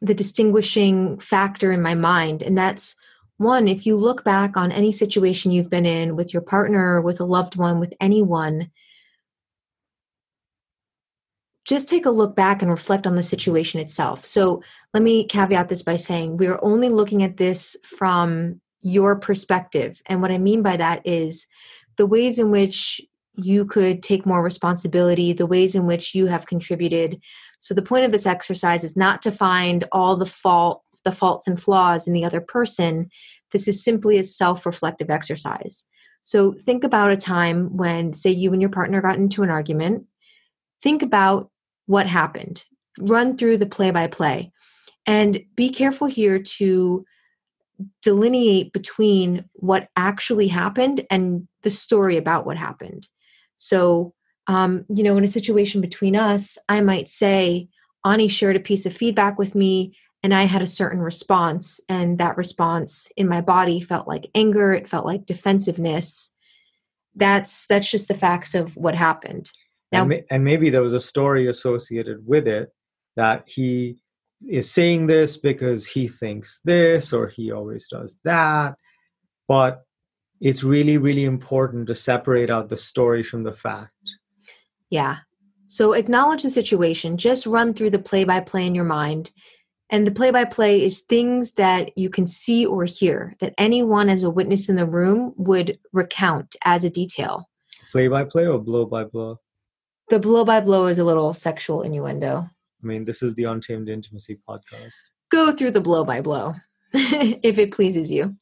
the 0.00 0.14
distinguishing 0.14 1.18
factor 1.18 1.72
in 1.72 1.82
my 1.82 1.94
mind. 1.94 2.42
And 2.42 2.56
that's 2.56 2.96
one, 3.38 3.68
if 3.68 3.86
you 3.86 3.96
look 3.96 4.24
back 4.24 4.56
on 4.56 4.70
any 4.70 4.92
situation 4.92 5.52
you've 5.52 5.70
been 5.70 5.86
in 5.86 6.16
with 6.16 6.34
your 6.34 6.42
partner, 6.42 7.00
with 7.00 7.20
a 7.20 7.24
loved 7.24 7.56
one, 7.56 7.80
with 7.80 7.94
anyone, 8.00 8.70
just 11.64 11.88
take 11.88 12.06
a 12.06 12.10
look 12.10 12.34
back 12.34 12.62
and 12.62 12.70
reflect 12.70 13.06
on 13.06 13.14
the 13.14 13.22
situation 13.22 13.80
itself. 13.80 14.24
So 14.24 14.62
let 14.92 15.02
me 15.02 15.24
caveat 15.24 15.68
this 15.68 15.82
by 15.82 15.96
saying 15.96 16.36
we're 16.36 16.58
only 16.62 16.88
looking 16.88 17.22
at 17.22 17.36
this 17.36 17.76
from 17.84 18.60
your 18.80 19.18
perspective. 19.20 20.00
And 20.06 20.20
what 20.20 20.32
I 20.32 20.38
mean 20.38 20.62
by 20.62 20.76
that 20.76 21.06
is 21.06 21.46
the 21.96 22.06
ways 22.06 22.38
in 22.38 22.50
which 22.50 23.00
you 23.34 23.66
could 23.66 24.02
take 24.02 24.26
more 24.26 24.42
responsibility, 24.42 25.32
the 25.32 25.46
ways 25.46 25.74
in 25.76 25.86
which 25.86 26.14
you 26.14 26.26
have 26.26 26.46
contributed. 26.46 27.20
So 27.60 27.74
the 27.74 27.82
point 27.82 28.04
of 28.04 28.12
this 28.12 28.26
exercise 28.26 28.82
is 28.82 28.96
not 28.96 29.22
to 29.22 29.30
find 29.30 29.84
all 29.92 30.16
the 30.16 30.26
fault 30.26 30.82
the 31.04 31.12
faults 31.12 31.46
and 31.46 31.60
flaws 31.60 32.06
in 32.06 32.12
the 32.12 32.24
other 32.24 32.40
person. 32.40 33.08
This 33.52 33.68
is 33.68 33.82
simply 33.82 34.18
a 34.18 34.24
self 34.24 34.66
reflective 34.66 35.10
exercise. 35.10 35.86
So 36.22 36.52
think 36.52 36.84
about 36.84 37.10
a 37.10 37.16
time 37.16 37.76
when, 37.76 38.12
say, 38.12 38.30
you 38.30 38.52
and 38.52 38.60
your 38.60 38.70
partner 38.70 39.00
got 39.00 39.16
into 39.16 39.42
an 39.42 39.50
argument. 39.50 40.04
Think 40.82 41.02
about 41.02 41.50
what 41.86 42.06
happened, 42.06 42.64
run 42.98 43.36
through 43.36 43.58
the 43.58 43.66
play 43.66 43.90
by 43.90 44.08
play, 44.08 44.52
and 45.06 45.40
be 45.56 45.70
careful 45.70 46.06
here 46.06 46.38
to 46.38 47.04
delineate 48.02 48.72
between 48.72 49.44
what 49.54 49.88
actually 49.96 50.48
happened 50.48 51.06
and 51.10 51.46
the 51.62 51.70
story 51.70 52.16
about 52.16 52.44
what 52.44 52.56
happened. 52.56 53.08
So, 53.56 54.12
um, 54.48 54.84
you 54.94 55.02
know, 55.02 55.16
in 55.16 55.24
a 55.24 55.28
situation 55.28 55.80
between 55.80 56.16
us, 56.16 56.58
I 56.68 56.80
might 56.80 57.08
say, 57.08 57.68
Ani 58.04 58.28
shared 58.28 58.56
a 58.56 58.60
piece 58.60 58.86
of 58.86 58.92
feedback 58.92 59.38
with 59.38 59.54
me 59.54 59.96
and 60.22 60.34
I 60.34 60.44
had 60.44 60.62
a 60.62 60.66
certain 60.66 61.00
response, 61.00 61.80
and 61.88 62.18
that 62.18 62.36
response 62.36 63.08
in 63.16 63.28
my 63.28 63.40
body 63.40 63.80
felt 63.80 64.08
like 64.08 64.30
anger, 64.34 64.72
it 64.72 64.88
felt 64.88 65.06
like 65.06 65.26
defensiveness. 65.26 66.34
That's 67.14 67.66
that's 67.66 67.90
just 67.90 68.08
the 68.08 68.14
facts 68.14 68.54
of 68.54 68.76
what 68.76 68.94
happened. 68.94 69.50
Now, 69.92 70.02
and, 70.02 70.22
and 70.30 70.44
maybe 70.44 70.70
there 70.70 70.82
was 70.82 70.92
a 70.92 71.00
story 71.00 71.48
associated 71.48 72.26
with 72.26 72.46
it 72.46 72.70
that 73.16 73.44
he 73.46 73.98
is 74.46 74.70
saying 74.70 75.06
this 75.06 75.36
because 75.36 75.86
he 75.86 76.08
thinks 76.08 76.60
this 76.64 77.12
or 77.12 77.28
he 77.28 77.50
always 77.50 77.88
does 77.88 78.20
that. 78.24 78.74
But 79.46 79.82
it's 80.40 80.62
really, 80.62 80.98
really 80.98 81.24
important 81.24 81.86
to 81.88 81.94
separate 81.94 82.50
out 82.50 82.68
the 82.68 82.76
story 82.76 83.22
from 83.22 83.42
the 83.42 83.52
fact. 83.52 83.94
Yeah. 84.90 85.18
So 85.66 85.92
acknowledge 85.92 86.42
the 86.42 86.50
situation, 86.50 87.16
just 87.16 87.46
run 87.46 87.74
through 87.74 87.90
the 87.90 87.98
play 87.98 88.24
by 88.24 88.40
play 88.40 88.66
in 88.66 88.74
your 88.74 88.84
mind 88.84 89.32
and 89.90 90.06
the 90.06 90.10
play 90.10 90.30
by 90.30 90.44
play 90.44 90.82
is 90.82 91.00
things 91.00 91.52
that 91.52 91.96
you 91.96 92.10
can 92.10 92.26
see 92.26 92.66
or 92.66 92.84
hear 92.84 93.34
that 93.40 93.54
anyone 93.56 94.10
as 94.10 94.22
a 94.22 94.30
witness 94.30 94.68
in 94.68 94.76
the 94.76 94.86
room 94.86 95.32
would 95.36 95.78
recount 95.92 96.56
as 96.64 96.84
a 96.84 96.90
detail. 96.90 97.48
Play 97.92 98.08
by 98.08 98.24
play 98.24 98.46
or 98.46 98.58
blow 98.58 98.84
by 98.84 99.04
blow? 99.04 99.40
The 100.10 100.18
blow 100.18 100.44
by 100.44 100.60
blow 100.60 100.86
is 100.86 100.98
a 100.98 101.04
little 101.04 101.32
sexual 101.32 101.82
innuendo. 101.82 102.48
I 102.82 102.86
mean, 102.86 103.04
this 103.04 103.22
is 103.22 103.34
the 103.34 103.44
Untamed 103.44 103.88
Intimacy 103.88 104.38
podcast. 104.48 104.94
Go 105.30 105.52
through 105.52 105.72
the 105.72 105.80
blow 105.80 106.04
by 106.04 106.20
blow 106.20 106.54
if 106.92 107.58
it 107.58 107.72
pleases 107.72 108.10
you. 108.10 108.36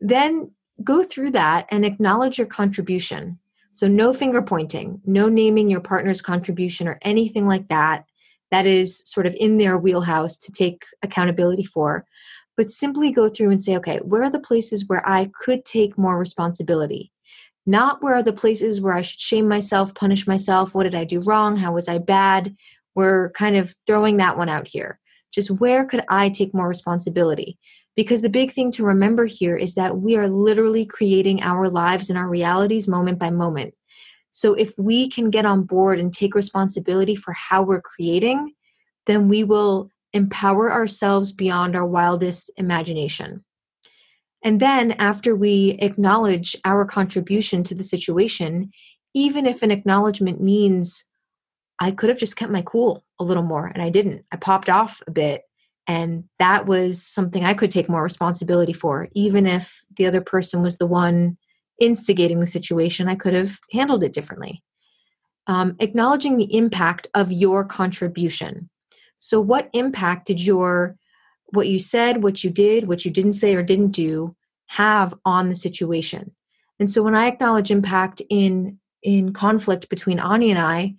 Then 0.00 0.52
go 0.82 1.02
through 1.02 1.30
that 1.32 1.66
and 1.70 1.84
acknowledge 1.84 2.38
your 2.38 2.46
contribution. 2.46 3.38
So, 3.70 3.88
no 3.88 4.12
finger 4.12 4.42
pointing, 4.42 5.00
no 5.06 5.28
naming 5.28 5.70
your 5.70 5.80
partner's 5.80 6.20
contribution 6.20 6.88
or 6.88 6.98
anything 7.02 7.46
like 7.46 7.68
that 7.68 8.04
that 8.52 8.66
is 8.66 9.02
sort 9.04 9.26
of 9.26 9.34
in 9.40 9.58
their 9.58 9.76
wheelhouse 9.76 10.38
to 10.38 10.52
take 10.52 10.84
accountability 11.02 11.64
for 11.64 12.06
but 12.56 12.70
simply 12.70 13.10
go 13.10 13.28
through 13.28 13.50
and 13.50 13.62
say 13.62 13.76
okay 13.76 13.98
where 13.98 14.22
are 14.22 14.30
the 14.30 14.38
places 14.38 14.86
where 14.86 15.02
i 15.08 15.28
could 15.34 15.64
take 15.64 15.98
more 15.98 16.18
responsibility 16.18 17.10
not 17.66 18.02
where 18.02 18.14
are 18.14 18.22
the 18.22 18.32
places 18.32 18.80
where 18.80 18.94
I 18.94 19.02
should 19.02 19.20
shame 19.20 19.48
myself, 19.48 19.94
punish 19.94 20.26
myself, 20.26 20.74
what 20.74 20.84
did 20.84 20.94
I 20.94 21.04
do 21.04 21.20
wrong, 21.20 21.56
how 21.56 21.72
was 21.72 21.88
I 21.88 21.98
bad. 21.98 22.56
We're 22.94 23.30
kind 23.30 23.56
of 23.56 23.74
throwing 23.86 24.16
that 24.16 24.36
one 24.36 24.48
out 24.48 24.68
here. 24.68 24.98
Just 25.32 25.50
where 25.50 25.84
could 25.84 26.04
I 26.08 26.28
take 26.28 26.52
more 26.52 26.68
responsibility? 26.68 27.58
Because 27.94 28.22
the 28.22 28.28
big 28.28 28.52
thing 28.52 28.72
to 28.72 28.84
remember 28.84 29.26
here 29.26 29.56
is 29.56 29.74
that 29.74 29.98
we 29.98 30.16
are 30.16 30.28
literally 30.28 30.84
creating 30.84 31.42
our 31.42 31.68
lives 31.68 32.10
and 32.10 32.18
our 32.18 32.28
realities 32.28 32.88
moment 32.88 33.18
by 33.18 33.30
moment. 33.30 33.74
So 34.32 34.54
if 34.54 34.72
we 34.78 35.08
can 35.08 35.30
get 35.30 35.46
on 35.46 35.62
board 35.62 36.00
and 36.00 36.12
take 36.12 36.34
responsibility 36.34 37.14
for 37.14 37.32
how 37.32 37.62
we're 37.62 37.82
creating, 37.82 38.54
then 39.06 39.28
we 39.28 39.44
will 39.44 39.90
empower 40.12 40.72
ourselves 40.72 41.32
beyond 41.32 41.76
our 41.76 41.86
wildest 41.86 42.50
imagination. 42.56 43.44
And 44.42 44.58
then, 44.58 44.92
after 44.92 45.36
we 45.36 45.76
acknowledge 45.80 46.56
our 46.64 46.84
contribution 46.84 47.62
to 47.64 47.74
the 47.74 47.84
situation, 47.84 48.72
even 49.14 49.46
if 49.46 49.62
an 49.62 49.70
acknowledgement 49.70 50.40
means 50.40 51.04
I 51.78 51.90
could 51.92 52.08
have 52.08 52.18
just 52.18 52.36
kept 52.36 52.50
my 52.50 52.62
cool 52.62 53.04
a 53.20 53.24
little 53.24 53.42
more 53.42 53.66
and 53.66 53.82
I 53.82 53.90
didn't, 53.90 54.24
I 54.32 54.36
popped 54.36 54.68
off 54.68 55.00
a 55.06 55.10
bit. 55.10 55.42
And 55.86 56.24
that 56.38 56.66
was 56.66 57.02
something 57.02 57.44
I 57.44 57.54
could 57.54 57.70
take 57.70 57.88
more 57.88 58.02
responsibility 58.02 58.72
for, 58.72 59.08
even 59.14 59.46
if 59.46 59.84
the 59.96 60.06
other 60.06 60.20
person 60.20 60.62
was 60.62 60.78
the 60.78 60.86
one 60.86 61.36
instigating 61.82 62.40
the 62.40 62.46
situation, 62.46 63.08
I 63.08 63.14
could 63.14 63.34
have 63.34 63.58
handled 63.72 64.04
it 64.04 64.12
differently. 64.12 64.62
Um, 65.46 65.76
acknowledging 65.80 66.36
the 66.36 66.54
impact 66.54 67.08
of 67.14 67.32
your 67.32 67.64
contribution. 67.64 68.70
So, 69.18 69.40
what 69.40 69.68
impact 69.72 70.26
did 70.26 70.40
your 70.40 70.96
what 71.52 71.68
you 71.68 71.78
said, 71.78 72.22
what 72.22 72.42
you 72.42 72.50
did, 72.50 72.88
what 72.88 73.04
you 73.04 73.10
didn't 73.10 73.32
say 73.32 73.54
or 73.54 73.62
didn't 73.62 73.90
do 73.90 74.34
have 74.66 75.14
on 75.24 75.48
the 75.48 75.54
situation. 75.54 76.34
And 76.80 76.90
so 76.90 77.02
when 77.02 77.14
I 77.14 77.26
acknowledge 77.26 77.70
impact 77.70 78.22
in 78.28 78.78
in 79.02 79.32
conflict 79.32 79.88
between 79.88 80.20
Ani 80.20 80.50
and 80.50 80.60
I, 80.60 80.94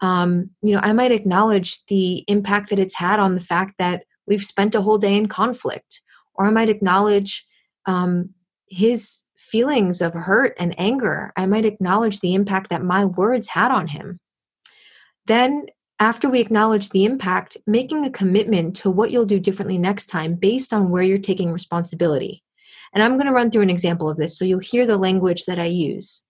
um, 0.00 0.50
you 0.62 0.72
know, 0.72 0.80
I 0.82 0.92
might 0.92 1.12
acknowledge 1.12 1.84
the 1.86 2.24
impact 2.26 2.70
that 2.70 2.78
it's 2.78 2.96
had 2.96 3.20
on 3.20 3.34
the 3.34 3.40
fact 3.40 3.74
that 3.78 4.04
we've 4.26 4.44
spent 4.44 4.74
a 4.74 4.80
whole 4.80 4.98
day 4.98 5.14
in 5.14 5.26
conflict, 5.26 6.00
or 6.34 6.46
I 6.46 6.50
might 6.50 6.70
acknowledge 6.70 7.46
um, 7.86 8.30
his 8.68 9.22
feelings 9.52 10.00
of 10.00 10.14
hurt 10.14 10.54
and 10.58 10.74
anger. 10.78 11.30
I 11.36 11.44
might 11.44 11.66
acknowledge 11.66 12.20
the 12.20 12.34
impact 12.34 12.70
that 12.70 12.82
my 12.82 13.04
words 13.04 13.48
had 13.48 13.70
on 13.70 13.86
him. 13.86 14.18
Then 15.26 15.66
after 16.00 16.28
we 16.28 16.40
acknowledge 16.40 16.88
the 16.88 17.04
impact, 17.04 17.58
making 17.66 18.04
a 18.04 18.10
commitment 18.10 18.74
to 18.76 18.90
what 18.90 19.10
you'll 19.10 19.26
do 19.26 19.38
differently 19.38 19.78
next 19.78 20.06
time 20.06 20.34
based 20.34 20.72
on 20.72 20.88
where 20.88 21.02
you're 21.02 21.18
taking 21.18 21.52
responsibility. 21.52 22.42
And 22.94 23.02
I'm 23.02 23.12
going 23.12 23.26
to 23.26 23.32
run 23.32 23.50
through 23.50 23.62
an 23.62 23.70
example 23.70 24.08
of 24.08 24.16
this 24.16 24.36
so 24.36 24.44
you'll 24.44 24.58
hear 24.58 24.86
the 24.86 24.96
language 24.96 25.44
that 25.44 25.58
I 25.58 25.66
use. 25.66 26.24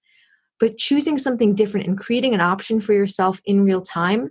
But 0.60 0.76
choosing 0.76 1.16
something 1.16 1.54
different 1.54 1.86
and 1.86 1.96
creating 1.96 2.34
an 2.34 2.40
option 2.40 2.80
for 2.80 2.92
yourself 2.92 3.40
in 3.44 3.64
real 3.64 3.80
time 3.80 4.30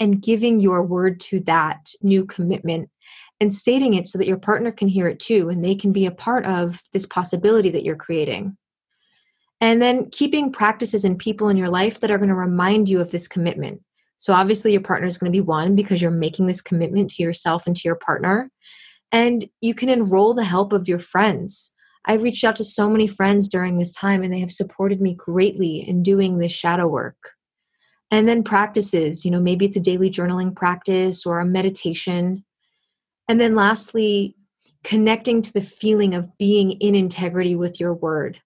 and 0.00 0.22
giving 0.22 0.60
your 0.60 0.82
word 0.82 1.20
to 1.20 1.40
that 1.40 1.90
new 2.00 2.24
commitment 2.24 2.88
and 3.44 3.52
stating 3.52 3.92
it 3.92 4.06
so 4.06 4.16
that 4.16 4.26
your 4.26 4.38
partner 4.38 4.72
can 4.72 4.88
hear 4.88 5.06
it 5.06 5.20
too 5.20 5.50
and 5.50 5.62
they 5.62 5.74
can 5.74 5.92
be 5.92 6.06
a 6.06 6.10
part 6.10 6.46
of 6.46 6.80
this 6.94 7.04
possibility 7.04 7.68
that 7.68 7.84
you're 7.84 7.94
creating. 7.94 8.56
And 9.60 9.82
then 9.82 10.08
keeping 10.10 10.50
practices 10.50 11.04
and 11.04 11.18
people 11.18 11.50
in 11.50 11.58
your 11.58 11.68
life 11.68 12.00
that 12.00 12.10
are 12.10 12.16
going 12.16 12.30
to 12.30 12.34
remind 12.34 12.88
you 12.88 13.02
of 13.02 13.10
this 13.10 13.28
commitment. 13.28 13.82
So, 14.16 14.32
obviously, 14.32 14.72
your 14.72 14.80
partner 14.80 15.06
is 15.06 15.18
going 15.18 15.30
to 15.30 15.36
be 15.36 15.42
one 15.42 15.76
because 15.76 16.00
you're 16.00 16.10
making 16.10 16.46
this 16.46 16.62
commitment 16.62 17.10
to 17.10 17.22
yourself 17.22 17.66
and 17.66 17.76
to 17.76 17.82
your 17.84 17.96
partner. 17.96 18.50
And 19.12 19.46
you 19.60 19.74
can 19.74 19.90
enroll 19.90 20.32
the 20.32 20.44
help 20.44 20.72
of 20.72 20.88
your 20.88 20.98
friends. 20.98 21.70
I've 22.06 22.22
reached 22.22 22.44
out 22.44 22.56
to 22.56 22.64
so 22.64 22.88
many 22.88 23.06
friends 23.06 23.46
during 23.46 23.78
this 23.78 23.92
time, 23.92 24.22
and 24.22 24.32
they 24.32 24.40
have 24.40 24.52
supported 24.52 25.02
me 25.02 25.14
greatly 25.14 25.86
in 25.86 26.02
doing 26.02 26.38
this 26.38 26.52
shadow 26.52 26.88
work. 26.88 27.32
And 28.10 28.26
then 28.26 28.42
practices, 28.42 29.22
you 29.22 29.30
know, 29.30 29.40
maybe 29.40 29.66
it's 29.66 29.76
a 29.76 29.80
daily 29.80 30.10
journaling 30.10 30.56
practice 30.56 31.26
or 31.26 31.40
a 31.40 31.46
meditation. 31.46 32.44
And 33.28 33.40
then 33.40 33.54
lastly, 33.54 34.36
connecting 34.82 35.42
to 35.42 35.52
the 35.52 35.60
feeling 35.60 36.14
of 36.14 36.36
being 36.38 36.72
in 36.72 36.94
integrity 36.94 37.56
with 37.56 37.80
your 37.80 37.94
word 37.94 38.40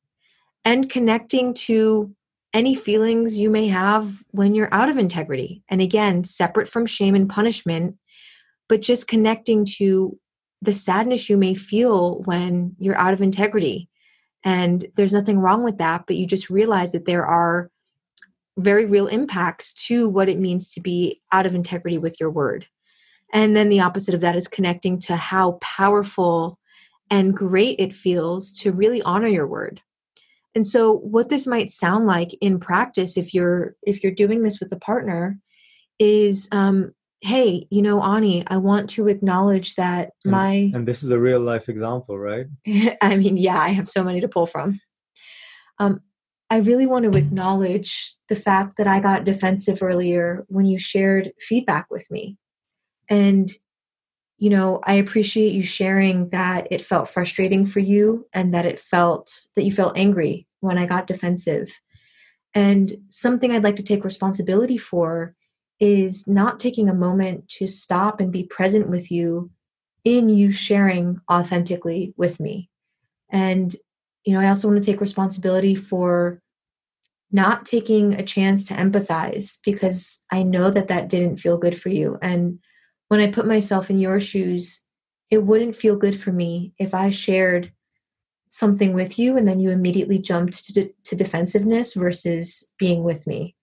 and 0.65 0.89
connecting 0.89 1.53
to 1.53 2.15
any 2.55 2.75
feelings 2.75 3.39
you 3.39 3.51
may 3.51 3.69
have 3.69 4.25
when 4.31 4.55
you're 4.55 4.73
out 4.73 4.89
of 4.89 4.97
integrity. 4.97 5.63
And 5.69 5.81
again, 5.81 6.25
separate 6.25 6.69
from 6.69 6.87
shame 6.87 7.15
and 7.15 7.29
punishment, 7.29 7.97
but 8.69 8.81
just 8.81 9.09
connecting 9.09 9.65
to 9.77 10.19
the 10.63 10.73
sadness 10.73 11.29
you 11.29 11.37
may 11.37 11.55
feel 11.55 12.23
when 12.23 12.75
you're 12.79 12.99
out 12.99 13.13
of 13.13 13.23
integrity. 13.23 13.89
And 14.45 14.87
there's 14.97 15.13
nothing 15.13 15.39
wrong 15.39 15.63
with 15.63 15.79
that, 15.79 16.05
but 16.07 16.17
you 16.17 16.27
just 16.27 16.51
realize 16.51 16.93
that 16.93 17.05
there 17.05 17.27
are 17.27 17.71
very 18.59 18.87
real 18.87 19.07
impacts 19.07 19.73
to 19.87 20.09
what 20.09 20.29
it 20.29 20.39
means 20.39 20.73
to 20.75 20.81
be 20.81 21.21
out 21.33 21.47
of 21.47 21.55
integrity 21.55 21.99
with 21.99 22.19
your 22.19 22.31
word. 22.31 22.67
And 23.33 23.57
then 23.57 23.69
the 23.69 23.81
opposite 23.81 24.15
of 24.15 24.21
that 24.23 24.37
is 24.37 24.49
connecting 24.49 24.99
to 25.01 25.17
how 25.17 25.53
powerful 25.61 26.59
and 27.11 27.37
great 27.37 27.79
it 27.79 27.95
feels 27.95 28.53
to 28.61 28.73
really 28.73 29.03
honor 29.03 29.29
your 29.29 29.47
word. 29.47 29.81
And 30.55 30.67
so 30.67 30.95
what 30.99 31.29
this 31.29 31.47
might 31.47 31.71
sound 31.71 32.07
like 32.07 32.31
in 32.41 32.59
practice 32.59 33.17
if 33.17 33.33
you're 33.33 33.77
if 33.83 34.03
you're 34.03 34.13
doing 34.13 34.43
this 34.43 34.61
with 34.61 34.73
a 34.73 34.79
partner 34.79 35.39
is 35.99 36.49
um 36.53 36.93
hey 37.21 37.67
you 37.71 37.83
know 37.83 38.01
ani 38.03 38.45
i 38.47 38.57
want 38.57 38.89
to 38.91 39.09
acknowledge 39.09 39.75
that 39.75 40.11
and, 40.25 40.33
my 40.33 40.71
and 40.75 40.87
this 40.87 41.03
is 41.03 41.11
a 41.11 41.19
real 41.19 41.41
life 41.41 41.69
example 41.69 42.19
right? 42.19 42.47
I 43.03 43.17
mean 43.17 43.37
yeah 43.37 43.61
i 43.61 43.69
have 43.71 43.89
so 43.89 44.03
many 44.05 44.21
to 44.21 44.29
pull 44.29 44.47
from. 44.47 44.81
Um 45.79 46.01
i 46.51 46.59
really 46.59 46.87
want 46.87 47.05
to 47.05 47.19
acknowledge 47.19 48.15
the 48.29 48.37
fact 48.37 48.77
that 48.79 48.87
i 48.87 49.01
got 49.01 49.25
defensive 49.25 49.83
earlier 49.83 50.45
when 50.49 50.67
you 50.67 50.79
shared 50.79 51.33
feedback 51.41 51.87
with 51.91 52.11
me 52.11 52.37
and 53.09 53.51
you 54.39 54.51
know, 54.51 54.81
I 54.85 54.95
appreciate 54.95 55.53
you 55.53 55.63
sharing 55.63 56.29
that 56.31 56.69
it 56.71 56.81
felt 56.81 57.09
frustrating 57.09 57.67
for 57.67 57.81
you 57.81 58.27
and 58.33 58.55
that 58.55 58.67
it 58.67 58.79
felt 58.79 59.47
that 59.57 59.65
you 59.65 59.73
felt 59.73 59.99
angry 59.99 60.47
when 60.61 60.79
I 60.79 60.87
got 60.87 61.09
defensive. 61.09 61.81
And 62.55 62.93
something 63.09 63.51
I'd 63.51 63.65
like 63.65 63.77
to 63.77 63.83
take 63.83 64.05
responsibility 64.05 64.79
for 64.79 65.35
is 65.81 66.29
not 66.29 66.61
taking 66.61 66.89
a 66.89 66.95
moment 66.95 67.49
to 67.49 67.67
stop 67.67 68.21
and 68.21 68.33
be 68.33 68.45
present 68.45 68.89
with 68.89 69.11
you 69.11 69.51
in 70.05 70.29
you 70.29 70.53
sharing 70.53 71.21
authentically 71.31 72.15
with 72.17 72.39
me. 72.39 72.71
And, 73.31 73.75
you 74.25 74.33
know, 74.33 74.41
I 74.41 74.49
also 74.49 74.69
want 74.69 74.83
to 74.83 74.91
take 74.91 75.01
responsibility 75.01 75.75
for 75.75 76.41
not 77.31 77.67
taking 77.67 78.15
a 78.15 78.23
chance 78.23 78.65
to 78.67 78.75
empathize 78.75 79.59
because 79.65 80.23
I 80.31 80.45
know 80.45 80.71
that 80.71 80.89
that 80.89 81.09
didn't 81.09 81.39
feel 81.39 81.59
good 81.59 81.79
for 81.79 81.91
you. 81.91 82.19
And 82.23 82.59
when 83.09 83.21
I 83.21 83.31
put 83.31 83.47
myself 83.47 83.91
in 83.91 83.99
your 83.99 84.21
shoes, 84.21 84.83
it 85.31 85.43
wouldn't 85.43 85.77
feel 85.77 85.97
good 85.97 86.19
for 86.19 86.33
me 86.33 86.73
if 86.79 86.95
I 86.95 87.11
shared 87.11 87.73
something 88.51 88.95
with 88.95 89.19
you 89.19 89.37
and 89.37 89.47
then 89.47 89.61
you 89.61 89.71
immediately 89.71 90.19
jumped 90.19 90.65
to, 90.65 90.73
de- 90.73 90.95
to 91.05 91.17
defensiveness 91.17 91.95
versus 91.95 92.67
being 92.79 93.03
with 93.03 93.27
me. 93.27 93.55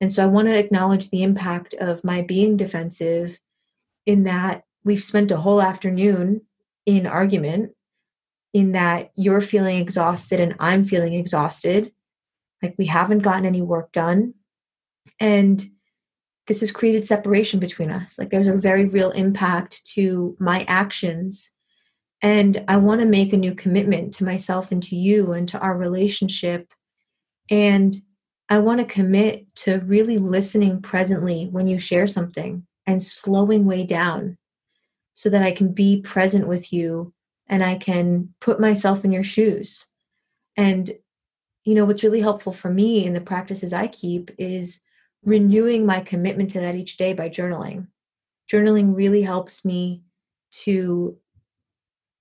And 0.00 0.12
so 0.12 0.22
I 0.22 0.26
want 0.26 0.48
to 0.48 0.58
acknowledge 0.58 1.08
the 1.08 1.22
impact 1.22 1.74
of 1.74 2.04
my 2.04 2.22
being 2.22 2.56
defensive 2.56 3.38
in 4.04 4.24
that 4.24 4.64
we've 4.84 5.02
spent 5.02 5.30
a 5.30 5.38
whole 5.38 5.62
afternoon 5.62 6.42
in 6.84 7.06
argument, 7.06 7.72
in 8.52 8.72
that 8.72 9.10
you're 9.16 9.40
feeling 9.40 9.78
exhausted 9.78 10.38
and 10.38 10.54
I'm 10.60 10.84
feeling 10.84 11.14
exhausted. 11.14 11.92
Like 12.62 12.74
we 12.78 12.86
haven't 12.86 13.20
gotten 13.20 13.46
any 13.46 13.62
work 13.62 13.92
done. 13.92 14.34
And 15.18 15.64
this 16.46 16.60
has 16.60 16.72
created 16.72 17.04
separation 17.04 17.58
between 17.58 17.90
us. 17.90 18.18
Like 18.18 18.30
there's 18.30 18.46
a 18.46 18.54
very 18.54 18.86
real 18.86 19.10
impact 19.10 19.84
to 19.94 20.36
my 20.38 20.64
actions. 20.68 21.50
And 22.22 22.64
I 22.68 22.76
want 22.76 23.00
to 23.00 23.06
make 23.06 23.32
a 23.32 23.38
new 23.38 23.54
commitment 23.54 24.14
to 24.14 24.24
myself 24.24 24.72
and 24.72 24.82
to 24.84 24.96
you 24.96 25.32
and 25.32 25.48
to 25.48 25.58
our 25.58 25.76
relationship. 25.76 26.72
And 27.50 27.96
I 28.48 28.58
want 28.58 28.80
to 28.80 28.86
commit 28.86 29.52
to 29.56 29.80
really 29.86 30.18
listening 30.18 30.80
presently 30.80 31.48
when 31.50 31.66
you 31.66 31.78
share 31.78 32.06
something 32.06 32.64
and 32.86 33.02
slowing 33.02 33.66
way 33.66 33.84
down 33.84 34.38
so 35.14 35.28
that 35.30 35.42
I 35.42 35.50
can 35.50 35.72
be 35.72 36.00
present 36.02 36.46
with 36.46 36.72
you 36.72 37.12
and 37.48 37.62
I 37.62 37.76
can 37.76 38.34
put 38.40 38.60
myself 38.60 39.04
in 39.04 39.12
your 39.12 39.24
shoes. 39.24 39.86
And, 40.56 40.92
you 41.64 41.74
know, 41.74 41.84
what's 41.84 42.04
really 42.04 42.20
helpful 42.20 42.52
for 42.52 42.70
me 42.70 43.04
in 43.04 43.14
the 43.14 43.20
practices 43.20 43.72
I 43.72 43.88
keep 43.88 44.30
is 44.38 44.80
renewing 45.26 45.84
my 45.84 46.00
commitment 46.00 46.48
to 46.50 46.60
that 46.60 46.76
each 46.76 46.96
day 46.96 47.12
by 47.12 47.28
journaling. 47.28 47.88
Journaling 48.50 48.96
really 48.96 49.22
helps 49.22 49.64
me 49.64 50.02
to 50.64 51.18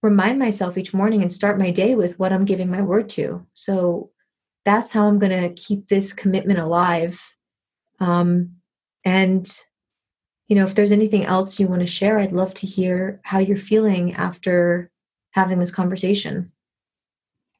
remind 0.03 0.39
myself 0.39 0.77
each 0.77 0.93
morning 0.93 1.21
and 1.21 1.31
start 1.31 1.57
my 1.57 1.71
day 1.71 1.95
with 1.95 2.19
what 2.19 2.33
I'm 2.33 2.43
giving 2.43 2.69
my 2.69 2.81
word 2.81 3.07
to. 3.09 3.45
So 3.53 4.11
that's 4.65 4.91
how 4.91 5.07
I'm 5.07 5.19
going 5.19 5.39
to 5.41 5.53
keep 5.53 5.87
this 5.87 6.11
commitment 6.11 6.59
alive. 6.59 7.35
Um, 7.99 8.57
and, 9.05 9.47
you 10.47 10.55
know, 10.55 10.65
if 10.65 10.75
there's 10.75 10.91
anything 10.91 11.25
else 11.25 11.59
you 11.59 11.67
want 11.67 11.81
to 11.81 11.87
share, 11.87 12.19
I'd 12.19 12.33
love 12.33 12.53
to 12.55 12.67
hear 12.67 13.21
how 13.23 13.39
you're 13.39 13.55
feeling 13.55 14.15
after 14.15 14.91
having 15.31 15.59
this 15.59 15.71
conversation. 15.71 16.51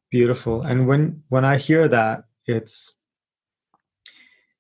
beautiful 0.09 0.61
and 0.61 0.87
when 0.87 1.21
when 1.29 1.43
i 1.43 1.57
hear 1.57 1.87
that 1.89 2.23
it's 2.45 2.93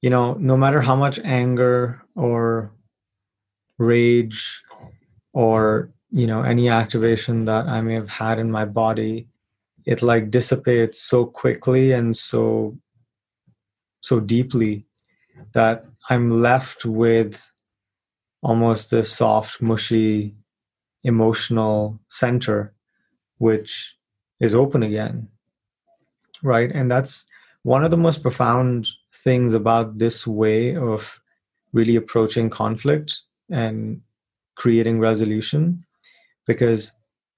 you 0.05 0.11
know 0.11 0.35
no 0.35 0.55
matter 0.55 0.81
how 0.81 0.95
much 0.95 1.19
anger 1.23 2.01
or 2.15 2.71
rage 3.79 4.63
or 5.33 5.91
you 6.11 6.27
know 6.27 6.43
any 6.43 6.69
activation 6.69 7.45
that 7.45 7.67
i 7.67 7.81
may 7.81 7.95
have 7.95 8.09
had 8.09 8.39
in 8.39 8.51
my 8.51 8.65
body 8.65 9.27
it 9.85 10.03
like 10.03 10.31
dissipates 10.31 11.01
so 11.01 11.25
quickly 11.25 11.91
and 11.91 12.15
so 12.15 12.77
so 14.01 14.19
deeply 14.19 14.85
that 15.53 15.85
i'm 16.11 16.41
left 16.41 16.85
with 16.85 17.51
almost 18.43 18.91
this 18.91 19.11
soft 19.11 19.61
mushy 19.61 20.35
emotional 21.03 21.99
center 22.09 22.73
which 23.39 23.97
is 24.39 24.53
open 24.53 24.83
again 24.83 25.27
right? 26.43 26.71
And 26.73 26.89
that's 26.89 27.25
one 27.63 27.83
of 27.83 27.91
the 27.91 27.97
most 27.97 28.21
profound 28.21 28.87
things 29.23 29.53
about 29.53 29.97
this 29.97 30.27
way 30.27 30.75
of 30.75 31.19
really 31.73 31.95
approaching 31.95 32.49
conflict 32.49 33.21
and 33.49 34.01
creating 34.55 34.99
resolution 34.99 35.79
because 36.47 36.91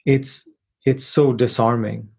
it's 0.06 0.50
it's 0.86 1.04
so 1.04 1.34
disarming 1.34 2.10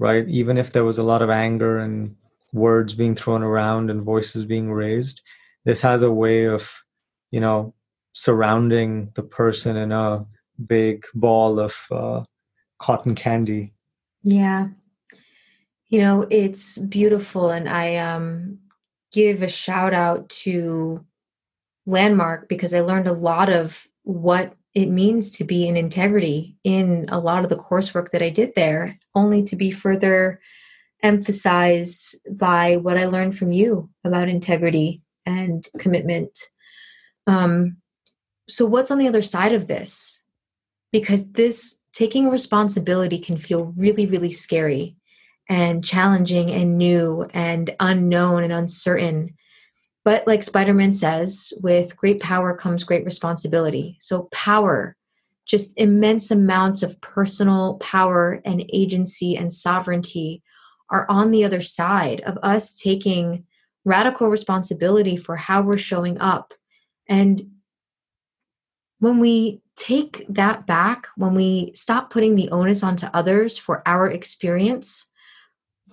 right? 0.00 0.28
Even 0.28 0.58
if 0.58 0.72
there 0.72 0.82
was 0.84 0.98
a 0.98 1.04
lot 1.04 1.22
of 1.22 1.30
anger 1.30 1.78
and 1.78 2.16
words 2.52 2.96
being 2.96 3.14
thrown 3.14 3.44
around 3.44 3.90
and 3.90 4.02
voices 4.02 4.44
being 4.44 4.72
raised 4.72 5.20
this 5.64 5.80
has 5.80 6.02
a 6.02 6.10
way 6.10 6.44
of 6.44 6.82
you 7.30 7.40
know 7.40 7.74
surrounding 8.12 9.10
the 9.14 9.22
person 9.22 9.76
in 9.76 9.90
a 9.90 10.24
big 10.66 11.04
ball 11.14 11.58
of 11.58 11.86
uh, 11.90 12.22
cotton 12.78 13.14
candy. 13.14 13.72
Yeah. 14.22 14.68
You 15.88 16.00
know 16.00 16.26
it's 16.30 16.78
beautiful 16.78 17.50
and 17.50 17.68
i 17.68 17.96
um 17.96 18.58
give 19.14 19.42
a 19.42 19.48
shout 19.48 19.94
out 19.94 20.28
to 20.28 21.04
landmark 21.86 22.48
because 22.48 22.74
i 22.74 22.80
learned 22.80 23.06
a 23.06 23.12
lot 23.12 23.48
of 23.48 23.86
what 24.02 24.54
it 24.74 24.88
means 24.88 25.30
to 25.30 25.44
be 25.44 25.68
in 25.68 25.76
integrity 25.76 26.56
in 26.64 27.06
a 27.08 27.18
lot 27.18 27.44
of 27.44 27.48
the 27.48 27.56
coursework 27.56 28.10
that 28.10 28.22
I 28.22 28.30
did 28.30 28.54
there, 28.54 28.98
only 29.14 29.42
to 29.44 29.56
be 29.56 29.70
further 29.70 30.40
emphasized 31.02 32.16
by 32.30 32.76
what 32.76 32.98
I 32.98 33.06
learned 33.06 33.36
from 33.36 33.52
you 33.52 33.88
about 34.04 34.28
integrity 34.28 35.02
and 35.24 35.66
commitment. 35.78 36.38
Um, 37.26 37.76
so, 38.48 38.66
what's 38.66 38.90
on 38.90 38.98
the 38.98 39.08
other 39.08 39.22
side 39.22 39.52
of 39.52 39.68
this? 39.68 40.22
Because 40.90 41.32
this 41.32 41.76
taking 41.92 42.28
responsibility 42.28 43.18
can 43.18 43.36
feel 43.36 43.72
really, 43.76 44.06
really 44.06 44.30
scary 44.30 44.96
and 45.48 45.84
challenging 45.84 46.50
and 46.50 46.78
new 46.78 47.26
and 47.34 47.74
unknown 47.80 48.42
and 48.44 48.52
uncertain. 48.52 49.34
But 50.04 50.26
like 50.26 50.42
Spider 50.42 50.74
Man 50.74 50.92
says, 50.92 51.52
with 51.60 51.96
great 51.96 52.20
power 52.20 52.56
comes 52.56 52.84
great 52.84 53.04
responsibility. 53.04 53.96
So, 53.98 54.28
power, 54.32 54.96
just 55.46 55.78
immense 55.78 56.30
amounts 56.30 56.82
of 56.82 57.00
personal 57.00 57.74
power 57.74 58.40
and 58.44 58.64
agency 58.72 59.36
and 59.36 59.52
sovereignty 59.52 60.42
are 60.90 61.06
on 61.08 61.30
the 61.30 61.44
other 61.44 61.60
side 61.60 62.20
of 62.22 62.38
us 62.42 62.72
taking 62.72 63.44
radical 63.84 64.28
responsibility 64.28 65.16
for 65.16 65.36
how 65.36 65.62
we're 65.62 65.76
showing 65.76 66.18
up. 66.18 66.54
And 67.08 67.40
when 69.00 69.18
we 69.18 69.60
take 69.76 70.24
that 70.28 70.66
back, 70.66 71.06
when 71.16 71.34
we 71.34 71.72
stop 71.74 72.10
putting 72.10 72.34
the 72.34 72.48
onus 72.50 72.82
onto 72.82 73.06
others 73.12 73.58
for 73.58 73.82
our 73.86 74.10
experience, 74.10 75.06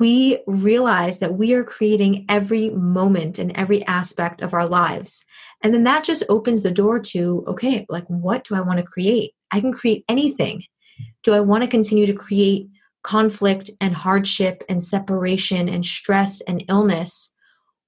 we 0.02 0.39
realize 0.47 1.20
that 1.20 1.36
we 1.36 1.54
are 1.54 1.64
creating 1.64 2.26
every 2.28 2.72
moment 2.72 3.38
and 3.38 3.56
every 3.56 3.86
aspect 3.86 4.41
of 4.41 4.52
our 4.52 4.66
lives. 4.66 5.24
And 5.62 5.76
then 5.76 5.84
that 5.84 6.04
just 6.04 6.24
opens 6.28 6.64
the 6.64 6.72
door 6.72 6.99
to 6.99 7.43
okay, 7.49 7.86
like, 7.88 8.08
what 8.08 8.43
do 8.43 8.56
I 8.56 8.62
want 8.62 8.80
to 8.80 8.84
create? 8.84 9.36
I 9.52 9.60
can 9.60 9.72
create 9.72 10.04
anything. 10.10 10.64
Do 11.22 11.34
I 11.34 11.39
want 11.39 11.62
to 11.62 11.70
continue 11.70 12.08
to 12.08 12.16
create 12.16 12.68
conflict 13.04 13.70
and 13.80 13.93
hardship 13.93 14.64
and 14.68 14.84
separation 14.84 15.70
and 15.70 15.86
stress 15.86 16.41
and 16.41 16.66
illness? 16.68 17.32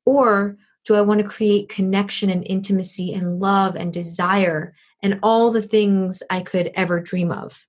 Or 0.05 0.57
do 0.85 0.93
I 0.93 1.01
want 1.01 1.19
to 1.19 1.27
create 1.27 1.67
connection 1.67 2.29
and 2.29 2.45
intimacy 2.45 3.11
and 3.11 3.39
love 3.39 3.75
and 3.75 3.91
desire 3.91 4.75
and 5.01 5.17
all 5.23 5.49
the 5.49 5.63
things 5.63 6.21
I 6.29 6.41
could 6.41 6.69
ever 6.75 6.99
dream 6.99 7.31
of? 7.31 7.65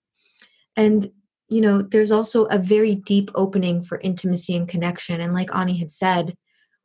And 0.77 1.11
you 1.49 1.61
know, 1.61 1.83
there's 1.83 2.11
also 2.11 2.45
a 2.47 2.59
very 2.59 2.95
deep 2.95 3.31
opening 3.35 3.83
for 3.83 4.01
intimacy 4.01 4.57
and 4.57 4.69
connection. 4.69 5.21
And 5.21 5.35
like 5.35 5.55
Ani 5.55 5.77
had 5.77 5.93
said, 5.93 6.37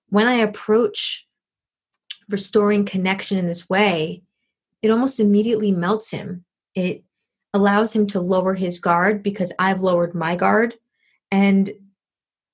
when 0.10 0.28
I 0.28 0.36
approach 0.36 1.28
restoring 2.30 2.86
connection 2.86 3.38
in 3.38 3.47
this 3.47 3.70
way, 3.70 4.22
it 4.82 4.91
almost 4.91 5.20
immediately 5.20 5.72
melts 5.72 6.10
him. 6.10 6.45
It 6.76 7.03
allows 7.53 7.95
him 7.95 8.05
to 8.07 8.20
lower 8.20 8.53
his 8.53 8.80
guard 8.80 9.24
because 9.24 9.53
I've 9.60 9.82
lowered 9.82 10.14
my 10.14 10.36
guard. 10.36 10.76
And 11.32 11.70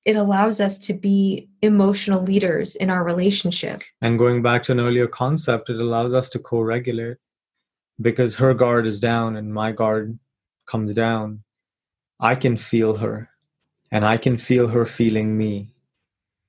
it 0.05 0.15
allows 0.15 0.61
us 0.61 0.77
to 0.79 0.93
be 0.93 1.49
emotional 1.61 2.21
leaders 2.21 2.75
in 2.75 2.89
our 2.89 3.03
relationship. 3.03 3.81
And 4.01 4.19
going 4.19 4.41
back 4.43 4.63
to 4.63 4.71
an 4.71 4.79
earlier 4.79 5.07
concept, 5.07 5.69
it 5.69 5.79
allows 5.79 6.13
us 6.13 6.29
to 6.31 6.39
co 6.39 6.61
regulate 6.61 7.17
because 7.99 8.35
her 8.35 8.53
guard 8.53 8.85
is 8.85 8.99
down 8.99 9.35
and 9.35 9.53
my 9.53 9.71
guard 9.71 10.17
comes 10.67 10.93
down 10.93 11.43
I 12.19 12.35
can 12.35 12.57
feel 12.57 12.97
her 12.97 13.29
and 13.91 14.05
I 14.05 14.17
can 14.17 14.37
feel 14.37 14.67
her 14.67 14.85
feeling 14.85 15.37
me, 15.37 15.75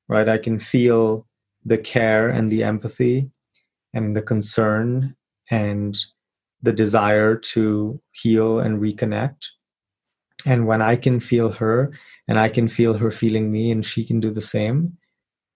right? 0.09 0.29
I 0.29 0.39
can 0.39 0.59
feel 0.59 1.27
the 1.65 1.79
care 1.79 2.29
and 2.29 2.51
the 2.51 2.63
empathy 2.63 3.31
and 3.93 4.17
the 4.17 4.23
concern 4.23 5.17
and 5.51 5.99
the 6.63 6.73
desire 6.73 7.37
to 7.37 8.01
heal 8.13 8.61
and 8.61 8.81
reconnect. 8.81 9.47
And 10.45 10.67
when 10.67 10.83
I 10.83 10.97
can 10.97 11.19
feel 11.19 11.51
her 11.51 11.93
and 12.29 12.39
I 12.39 12.49
can 12.49 12.69
feel 12.69 12.95
her 12.95 13.11
feeling 13.11 13.51
me 13.51 13.71
and 13.71 13.85
she 13.85 14.05
can 14.05 14.21
do 14.21 14.31
the 14.31 14.41
same, 14.41 14.97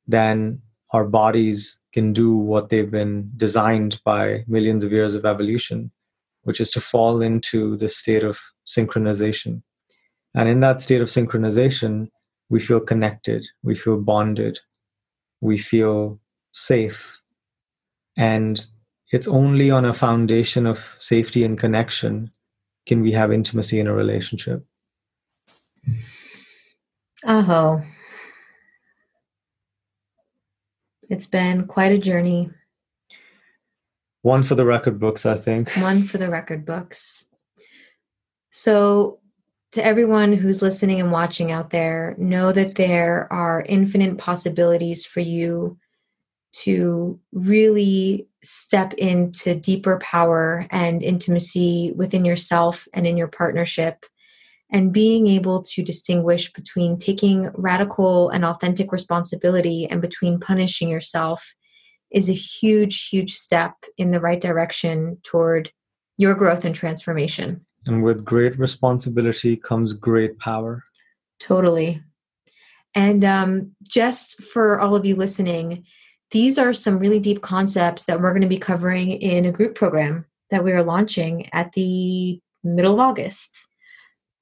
then 0.06 0.60
our 0.92 1.04
bodies 1.04 1.78
can 1.92 2.12
do 2.12 2.36
what 2.36 2.68
they've 2.68 2.90
been 2.90 3.30
designed 3.36 4.00
by 4.04 4.44
millions 4.48 4.82
of 4.82 4.90
years 4.90 5.14
of 5.14 5.24
evolution, 5.24 5.92
which 6.42 6.60
is 6.60 6.70
to 6.72 6.80
fall 6.80 7.22
into 7.22 7.76
the 7.76 7.88
state 7.88 8.24
of 8.24 8.40
synchronization 8.66 9.62
and 10.34 10.48
in 10.48 10.60
that 10.60 10.80
state 10.80 11.00
of 11.00 11.08
synchronization, 11.08 12.08
we 12.48 12.60
feel 12.60 12.80
connected, 12.80 13.46
we 13.62 13.74
feel 13.74 14.00
bonded, 14.00 14.58
we 15.40 15.56
feel 15.56 16.20
safe. 16.52 17.18
And 18.16 18.64
it's 19.12 19.28
only 19.28 19.70
on 19.70 19.84
a 19.84 19.94
foundation 19.94 20.66
of 20.66 20.78
safety 20.98 21.44
and 21.44 21.58
connection 21.58 22.30
can 22.86 23.02
we 23.02 23.12
have 23.12 23.32
intimacy 23.32 23.78
in 23.78 23.86
a 23.86 23.94
relationship. 23.94 24.64
Oh, 27.24 27.82
it's 31.08 31.26
been 31.26 31.66
quite 31.66 31.92
a 31.92 31.98
journey. 31.98 32.50
One 34.22 34.42
for 34.42 34.54
the 34.54 34.64
record 34.64 34.98
books, 34.98 35.24
I 35.24 35.36
think. 35.36 35.70
One 35.76 36.02
for 36.02 36.18
the 36.18 36.28
record 36.28 36.66
books. 36.66 37.24
So, 38.50 39.19
to 39.72 39.84
everyone 39.84 40.32
who's 40.32 40.62
listening 40.62 41.00
and 41.00 41.12
watching 41.12 41.52
out 41.52 41.70
there, 41.70 42.14
know 42.18 42.52
that 42.52 42.74
there 42.74 43.32
are 43.32 43.64
infinite 43.68 44.18
possibilities 44.18 45.04
for 45.04 45.20
you 45.20 45.78
to 46.52 47.20
really 47.32 48.26
step 48.42 48.92
into 48.94 49.54
deeper 49.54 49.98
power 49.98 50.66
and 50.70 51.02
intimacy 51.02 51.92
within 51.94 52.24
yourself 52.24 52.88
and 52.92 53.06
in 53.06 53.16
your 53.16 53.28
partnership. 53.28 54.04
And 54.72 54.92
being 54.92 55.26
able 55.26 55.62
to 55.62 55.82
distinguish 55.82 56.52
between 56.52 56.98
taking 56.98 57.50
radical 57.54 58.30
and 58.30 58.44
authentic 58.44 58.92
responsibility 58.92 59.86
and 59.88 60.00
between 60.00 60.40
punishing 60.40 60.88
yourself 60.88 61.54
is 62.10 62.28
a 62.28 62.34
huge, 62.34 63.08
huge 63.08 63.34
step 63.34 63.74
in 63.96 64.10
the 64.10 64.20
right 64.20 64.40
direction 64.40 65.18
toward 65.22 65.70
your 66.16 66.34
growth 66.34 66.64
and 66.64 66.74
transformation. 66.74 67.64
And 67.86 68.02
with 68.02 68.24
great 68.24 68.58
responsibility 68.58 69.56
comes 69.56 69.92
great 69.94 70.38
power. 70.38 70.84
Totally. 71.38 72.02
And 72.94 73.24
um, 73.24 73.72
just 73.88 74.42
for 74.42 74.80
all 74.80 74.94
of 74.94 75.04
you 75.04 75.14
listening, 75.14 75.84
these 76.30 76.58
are 76.58 76.72
some 76.72 76.98
really 76.98 77.20
deep 77.20 77.40
concepts 77.42 78.06
that 78.06 78.20
we're 78.20 78.32
going 78.32 78.42
to 78.42 78.48
be 78.48 78.58
covering 78.58 79.10
in 79.10 79.44
a 79.46 79.52
group 79.52 79.74
program 79.74 80.26
that 80.50 80.64
we 80.64 80.72
are 80.72 80.82
launching 80.82 81.48
at 81.52 81.72
the 81.72 82.40
middle 82.62 82.94
of 82.94 83.00
August. 83.00 83.66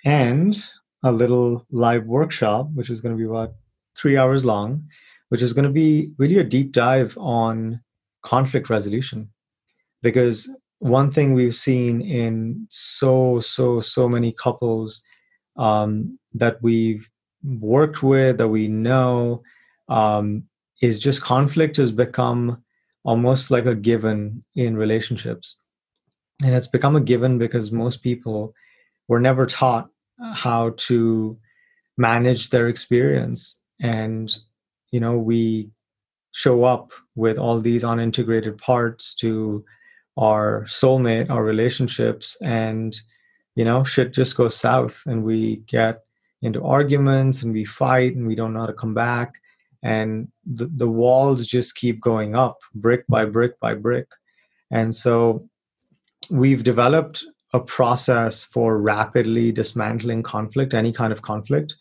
And 0.05 0.59
a 1.03 1.13
little 1.13 1.67
live 1.71 2.07
workshop, 2.07 2.69
which 2.75 2.91
is 2.91 3.01
going 3.01 3.15
to 3.15 3.19
be 3.19 3.29
about 3.29 3.55
three 3.97 4.17
hours 4.17 4.45
long, 4.45 4.89
which 5.29 5.43
is 5.43 5.53
going 5.53 5.65
to 5.65 5.71
be 5.71 6.13
really 6.19 6.39
a 6.39 6.45
deep 6.45 6.73
dive 6.73 7.17
on 7.19 7.81
conflict 8.23 8.69
resolution. 8.69 9.31
Because 10.03 10.49
one 10.79 11.11
thing 11.11 11.35
we've 11.35 11.55
seen 11.55 12.01
in 12.01 12.67
so 12.71 13.41
so 13.41 13.81
so 13.81 14.09
many 14.09 14.33
couples 14.33 15.03
um, 15.57 16.19
that 16.35 16.63
we've 16.63 17.09
worked 17.43 18.03
with, 18.03 18.39
that 18.39 18.49
we 18.49 18.69
know, 18.69 19.43
um, 19.89 20.45
is 20.81 21.01
just 21.01 21.23
conflict 21.23 21.77
has 21.77 21.93
become 21.93 22.63
almost 23.05 23.51
like 23.51 23.67
a 23.67 23.75
given 23.75 24.45
in 24.55 24.77
relationships. 24.77 25.59
And 26.45 26.55
it's 26.55 26.69
become 26.69 26.95
a 26.95 27.01
given 27.01 27.39
because 27.39 27.73
most 27.73 28.03
people 28.03 28.55
were 29.09 29.21
never 29.21 29.47
taught 29.47 29.89
how 30.35 30.75
to 30.77 31.39
manage 31.97 32.51
their 32.51 32.69
experience. 32.69 33.61
And, 33.81 34.37
you 34.93 35.01
know, 35.01 35.19
we 35.19 35.71
show 36.33 36.65
up 36.65 36.93
with 37.17 37.39
all 37.39 37.61
these 37.61 37.83
unintegrated 37.83 38.59
parts 38.59 39.15
to 39.17 39.65
our 40.19 40.67
soulmate, 40.69 41.31
our 41.31 41.45
relationships, 41.45 42.37
and 42.43 43.01
you 43.59 43.65
know, 43.65 43.83
shit 43.83 44.13
just 44.13 44.37
goes 44.37 44.55
south 44.55 45.03
and 45.07 45.25
we 45.25 45.57
get 45.67 46.05
into 46.43 46.63
arguments 46.63 47.43
and 47.43 47.53
we 47.53 47.65
fight 47.65 48.15
and 48.15 48.25
we 48.25 48.37
don't 48.37 48.53
know 48.53 48.61
how 48.61 48.67
to 48.67 48.73
come 48.73 48.95
back. 48.95 49.35
And 49.83 50.29
the, 50.47 50.67
the 50.67 50.87
walls 50.87 51.45
just 51.45 51.75
keep 51.75 52.01
going 52.01 52.37
up 52.37 52.61
brick 52.73 53.05
by 53.09 53.25
brick 53.25 53.59
by 53.59 53.75
brick. 53.75 54.07
And 54.71 54.95
so 54.95 55.49
we've 56.31 56.63
developed 56.63 57.25
a 57.53 57.59
process 57.59 58.45
for 58.45 58.79
rapidly 58.79 59.51
dismantling 59.51 60.23
conflict, 60.23 60.73
any 60.73 60.93
kind 60.93 61.13
of 61.13 61.23
conflict. 61.23 61.75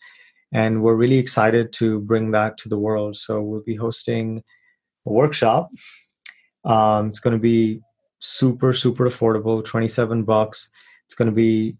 And 0.52 0.82
we're 0.82 0.96
really 0.96 1.18
excited 1.18 1.72
to 1.74 2.00
bring 2.00 2.32
that 2.32 2.58
to 2.58 2.68
the 2.68 2.78
world. 2.78 3.16
So 3.16 3.40
we'll 3.40 3.62
be 3.62 3.76
hosting 3.76 4.42
a 5.06 5.12
workshop. 5.12 5.70
Um, 6.64 7.08
it's 7.08 7.20
going 7.20 7.36
to 7.36 7.40
be 7.40 7.82
super, 8.20 8.72
super 8.72 9.08
affordable 9.08 9.64
27 9.64 10.24
bucks. 10.24 10.70
It's 11.06 11.14
going 11.14 11.26
to 11.26 11.34
be 11.34 11.76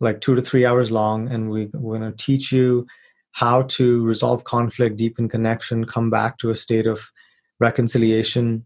like 0.00 0.20
two 0.20 0.34
to 0.34 0.42
three 0.42 0.64
hours 0.64 0.90
long, 0.90 1.30
and 1.30 1.50
we, 1.50 1.68
we're 1.74 1.98
going 1.98 2.10
to 2.10 2.16
teach 2.16 2.52
you 2.52 2.86
how 3.32 3.62
to 3.62 4.04
resolve 4.04 4.44
conflict, 4.44 4.96
deepen 4.96 5.28
connection, 5.28 5.84
come 5.84 6.10
back 6.10 6.38
to 6.38 6.50
a 6.50 6.54
state 6.54 6.86
of 6.86 7.12
reconciliation. 7.60 8.64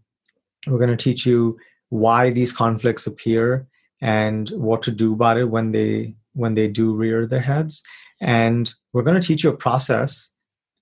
We're 0.67 0.79
going 0.79 0.89
to 0.89 0.97
teach 0.97 1.25
you 1.25 1.57
why 1.89 2.31
these 2.31 2.51
conflicts 2.51 3.05
appear 3.07 3.67
and 4.01 4.49
what 4.49 4.81
to 4.83 4.91
do 4.91 5.13
about 5.13 5.37
it 5.37 5.45
when 5.45 5.71
they 5.71 6.15
when 6.33 6.53
they 6.53 6.67
do 6.67 6.93
rear 6.93 7.25
their 7.25 7.41
heads 7.41 7.81
and 8.21 8.73
we're 8.93 9.03
going 9.03 9.19
to 9.19 9.25
teach 9.25 9.43
you 9.43 9.49
a 9.49 9.57
process 9.57 10.31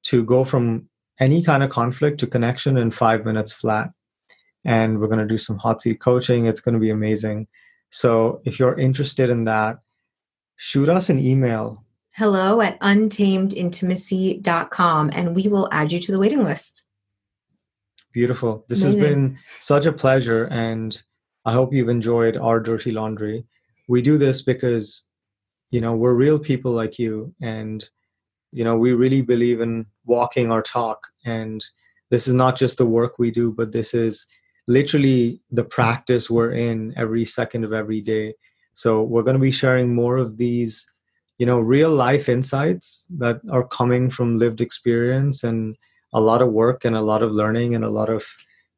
to 0.04 0.24
go 0.24 0.44
from 0.44 0.90
any 1.20 1.44
kind 1.44 1.64
of 1.64 1.70
conflict 1.70 2.20
to 2.20 2.28
connection 2.28 2.78
in 2.78 2.90
five 2.90 3.24
minutes 3.24 3.54
flat 3.54 3.92
and 4.66 5.00
we're 5.00 5.08
going 5.08 5.20
to 5.20 5.26
do 5.26 5.38
some 5.38 5.58
hot 5.58 5.82
seat 5.82 6.00
coaching. 6.00 6.46
It's 6.46 6.60
going 6.60 6.74
to 6.74 6.80
be 6.80 6.90
amazing. 6.90 7.48
So 7.90 8.42
if 8.46 8.60
you're 8.60 8.80
interested 8.80 9.30
in 9.30 9.46
that 9.46 9.80
shoot 10.56 10.90
us 10.90 11.10
an 11.10 11.20
email. 11.20 11.84
Hello 12.16 12.62
at 12.62 12.80
untamedintimacy.com 12.80 15.12
and 15.14 15.36
we 15.36 15.48
will 15.48 15.68
add 15.72 15.92
you 15.92 16.00
to 16.00 16.12
the 16.12 16.20
waiting 16.20 16.44
list. 16.44 16.84
Beautiful. 18.14 18.66
This 18.70 18.84
amazing. 18.84 19.00
has 19.00 19.10
been 19.10 19.40
such 19.60 19.86
a 19.86 19.92
pleasure 19.92 20.46
and 20.46 21.04
i 21.46 21.52
hope 21.52 21.74
you've 21.74 21.90
enjoyed 21.90 22.38
our 22.38 22.60
dirty 22.60 22.92
laundry. 22.92 23.46
We 23.90 24.02
do 24.02 24.18
this 24.18 24.42
because 24.42 25.06
you 25.72 25.82
know 25.82 25.96
we're 25.96 26.14
real 26.14 26.40
people 26.40 26.72
like 26.72 26.98
you 26.98 27.34
and 27.42 27.86
you 28.52 28.64
know 28.64 28.78
we 28.78 28.94
really 28.94 29.22
believe 29.22 29.60
in 29.60 29.86
walking 30.06 30.52
our 30.52 30.62
talk. 30.62 31.08
And 31.26 31.64
this 32.10 32.28
is 32.28 32.36
not 32.36 32.56
just 32.56 32.78
the 32.78 32.86
work 32.86 33.18
we 33.18 33.32
do 33.32 33.52
but 33.52 33.72
this 33.72 33.94
is 33.94 34.26
literally 34.68 35.42
the 35.52 35.64
practice 35.64 36.30
we're 36.30 36.52
in 36.52 36.94
every 36.98 37.26
second 37.26 37.64
of 37.64 37.74
every 37.74 38.02
day. 38.02 38.34
So 38.74 39.04
we're 39.04 39.24
going 39.24 39.36
to 39.36 39.42
be 39.42 39.52
sharing 39.52 39.94
more 39.94 40.18
of 40.18 40.38
these 40.38 40.90
you 41.40 41.46
know 41.46 41.60
real 41.60 41.90
life 41.90 42.30
insights 42.30 43.06
that 43.10 43.42
are 43.52 43.68
coming 43.68 44.10
from 44.10 44.38
lived 44.38 44.62
experience 44.62 45.44
and 45.44 45.76
a 46.14 46.22
lot 46.22 46.42
of 46.42 46.52
work 46.52 46.86
and 46.86 46.96
a 46.96 47.02
lot 47.02 47.24
of 47.24 47.32
learning 47.32 47.74
and 47.76 47.84
a 47.84 47.90
lot 47.90 48.10
of 48.10 48.26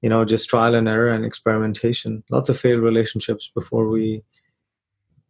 you 0.01 0.09
know 0.09 0.25
just 0.25 0.49
trial 0.49 0.75
and 0.75 0.88
error 0.88 1.09
and 1.09 1.25
experimentation. 1.25 2.23
Lots 2.29 2.49
of 2.49 2.59
failed 2.59 2.81
relationships 2.81 3.51
before 3.53 3.88
we 3.88 4.23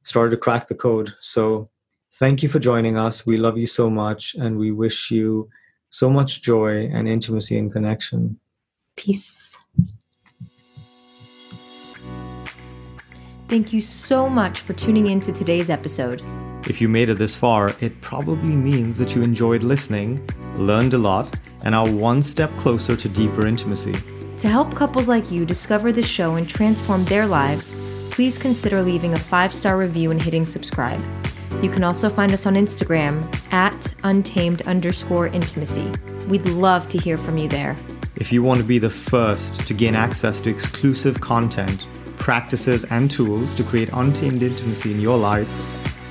started 0.03 0.31
to 0.31 0.37
crack 0.37 0.67
the 0.67 0.75
code. 0.75 1.13
So 1.19 1.65
thank 2.13 2.43
you 2.43 2.49
for 2.49 2.59
joining 2.59 2.97
us. 2.97 3.25
We 3.25 3.37
love 3.37 3.57
you 3.57 3.67
so 3.67 3.89
much 3.89 4.35
and 4.35 4.57
we 4.57 4.71
wish 4.71 5.09
you 5.09 5.49
so 5.89 6.09
much 6.09 6.41
joy 6.41 6.87
and 6.93 7.07
intimacy 7.07 7.57
and 7.57 7.71
connection. 7.71 8.39
Peace 8.95 9.57
Thank 13.47 13.71
you 13.71 13.79
so 13.79 14.27
much 14.27 14.61
for 14.61 14.73
tuning 14.73 15.05
in 15.05 15.19
to 15.19 15.31
today's 15.31 15.69
episode. 15.69 16.23
If 16.67 16.81
you 16.81 16.89
made 16.89 17.09
it 17.09 17.19
this 17.19 17.35
far, 17.35 17.75
it 17.79 18.01
probably 18.01 18.49
means 18.49 18.97
that 18.97 19.13
you 19.13 19.21
enjoyed 19.21 19.61
listening, 19.61 20.27
learned 20.55 20.95
a 20.95 20.97
lot, 20.97 21.31
and 21.63 21.75
are 21.75 21.87
one 21.87 22.23
step 22.23 22.49
closer 22.57 22.97
to 22.97 23.07
deeper 23.07 23.45
intimacy. 23.45 23.93
To 24.39 24.47
help 24.47 24.73
couples 24.73 25.07
like 25.07 25.29
you 25.29 25.45
discover 25.45 25.91
the 25.91 26.01
show 26.01 26.35
and 26.35 26.49
transform 26.49 27.05
their 27.05 27.27
lives, 27.27 27.75
please 28.09 28.39
consider 28.39 28.81
leaving 28.81 29.13
a 29.13 29.19
five 29.19 29.53
star 29.53 29.77
review 29.77 30.09
and 30.09 30.19
hitting 30.19 30.43
subscribe. 30.43 31.01
You 31.61 31.69
can 31.69 31.83
also 31.83 32.09
find 32.09 32.33
us 32.33 32.47
on 32.47 32.55
Instagram 32.55 33.31
at 33.53 33.93
untamed 34.03 34.63
underscore 34.63 35.27
intimacy. 35.27 35.91
We'd 36.27 36.47
love 36.47 36.89
to 36.89 36.97
hear 36.97 37.17
from 37.19 37.37
you 37.37 37.47
there. 37.47 37.75
If 38.15 38.31
you 38.31 38.41
want 38.41 38.57
to 38.57 38.65
be 38.65 38.79
the 38.79 38.89
first 38.89 39.67
to 39.67 39.75
gain 39.75 39.93
access 39.93 40.41
to 40.41 40.49
exclusive 40.49 41.21
content, 41.21 41.85
practices, 42.25 42.85
and 42.85 43.11
tools 43.11 43.53
to 43.53 43.63
create 43.63 43.87
untamed 43.93 44.41
intimacy 44.41 44.91
in 44.91 44.99
your 44.99 45.15
life, 45.15 45.47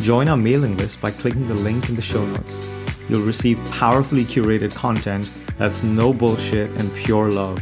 join 0.01 0.29
our 0.29 0.37
mailing 0.37 0.77
list 0.77 1.01
by 1.01 1.11
clicking 1.11 1.49
the 1.49 1.55
link 1.55 1.89
in 1.89 1.97
the 1.97 2.03
show 2.03 2.25
notes. 2.25 2.65
You'll 3.09 3.27
receive 3.27 3.59
powerfully 3.73 4.25
curated 4.25 4.73
content 4.73 5.29
that's 5.59 5.83
no 5.83 6.13
bullshit 6.13 6.71
and 6.81 6.95
pure 6.95 7.33
love. 7.33 7.59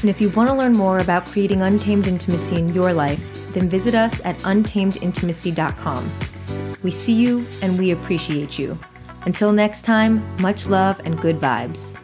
And 0.00 0.08
if 0.08 0.18
you 0.18 0.30
want 0.30 0.48
to 0.48 0.54
learn 0.54 0.72
more 0.72 1.00
about 1.00 1.26
creating 1.26 1.60
untamed 1.60 2.06
intimacy 2.06 2.56
in 2.56 2.70
your 2.70 2.94
life, 2.94 3.52
then 3.52 3.68
visit 3.68 3.94
us 3.94 4.24
at 4.24 4.38
untamedintimacy.com. 4.38 6.10
We 6.82 6.90
see 6.90 7.12
you 7.12 7.44
and 7.60 7.78
we 7.78 7.90
appreciate 7.90 8.58
you. 8.58 8.78
Until 9.26 9.52
next 9.52 9.82
time, 9.82 10.24
much 10.40 10.68
love 10.68 11.02
and 11.04 11.20
good 11.20 11.38
vibes. 11.38 11.98